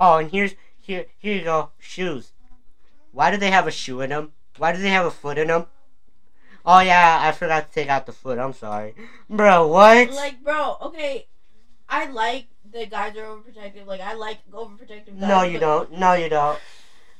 Oh, 0.00 0.18
and 0.18 0.30
here's 0.30 0.54
here 0.80 1.06
here 1.18 1.34
you 1.34 1.42
go. 1.42 1.70
Shoes. 1.78 2.32
Why 3.12 3.30
do 3.30 3.36
they 3.36 3.50
have 3.50 3.66
a 3.66 3.70
shoe 3.72 4.00
in 4.00 4.10
them? 4.10 4.32
Why 4.58 4.72
do 4.72 4.80
they 4.80 4.90
have 4.90 5.06
a 5.06 5.10
foot 5.10 5.38
in 5.38 5.48
them? 5.48 5.66
Oh 6.70 6.80
yeah, 6.80 7.18
I 7.22 7.32
forgot 7.32 7.66
to 7.68 7.74
take 7.74 7.88
out 7.88 8.04
the 8.04 8.12
foot. 8.12 8.38
I'm 8.38 8.52
sorry, 8.52 8.94
bro. 9.30 9.66
What? 9.68 10.10
like 10.10 10.44
bro, 10.44 10.76
okay. 10.82 11.26
I 11.88 12.10
like 12.10 12.48
that 12.74 12.90
guys 12.90 13.16
are 13.16 13.24
overprotective. 13.24 13.86
Like 13.86 14.02
I 14.02 14.12
like 14.12 14.38
overprotective 14.52 15.18
guys. 15.18 15.28
no, 15.28 15.42
you 15.44 15.58
don't. 15.58 15.90
No, 15.92 16.12
you 16.12 16.28
don't. 16.28 16.58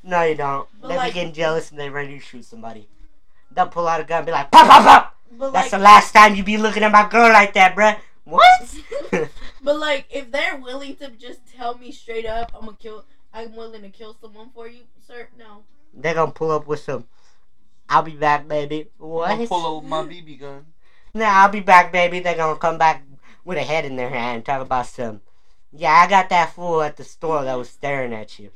No, 0.03 0.23
you 0.23 0.35
don't. 0.35 0.69
But 0.81 0.89
they 0.89 0.97
like- 0.97 1.15
be 1.15 1.21
getting 1.21 1.33
jealous 1.33 1.71
and 1.71 1.81
they 1.81 1.89
ready 1.89 2.19
to 2.19 2.21
shoot 2.25 2.45
somebody. 2.45 2.89
They'll 3.51 3.69
pull 3.69 3.89
out 3.89 4.03
a 4.03 4.05
gun 4.05 4.19
and 4.19 4.27
be 4.27 4.33
like, 4.33 4.51
pop, 4.51 4.69
pop, 4.69 4.85
pop. 4.85 5.17
That's 5.39 5.53
like 5.55 5.71
the 5.71 5.79
last 5.79 6.13
time 6.13 6.35
you 6.35 6.45
be 6.45 6.59
looking 6.59 6.83
at 6.83 6.93
my 6.93 7.09
girl 7.09 7.33
like 7.33 7.55
that, 7.55 7.75
bruh. 7.75 7.99
What? 8.25 8.77
But 9.63 9.79
like, 9.79 10.07
if 10.11 10.31
they're 10.31 10.57
willing 10.57 10.97
to 10.97 11.11
just 11.11 11.41
tell 11.47 11.77
me 11.77 11.91
straight 11.91 12.27
up, 12.27 12.53
I'm 12.55 12.67
gonna 12.67 12.77
kill. 12.77 13.05
I'm 13.33 13.57
willing 13.57 13.83
to 13.83 13.89
kill 13.89 14.17
someone 14.21 14.51
for 14.55 14.69
you, 14.69 14.83
sir. 15.07 15.29
No. 15.39 15.65
They're 15.93 16.15
gonna 16.15 16.33
pull 16.33 16.51
up 16.51 16.67
with 16.67 16.81
some. 16.81 17.07
I'll 17.89 18.03
be 18.03 18.13
back, 18.13 18.47
baby. 18.47 18.89
What? 18.99 19.31
I'll 19.31 19.47
pull 19.47 19.79
out 19.79 19.85
my 19.85 20.03
BB 20.03 20.41
gun. 20.41 20.67
Nah, 21.15 21.27
I'll 21.27 21.49
be 21.49 21.61
back, 21.61 21.91
baby. 21.91 22.21
They're 22.21 22.37
gonna 22.37 22.59
come 22.59 22.79
back 22.79 23.03
with 23.45 23.57
a 23.59 23.63
head 23.63 23.85
in 23.85 23.97
their 23.97 24.11
hand, 24.11 24.45
talk 24.45 24.61
about 24.61 24.87
some. 24.87 25.23
Yeah, 25.73 25.93
I 25.93 26.07
got 26.09 26.29
that 26.29 26.55
fool 26.55 26.83
at 26.83 26.97
the 26.97 27.05
store 27.05 27.45
that 27.45 27.57
was 27.57 27.71
staring 27.71 28.13
at 28.13 28.39
you. 28.39 28.51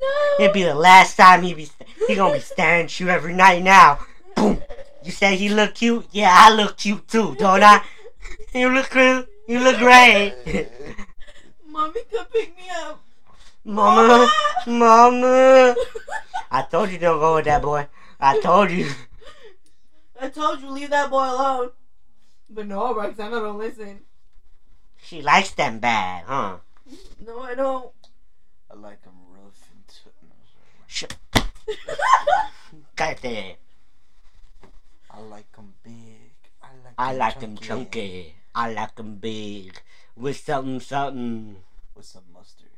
No. 0.00 0.08
It'd 0.38 0.52
be 0.52 0.64
the 0.64 0.74
last 0.74 1.16
time 1.16 1.42
he 1.42 1.54
be. 1.54 1.64
St- 1.64 1.88
he 2.06 2.14
gonna 2.14 2.34
be 2.34 2.40
staring 2.40 2.84
at 2.84 3.00
you 3.00 3.08
every 3.08 3.32
night 3.32 3.62
now. 3.62 4.00
Boom. 4.36 4.62
You 5.02 5.12
say 5.12 5.36
he 5.36 5.48
look 5.48 5.74
cute? 5.74 6.06
Yeah, 6.12 6.34
I 6.34 6.52
look 6.54 6.76
cute 6.76 7.06
too, 7.08 7.34
don't 7.36 7.62
I? 7.62 7.82
You 8.54 8.68
look 8.68 8.90
cute. 8.90 9.28
You 9.48 9.60
look 9.60 9.78
great. 9.78 10.34
Mommy 11.66 12.00
come 12.12 12.26
pick 12.26 12.56
me 12.56 12.70
up. 12.70 13.00
Mama, 13.64 14.30
mama. 14.66 15.74
I 16.54 16.62
told 16.62 16.92
you 16.92 16.98
don't 16.98 17.18
go 17.18 17.34
with 17.34 17.46
that 17.46 17.62
boy. 17.62 17.88
I 18.20 18.38
told 18.38 18.70
you. 18.70 18.88
I 20.20 20.28
told 20.28 20.60
you 20.60 20.70
leave 20.70 20.90
that 20.90 21.10
boy 21.10 21.24
alone. 21.24 21.70
But 22.48 22.68
no, 22.68 22.94
Roxana 22.94 23.40
don't 23.40 23.58
listen. 23.58 24.02
She 25.02 25.20
likes 25.20 25.50
them 25.50 25.80
bad, 25.80 26.22
huh? 26.28 26.58
No, 27.26 27.40
I 27.40 27.56
don't. 27.56 27.90
I 28.70 28.74
like 28.74 29.02
them 29.02 29.14
rough 29.30 29.68
and 29.72 29.82
t- 29.88 30.10
no, 30.22 30.36
Sh- 30.86 31.10
Cállate. 32.96 33.56
I 35.10 35.20
like 35.22 35.50
them 35.56 35.74
big. 35.82 36.34
I 36.62 36.68
like. 36.84 36.94
I 36.96 37.10
them 37.10 37.18
like 37.18 37.40
them 37.40 37.58
chunky. 37.58 38.34
I 38.54 38.72
like 38.72 38.94
them 38.94 39.16
big. 39.16 39.82
With 40.14 40.36
something, 40.36 40.78
something. 40.78 41.56
with 41.96 42.06
some 42.06 42.22
mustard. 42.32 42.68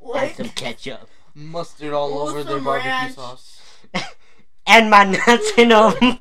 And 0.00 0.10
what? 0.10 0.34
some 0.36 0.48
ketchup. 0.48 1.08
Mustard 1.38 1.92
all 1.92 2.18
Oh, 2.18 2.28
over 2.28 2.42
their 2.42 2.58
barbecue 2.60 2.90
ranch. 2.90 3.14
sauce. 3.14 3.60
And 4.70 4.90
my 4.90 5.04
nuts 5.04 5.50
in 5.56 5.70
them. 5.70 5.94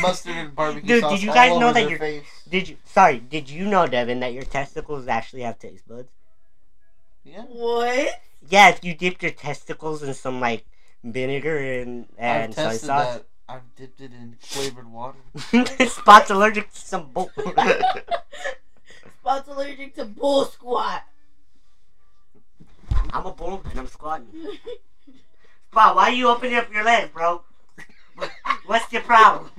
Mustard 0.00 0.34
and 0.34 0.54
barbecue 0.54 0.88
Dude, 0.88 1.02
sauce. 1.02 1.12
did 1.12 1.22
you 1.22 1.28
guys 1.32 1.50
over 1.50 1.60
know 1.60 1.72
that 1.74 1.90
your- 1.90 1.98
face. 1.98 2.24
Did 2.48 2.68
you? 2.70 2.76
Sorry, 2.86 3.18
did 3.18 3.50
you 3.50 3.66
know, 3.66 3.86
Devin, 3.86 4.20
that 4.20 4.32
your 4.32 4.44
testicles 4.44 5.08
actually 5.08 5.42
have 5.42 5.58
taste 5.58 5.86
buds? 5.86 6.08
Yeah. 7.22 7.42
What? 7.42 8.18
Yeah, 8.48 8.70
if 8.70 8.82
you 8.82 8.94
dip 8.94 9.20
your 9.22 9.30
testicles 9.32 10.02
in 10.02 10.14
some 10.14 10.40
like 10.40 10.64
vinegar 11.04 11.58
and 11.58 12.06
and 12.16 12.54
I've 12.58 12.80
soy 12.80 12.86
sauce. 12.86 13.14
that. 13.16 13.24
I've 13.48 13.74
dipped 13.76 14.00
it 14.00 14.12
in 14.12 14.36
flavored 14.40 14.90
water. 14.90 15.18
Spot's 15.88 16.30
allergic 16.30 16.72
to 16.72 16.80
some 16.80 17.10
bull. 17.12 17.30
Spot's 19.20 19.48
allergic 19.48 19.94
to 19.96 20.06
bull 20.06 20.46
squat. 20.46 21.02
I'm 23.12 23.26
a 23.26 23.32
bull 23.32 23.62
and 23.70 23.78
I'm 23.78 23.86
squatting. 23.86 24.26
Spot, 25.70 25.96
why 25.96 26.04
are 26.04 26.12
you 26.12 26.28
opening 26.28 26.56
up 26.56 26.72
your 26.72 26.84
leg, 26.84 27.12
bro? 27.12 27.42
What's 28.66 28.92
your 28.92 29.02
problem? 29.02 29.50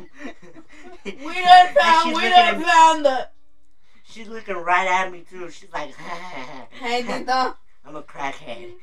We 1.06 1.12
done 1.12 1.24
And 1.28 1.76
found, 1.78 2.04
she's 2.08 2.16
we 2.16 2.22
done 2.30 2.56
at- 2.56 2.62
found 2.64 3.06
the. 3.06 3.30
She's 4.06 4.28
looking 4.28 4.56
right 4.56 4.88
at 4.88 5.12
me 5.12 5.24
too. 5.30 5.50
She's 5.50 5.72
like, 5.74 5.94
Hey, 6.80 7.02
Tita. 7.04 7.56
I'm 7.86 7.96
a 7.96 8.02
crackhead. 8.04 8.74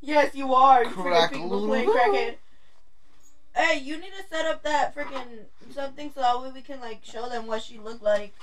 Yes, 0.00 0.34
you 0.34 0.52
are. 0.54 0.84
You 0.84 0.90
Crack 0.90 1.32
freaking 1.32 1.42
people 1.44 1.62
loodle. 1.62 1.94
crackhead. 1.94 2.34
Hey, 3.56 3.78
you 3.80 3.96
need 3.96 4.12
to 4.20 4.24
set 4.28 4.44
up 4.46 4.62
that 4.64 4.94
freaking 4.94 5.46
something 5.72 6.10
so 6.14 6.20
that 6.20 6.40
way 6.42 6.50
we 6.52 6.60
can 6.60 6.80
like 6.80 7.00
show 7.04 7.28
them 7.28 7.46
what 7.46 7.62
she 7.62 7.78
looked 7.78 8.02
like. 8.02 8.34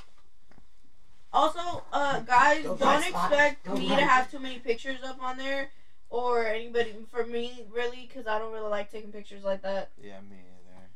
Also, 1.34 1.84
uh, 1.94 2.20
guys, 2.22 2.64
Don't 2.64 2.80
don't, 2.80 3.04
expect 3.08 3.66
Don't 3.66 3.80
me 3.80 3.88
to 3.88 3.96
have 3.96 4.30
too 4.30 4.40
many 4.40 4.60
pictures 4.60 4.98
up 5.04 5.22
on 5.24 5.38
there, 5.38 5.70
or 6.10 6.46
anybody 6.46 6.94
for 7.10 7.26
me 7.26 7.64
really, 7.72 8.06
because 8.08 8.28
I 8.28 8.38
don't 8.38 8.52
really 8.52 8.70
like 8.70 8.92
taking 8.92 9.12
pictures 9.14 9.44
like 9.44 9.62
that. 9.62 9.92
Yeah, 10.02 10.20
me 10.30 10.38
either. 10.38 10.88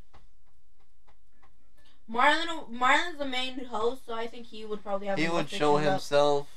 Marlon, 2.12 2.70
Marlon's 2.70 3.18
the 3.18 3.26
main 3.26 3.66
host, 3.66 4.06
so 4.06 4.14
I 4.14 4.28
think 4.28 4.46
he 4.48 4.66
would 4.66 4.84
probably 4.84 5.08
have. 5.08 5.18
He 5.18 5.28
would 5.30 5.50
show 5.50 5.74
pictures 5.76 5.88
up. 5.88 5.94
himself. 5.94 6.48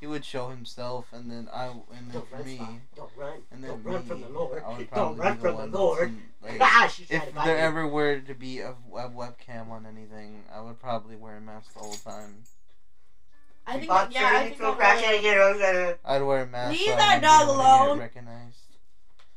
He 0.00 0.06
would 0.06 0.24
show 0.24 0.48
himself, 0.50 1.06
and 1.12 1.30
then 1.30 1.48
I, 1.52 1.66
and 1.66 1.82
then 2.10 2.12
Don't 2.12 2.28
for 2.28 2.44
me, 2.44 2.56
Spot. 2.56 2.68
Don't 2.94 3.10
run. 3.16 3.32
and 3.50 3.64
then 3.64 3.70
Don't 3.70 3.84
me, 3.86 3.92
run 3.92 4.02
from 4.04 4.20
the 4.20 4.28
Lord. 4.28 4.62
I 4.64 4.76
would 4.76 4.90
Don't 4.90 5.16
run 5.16 5.36
be 5.36 5.42
the 5.42 5.48
from 5.48 5.70
the 5.70 5.78
Lord. 5.78 6.14
that's 6.42 6.52
like, 6.60 6.60
Ah, 6.72 6.86
if 7.08 7.08
there 7.44 7.56
me. 7.56 7.60
ever 7.62 7.86
were 7.88 8.20
to 8.20 8.34
be 8.34 8.60
a, 8.60 8.70
a 8.70 9.08
webcam 9.08 9.70
on 9.70 9.86
anything, 9.86 10.44
I 10.54 10.60
would 10.60 10.78
probably 10.78 11.16
wear 11.16 11.36
a 11.38 11.40
mask 11.40 11.72
the 11.72 11.78
whole 11.80 11.94
time. 11.94 12.42
I 13.66 13.72
think, 13.74 13.84
Spot 13.84 14.12
yeah, 14.12 14.20
I 14.20 14.22
turning 14.30 14.42
think 14.42 14.52
into 14.54 14.64
a 14.64 14.68
I'll 14.70 14.76
crackhead 14.76 15.06
really- 15.08 15.18
again. 15.18 15.40
I'm 15.40 15.58
gonna- 15.60 15.98
I'd 16.04 16.22
wear 16.22 16.42
a 16.42 16.46
mask. 16.46 16.70
Leave 16.72 16.86
so 16.86 16.92
I 16.92 16.96
that 16.96 17.06
wouldn't 17.06 17.22
be 17.22 17.26
dog 17.26 17.48
alone. 17.88 17.98
Recognized. 17.98 18.58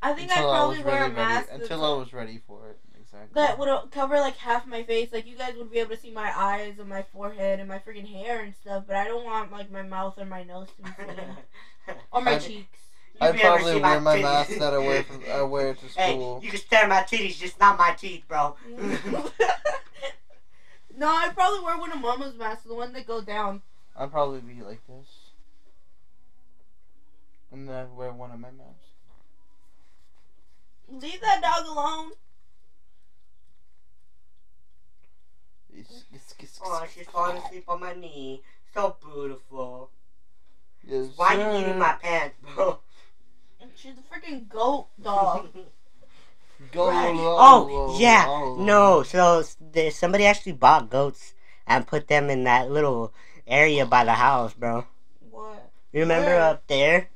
I 0.01 0.13
think 0.13 0.31
I'd 0.31 0.37
until 0.37 0.51
I 0.51 0.57
probably 0.57 0.83
wear 0.83 1.01
really 1.01 1.11
a 1.11 1.15
mask 1.15 1.49
ready. 1.51 1.61
Until 1.63 1.85
I 1.85 1.97
was 1.97 2.13
ready 2.13 2.41
for 2.45 2.69
it. 2.69 2.79
Exactly. 2.99 3.29
that 3.41 3.57
would 3.57 3.69
uh, 3.69 3.81
cover 3.89 4.19
like 4.19 4.35
half 4.35 4.67
my 4.67 4.83
face. 4.83 5.13
Like 5.13 5.25
you 5.25 5.37
guys 5.37 5.53
would 5.57 5.71
be 5.71 5.79
able 5.79 5.95
to 5.95 6.01
see 6.01 6.11
my 6.11 6.29
eyes 6.37 6.77
and 6.77 6.89
my 6.89 7.03
forehead 7.13 7.59
and 7.61 7.69
my 7.69 7.79
freaking 7.79 8.05
hair 8.05 8.41
and 8.41 8.53
stuff. 8.53 8.83
But 8.85 8.97
I 8.97 9.05
don't 9.05 9.23
want 9.23 9.49
like 9.51 9.71
my 9.71 9.81
mouth 9.81 10.15
or 10.17 10.25
my 10.25 10.43
nose 10.43 10.67
to 10.75 10.83
be 10.83 10.89
seen 11.07 11.95
or 12.11 12.21
my 12.21 12.33
I'd- 12.35 12.45
cheeks. 12.45 12.79
You 13.19 13.25
I'd 13.27 13.31
be 13.33 13.41
able 13.41 13.57
to 13.57 13.63
probably 13.63 13.81
wear 13.81 13.99
my 14.01 14.17
titties. 14.17 14.21
mask 14.21 14.49
that 14.59 14.73
I 14.73 14.77
wear 14.77 15.03
from, 15.03 15.23
I 15.31 15.41
wear 15.41 15.73
to 15.73 15.89
school. 15.89 16.39
Hey, 16.39 16.45
you 16.45 16.51
can 16.51 16.59
stare 16.59 16.83
at 16.83 16.89
my 16.89 17.01
titties, 17.01 17.39
just 17.39 17.59
not 17.59 17.77
my 17.79 17.93
teeth, 17.93 18.25
bro. 18.27 18.55
no, 20.95 21.07
I'd 21.07 21.33
probably 21.33 21.61
wear 21.63 21.77
one 21.77 21.91
of 21.91 21.99
Mama's 21.99 22.35
masks, 22.35 22.63
the 22.65 22.75
one 22.75 22.93
that 22.93 23.07
go 23.07 23.21
down. 23.21 23.61
I'd 23.97 24.11
probably 24.11 24.39
be 24.41 24.61
like 24.61 24.81
this. 24.87 25.07
And 27.51 27.67
then 27.67 27.75
I'd 27.75 27.95
wear 27.95 28.11
one 28.11 28.31
of 28.31 28.39
my 28.39 28.51
masks. 28.51 28.83
Leave 30.89 31.21
that 31.21 31.41
dog 31.41 31.65
alone. 31.65 32.11
Oh, 36.63 36.85
she's 36.93 37.07
falling 37.07 37.37
asleep 37.37 37.63
on 37.67 37.79
my 37.79 37.93
knee. 37.93 38.41
So 38.73 38.95
beautiful. 39.03 39.91
Yes, 40.83 41.07
Why 41.15 41.33
you 41.35 41.59
eating 41.61 41.79
my 41.79 41.93
pants, 42.01 42.35
bro? 42.55 42.79
She's 43.75 43.93
a 43.97 44.01
freaking 44.13 44.47
goat 44.47 44.87
dog. 45.01 45.49
Go 46.71 46.87
Right. 46.87 47.13
low, 47.15 47.35
Oh, 47.37 47.67
low, 47.69 47.99
yeah. 47.99 48.25
low. 48.27 48.55
No, 48.55 49.03
so 49.03 49.39
s- 49.39 49.57
there, 49.61 49.91
somebody 49.91 50.25
actually 50.25 50.53
bought 50.53 50.89
goats 50.89 51.33
and 51.67 51.85
put 51.85 52.07
them 52.07 52.29
in 52.31 52.43
that 52.45 52.71
little 52.71 53.13
area 53.47 53.85
by 53.85 54.03
the 54.03 54.13
house, 54.13 54.53
bro. 54.53 54.85
what? 55.31 55.71
You 55.93 56.01
remember 56.01 56.31
Where? 56.31 56.41
up 56.41 56.67
there? 56.67 57.09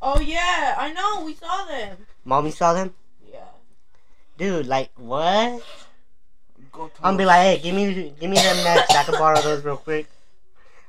Oh 0.00 0.20
yeah, 0.20 0.74
I 0.78 0.92
know. 0.92 1.24
We 1.24 1.34
saw 1.34 1.64
them. 1.66 1.96
Mommy 2.24 2.50
saw 2.50 2.72
them? 2.72 2.94
Yeah. 3.30 3.44
Dude, 4.38 4.66
like, 4.66 4.90
what? 4.96 5.62
I'm 7.02 7.16
be 7.16 7.24
like, 7.24 7.42
hey, 7.42 7.58
give 7.62 7.74
me, 7.74 8.14
give 8.18 8.30
me 8.30 8.36
them 8.36 8.64
nuts. 8.64 8.94
I 8.94 9.04
can 9.04 9.14
borrow 9.18 9.40
those 9.40 9.62
real 9.64 9.76
quick. 9.76 10.08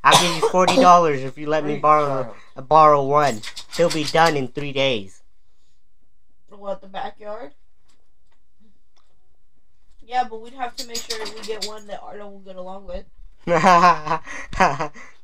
I'll 0.04 0.20
give 0.22 0.44
you 0.44 0.50
forty 0.50 0.76
dollars 0.76 1.22
if 1.22 1.38
you 1.38 1.48
let 1.48 1.64
me 1.66 1.78
borrow 1.78 2.24
child. 2.24 2.36
uh, 2.58 2.62
borrow 2.62 3.04
one. 3.04 3.41
He'll 3.76 3.89
be 3.89 4.04
done 4.04 4.36
in 4.38 4.48
three 4.48 4.72
days. 4.74 5.22
What 6.50 6.82
the 6.82 6.88
backyard? 6.88 7.52
Yeah, 10.06 10.26
but 10.30 10.41
we'd 10.41 10.54
have 10.54 10.76
to 10.78 10.88
make 10.88 10.98
sure 10.98 11.24
we 11.26 11.41
get 11.41 11.66
one 11.68 11.88
that 11.88 12.02
Arlo 12.02 12.30
will 12.30 12.39
get 12.39 12.56
along 12.56 12.86
with. 12.86 13.06
they're 13.46 14.22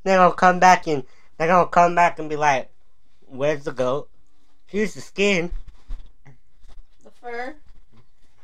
gonna 0.05 0.34
come 0.36 0.59
back 0.59 0.88
and 0.88 1.03
they're 1.38 1.47
gonna 1.47 1.67
come 1.70 1.95
back 1.95 2.20
and 2.20 2.30
be 2.30 2.36
like, 2.36 2.70
"Where's 3.28 3.63
the 3.63 3.72
goat? 3.72 4.09
Here's 4.67 4.93
the 4.93 5.01
skin. 5.01 5.51
The 7.03 7.11
fur. 7.11 7.55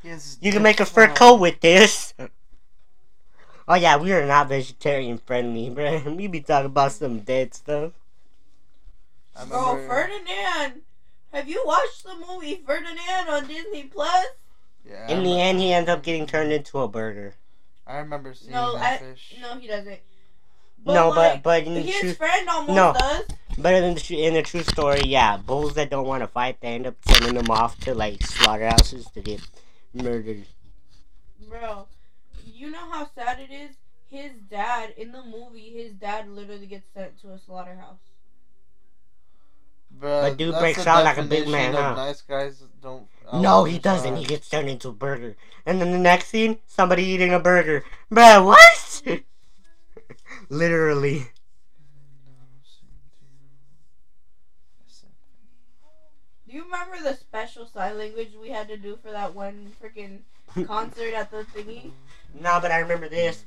Yes, 0.04 0.38
You 0.42 0.52
can 0.52 0.64
make 0.64 0.80
a 0.80 0.86
fur 0.86 1.08
that's 1.08 1.20
coat 1.20 1.40
with 1.40 1.60
this." 1.60 2.14
Oh 3.68 3.76
yeah, 3.76 3.98
we 3.98 4.14
are 4.14 4.26
not 4.26 4.50
vegetarian 4.50 5.18
friendly, 5.18 5.70
bro. 5.74 6.00
We 6.16 6.28
be 6.28 6.42
talking 6.42 6.68
about 6.68 6.92
some 6.94 7.20
dead 7.20 7.54
stuff. 7.54 7.92
I 9.36 9.46
Bro, 9.46 9.74
remember- 9.76 9.88
Ferdinand. 9.94 10.82
Have 11.34 11.50
you 11.50 11.64
watched 11.66 12.04
the 12.06 12.16
movie 12.16 12.64
Ferdinand 12.66 13.28
on 13.28 13.46
Disney 13.48 13.84
Plus? 13.84 14.26
Yeah, 14.88 15.10
In 15.10 15.24
the 15.24 15.42
end, 15.42 15.60
he 15.60 15.74
ends 15.74 15.90
up 15.90 16.02
getting 16.04 16.26
turned 16.28 16.54
into 16.54 16.80
a 16.80 16.88
burger. 16.88 17.34
I 17.88 17.98
remember 17.98 18.34
seeing 18.34 18.52
No, 18.54 18.74
that 18.74 18.94
I- 18.94 18.98
fish. 18.98 19.36
No, 19.42 19.58
he 19.60 19.68
doesn't. 19.68 20.00
no, 20.86 21.10
like, 21.10 21.44
but 21.44 21.44
but 21.44 21.64
in 21.68 21.74
the 21.76 21.82
his 21.82 22.00
truth, 22.00 22.18
friend 22.18 22.50
almost 22.50 22.76
No. 22.76 22.94
does. 22.94 23.26
but 23.58 23.74
in 23.74 23.94
the 23.96 24.26
in 24.26 24.34
the 24.34 24.42
true 24.42 24.64
story, 24.64 25.02
yeah, 25.06 25.38
bulls 25.38 25.76
that 25.76 25.90
don't 25.90 26.08
want 26.08 26.22
to 26.24 26.28
fight, 26.28 26.60
they 26.62 26.70
end 26.70 26.88
up 26.88 26.96
sending 27.08 27.36
them 27.36 27.50
off 27.50 27.80
to 27.82 27.94
like 27.94 28.22
slaughterhouses 28.24 29.06
to 29.14 29.22
get 29.22 29.42
murdered. 29.94 30.46
Bro, 31.48 31.88
you 32.46 32.70
know 32.72 32.90
how 32.90 33.08
sad 33.16 33.40
it 33.40 33.52
is? 33.54 33.76
His 34.10 34.32
dad, 34.50 34.94
in 34.98 35.12
the 35.12 35.24
movie, 35.24 35.72
his 35.72 35.94
dad 35.94 36.28
literally 36.30 36.68
gets 36.68 36.88
sent 36.94 37.20
to 37.22 37.32
a 37.34 37.40
slaughterhouse. 37.40 38.00
Bruh, 40.00 40.22
But 40.30 40.38
dude 40.38 40.56
breaks 40.60 40.86
out 40.86 41.04
like 41.04 41.18
a 41.18 41.24
big 41.24 41.48
man, 41.48 41.74
huh? 41.74 41.96
Nice 41.96 42.22
guys 42.22 42.64
don't. 42.82 43.08
No, 43.34 43.64
he 43.64 43.80
doesn't. 43.80 44.18
He 44.18 44.26
gets 44.26 44.50
turned 44.50 44.70
into 44.70 44.90
a 44.90 44.94
burger. 44.94 45.36
And 45.66 45.82
then 45.82 45.92
the 45.92 45.98
next 45.98 46.28
scene, 46.28 46.60
somebody 46.68 47.04
eating 47.04 47.34
a 47.34 47.40
burger. 47.40 47.84
Bruh, 48.12 48.46
what? 48.46 49.02
Literally. 50.50 51.28
Do 56.48 56.54
you 56.54 56.64
remember 56.64 57.02
the 57.02 57.16
special 57.16 57.66
sign 57.66 57.98
language 57.98 58.30
we 58.40 58.50
had 58.50 58.68
to 58.68 58.78
do 58.78 58.98
for 59.02 59.12
that 59.12 59.34
one 59.34 59.72
freaking 59.82 60.20
concert 60.68 61.14
at 61.14 61.32
the 61.32 61.46
thingy? 61.56 61.92
No, 62.40 62.60
but 62.62 62.72
I 62.72 62.80
remember 62.80 63.10
this. 63.10 63.44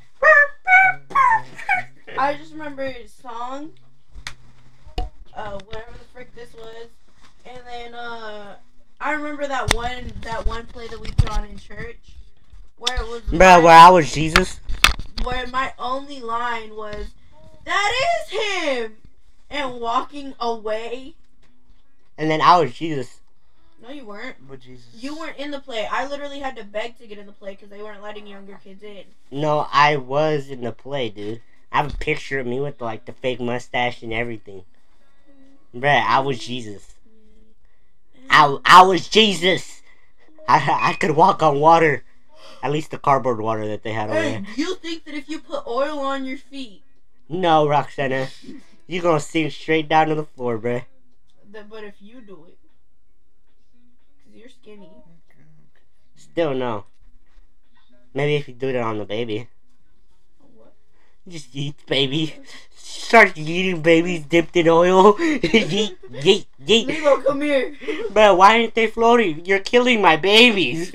I 2.19 2.35
just 2.35 2.53
remember 2.53 2.85
his 2.91 3.13
song, 3.13 3.73
uh, 5.39 5.59
whatever 5.67 5.93
the 5.93 6.05
frick 6.13 6.35
this 6.35 6.53
was, 6.55 6.89
and 7.47 7.59
then 7.67 7.95
uh, 7.95 8.57
I 9.01 9.13
remember 9.13 9.47
that 9.47 9.73
one 9.73 10.13
that 10.23 10.47
one 10.47 10.67
play 10.67 10.89
that 10.89 11.01
we 11.01 11.09
put 11.13 11.31
on 11.31 11.45
in 11.47 11.57
church, 11.59 12.17
where 12.77 12.97
it 13.01 13.07
was 13.09 13.23
Bruh, 13.23 13.39
like- 13.57 13.65
where 13.65 13.79
I 13.79 13.89
was 13.91 14.13
Jesus. 14.13 14.61
where 15.25 15.47
my 15.47 15.73
only 15.79 16.21
line 16.21 16.75
was, 16.77 17.07
"That 17.65 17.93
is 18.27 18.41
him," 18.41 18.97
and 19.49 19.81
walking 19.81 20.35
away. 20.41 21.15
And 22.19 22.29
then 22.31 22.41
I 22.41 22.59
was 22.59 22.75
Jesus. 22.75 23.21
No, 23.81 23.91
you 23.91 24.05
weren't. 24.05 24.37
But 24.49 24.59
Jesus. 24.61 24.87
You 24.93 25.17
weren't 25.17 25.37
in 25.37 25.53
the 25.53 25.61
play. 25.61 25.87
I 25.89 26.05
literally 26.09 26.41
had 26.41 26.57
to 26.57 26.65
beg 26.65 26.99
to 26.99 27.07
get 27.07 27.17
in 27.17 27.27
the 27.27 27.33
play 27.33 27.53
because 27.53 27.69
they 27.69 27.81
weren't 27.81 28.03
letting 28.03 28.27
younger 28.27 28.59
kids 28.65 28.83
in. 28.83 29.05
No, 29.31 29.69
I 29.73 29.95
was 29.97 30.49
in 30.51 30.63
the 30.63 30.73
play, 30.73 31.11
dude. 31.11 31.41
I 31.71 31.77
have 31.83 31.95
a 31.95 31.97
picture 31.97 32.41
of 32.41 32.47
me 32.49 32.59
with 32.59 32.81
like 32.81 33.05
the 33.05 33.13
fake 33.13 33.39
mustache 33.41 34.03
and 34.03 34.13
everything. 34.13 34.65
Bruh, 35.75 36.03
I 36.07 36.21
was 36.21 36.39
Jesus. 36.39 36.95
I, 38.31 38.59
I 38.65 38.83
was 38.83 39.09
Jesus. 39.09 39.83
I, 40.49 40.91
I 40.91 40.93
could 40.95 41.13
walk 41.13 41.43
on 41.43 41.61
water. 41.61 42.05
At 42.63 42.73
least 42.73 42.91
the 42.91 42.99
cardboard 42.99 43.41
water 43.41 43.67
that 43.69 43.83
they 43.85 43.93
had 43.93 44.11
over 44.11 44.19
Hey, 44.21 44.31
there. 44.31 44.43
you 44.57 44.75
think 44.77 45.05
that 45.05 45.15
if 45.15 45.29
you 45.29 45.39
put 45.39 45.67
oil 45.67 46.01
on 46.01 46.25
your 46.25 46.39
feet, 46.39 46.83
No, 47.29 47.69
Roxana. 47.69 48.29
You're 48.89 49.03
gonna 49.03 49.21
sink 49.21 49.53
straight 49.53 49.89
down 49.89 50.09
to 50.09 50.15
the 50.15 50.25
floor, 50.25 50.59
bruh. 50.59 50.85
but 51.53 51.85
if 51.85 52.01
you 52.01 52.21
do 52.21 52.47
it, 52.49 52.59
because 54.25 54.41
you're 54.41 54.49
skinny. 54.49 54.91
Still 56.17 56.55
no. 56.55 56.85
Maybe 58.13 58.35
if 58.37 58.49
you 58.49 58.55
do 58.55 58.69
it 58.71 58.77
on 58.77 58.99
the 58.99 59.05
baby. 59.05 59.49
What? 60.57 60.75
Just 61.29 61.55
eat 61.55 61.77
baby. 61.87 62.35
Start 62.89 63.37
eating 63.37 63.83
babies 63.83 64.25
dipped 64.25 64.57
in 64.57 64.67
oil. 64.67 65.13
yeet, 65.19 65.97
yeet, 66.11 66.47
yeet. 66.65 66.87
Lilo, 66.87 67.21
come 67.21 67.43
here. 67.43 67.77
Bro, 68.11 68.37
why 68.37 68.61
aren't 68.61 68.75
they 68.75 68.87
floating? 68.87 69.45
You're 69.45 69.59
killing 69.59 70.01
my 70.01 70.17
babies. 70.17 70.91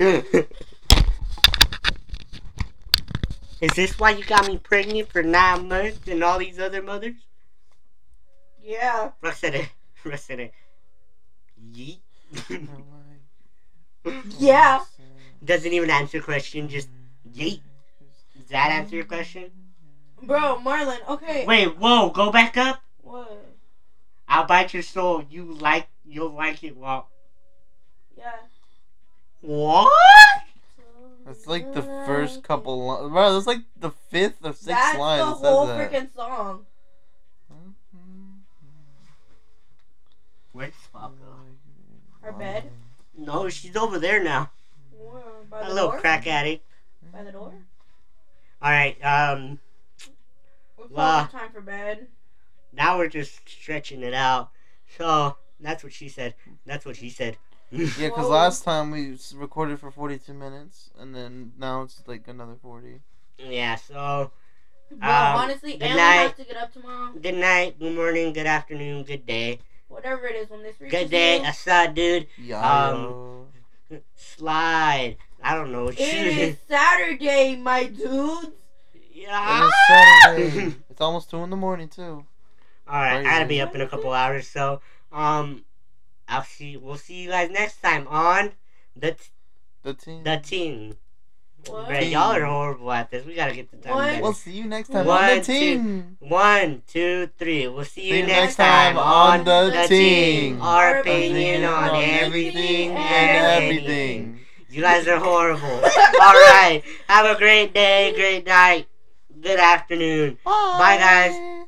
Is 3.60 3.70
this 3.76 3.96
why 3.96 4.10
you 4.10 4.24
got 4.24 4.48
me 4.48 4.58
pregnant 4.58 5.08
for 5.12 5.22
nine 5.22 5.68
months 5.68 6.08
and 6.08 6.24
all 6.24 6.38
these 6.38 6.58
other 6.58 6.82
mothers? 6.82 7.14
Yeah. 8.60 9.12
Roxana, 9.22 9.62
Roxana. 10.04 10.48
Yeet. 11.72 12.00
Yeah. 14.38 14.82
Doesn't 15.44 15.72
even 15.72 15.90
answer 15.90 16.20
question, 16.20 16.68
just 16.68 16.88
yeet. 17.32 17.60
Does 18.36 18.48
that 18.48 18.72
answer 18.72 18.96
your 18.96 19.04
question? 19.04 19.52
Bro, 20.26 20.60
Marlon, 20.64 20.98
okay. 21.08 21.44
Wait, 21.46 21.76
whoa, 21.78 22.10
go 22.10 22.30
back 22.32 22.56
up. 22.56 22.80
What? 23.02 23.44
I'll 24.28 24.46
bite 24.46 24.72
your 24.72 24.82
soul. 24.82 25.24
You 25.28 25.52
like, 25.54 25.86
you'll 26.04 26.30
like 26.32 26.64
it. 26.64 26.76
Well, 26.76 27.08
Yeah. 28.16 28.30
what? 29.42 29.92
That's 31.26 31.46
like 31.46 31.72
the 31.72 31.82
first 31.82 32.42
couple 32.42 32.86
lines. 32.86 33.10
Bro, 33.10 33.34
that's 33.34 33.46
like 33.46 33.60
the 33.78 33.90
fifth 33.90 34.38
or 34.44 34.52
sixth 34.52 34.66
That's 34.66 34.98
line 34.98 35.18
the 35.18 35.24
whole 35.26 35.66
that. 35.66 35.90
freaking 35.92 36.14
song. 36.14 36.66
Where's 40.52 40.72
Papa? 40.92 41.12
Her 42.20 42.32
bed? 42.32 42.70
No, 43.16 43.48
she's 43.48 43.76
over 43.76 43.98
there 43.98 44.22
now. 44.22 44.50
Where? 44.96 45.22
By 45.50 45.60
A 45.62 45.68
the 45.68 45.74
little 45.74 45.90
door? 45.90 46.00
crack 46.00 46.26
addict. 46.26 46.64
By 47.12 47.22
the 47.24 47.32
door? 47.32 47.52
Alright, 48.62 49.04
um, 49.04 49.58
It's 50.84 50.92
well, 50.92 51.26
time 51.28 51.50
for 51.52 51.60
bed. 51.60 52.06
now 52.72 52.98
we're 52.98 53.08
just 53.08 53.48
stretching 53.48 54.02
it 54.02 54.14
out. 54.14 54.50
So, 54.98 55.36
that's 55.60 55.82
what 55.82 55.92
she 55.92 56.08
said. 56.08 56.34
That's 56.66 56.84
what 56.84 56.96
she 56.96 57.10
said. 57.10 57.36
Yeah, 57.72 58.08
because 58.08 58.28
last 58.28 58.62
time 58.62 58.90
we 58.92 59.16
recorded 59.34 59.80
for 59.80 59.90
42 59.90 60.32
minutes, 60.32 60.90
and 60.98 61.12
then 61.14 61.52
now 61.58 61.82
it's 61.82 62.02
like 62.06 62.28
another 62.28 62.54
40. 62.62 63.00
yeah, 63.38 63.74
so, 63.74 64.30
Bro, 64.90 65.08
Um, 65.08 65.36
honestly, 65.36 65.72
good 65.72 65.82
Ellen 65.82 65.96
night. 65.96 66.14
has 66.28 66.34
to 66.34 66.44
get 66.44 66.56
up 66.56 66.72
tomorrow. 66.72 67.12
good 67.20 67.34
night, 67.34 67.78
good 67.80 67.96
morning, 67.96 68.32
good 68.32 68.46
afternoon, 68.46 69.02
good 69.02 69.26
day. 69.26 69.58
Whatever 69.88 70.26
it 70.28 70.36
is, 70.36 70.50
when 70.50 70.62
this 70.62 70.80
reaches 70.80 71.00
Good 71.00 71.10
day, 71.10 71.38
you, 71.40 71.44
Asa, 71.46 71.90
dude. 71.92 72.26
Yeah. 72.38 72.60
Um, 72.90 73.46
Slide. 74.14 75.16
I 75.42 75.54
don't 75.54 75.72
know. 75.72 75.88
it 75.88 75.98
is 75.98 76.56
Saturday, 76.68 77.56
my 77.56 77.84
dudes. 77.86 78.48
Yeah. 79.14 79.66
it's 79.68 79.76
Saturday. 79.88 80.74
it's 80.90 81.00
almost 81.00 81.30
2 81.30 81.38
in 81.38 81.50
the 81.50 81.56
morning, 81.56 81.88
too. 81.88 82.24
Alright, 82.86 83.20
I 83.20 83.22
gotta 83.22 83.46
be 83.46 83.60
up 83.60 83.74
in 83.74 83.80
a 83.80 83.88
couple 83.88 84.12
hours, 84.12 84.46
so, 84.46 84.80
um, 85.12 85.64
I'll 86.28 86.42
see, 86.44 86.76
we'll 86.76 86.96
see 86.98 87.22
you 87.22 87.30
guys 87.30 87.50
next 87.50 87.80
time 87.80 88.06
on 88.08 88.52
the, 88.94 89.16
The 89.82 89.94
team. 89.94 90.22
the 90.24 90.36
team. 90.36 90.96
What? 91.66 91.88
Bruh, 91.88 92.10
y'all 92.10 92.32
are 92.36 92.44
horrible 92.44 92.92
at 92.92 93.10
this. 93.10 93.24
We 93.24 93.34
gotta 93.34 93.54
get 93.54 93.70
the 93.70 93.78
time 93.78 93.96
better. 93.96 94.22
We'll 94.22 94.34
see 94.34 94.52
you 94.52 94.64
next 94.66 94.88
time 94.90 95.06
One, 95.06 95.24
on 95.24 95.38
the 95.38 95.42
team. 95.44 96.16
One, 96.20 96.82
two, 96.86 97.30
three. 97.38 97.68
We'll 97.68 97.86
see 97.86 98.02
you 98.08 98.10
See 98.12 98.20
you 98.20 98.26
next 98.26 98.56
time 98.56 98.98
on 98.98 99.44
the, 99.44 99.70
the 99.72 99.88
team. 99.88 100.56
team. 100.56 100.62
Our 100.62 100.98
opinion 100.98 101.64
on 101.64 101.88
on 101.90 102.02
everything 102.04 102.90
and 102.90 102.98
and 102.98 103.62
everything. 103.64 104.40
You 104.68 104.82
guys 104.82 105.06
are 105.08 105.18
horrible. 105.18 105.66
Alright. 105.66 106.84
Have 107.08 107.34
a 107.34 107.38
great 107.38 107.72
day, 107.72 108.12
great 108.14 108.44
night, 108.46 108.86
good 109.44 109.60
afternoon. 109.60 110.38
Bye, 110.78 110.96
guys. 110.96 111.63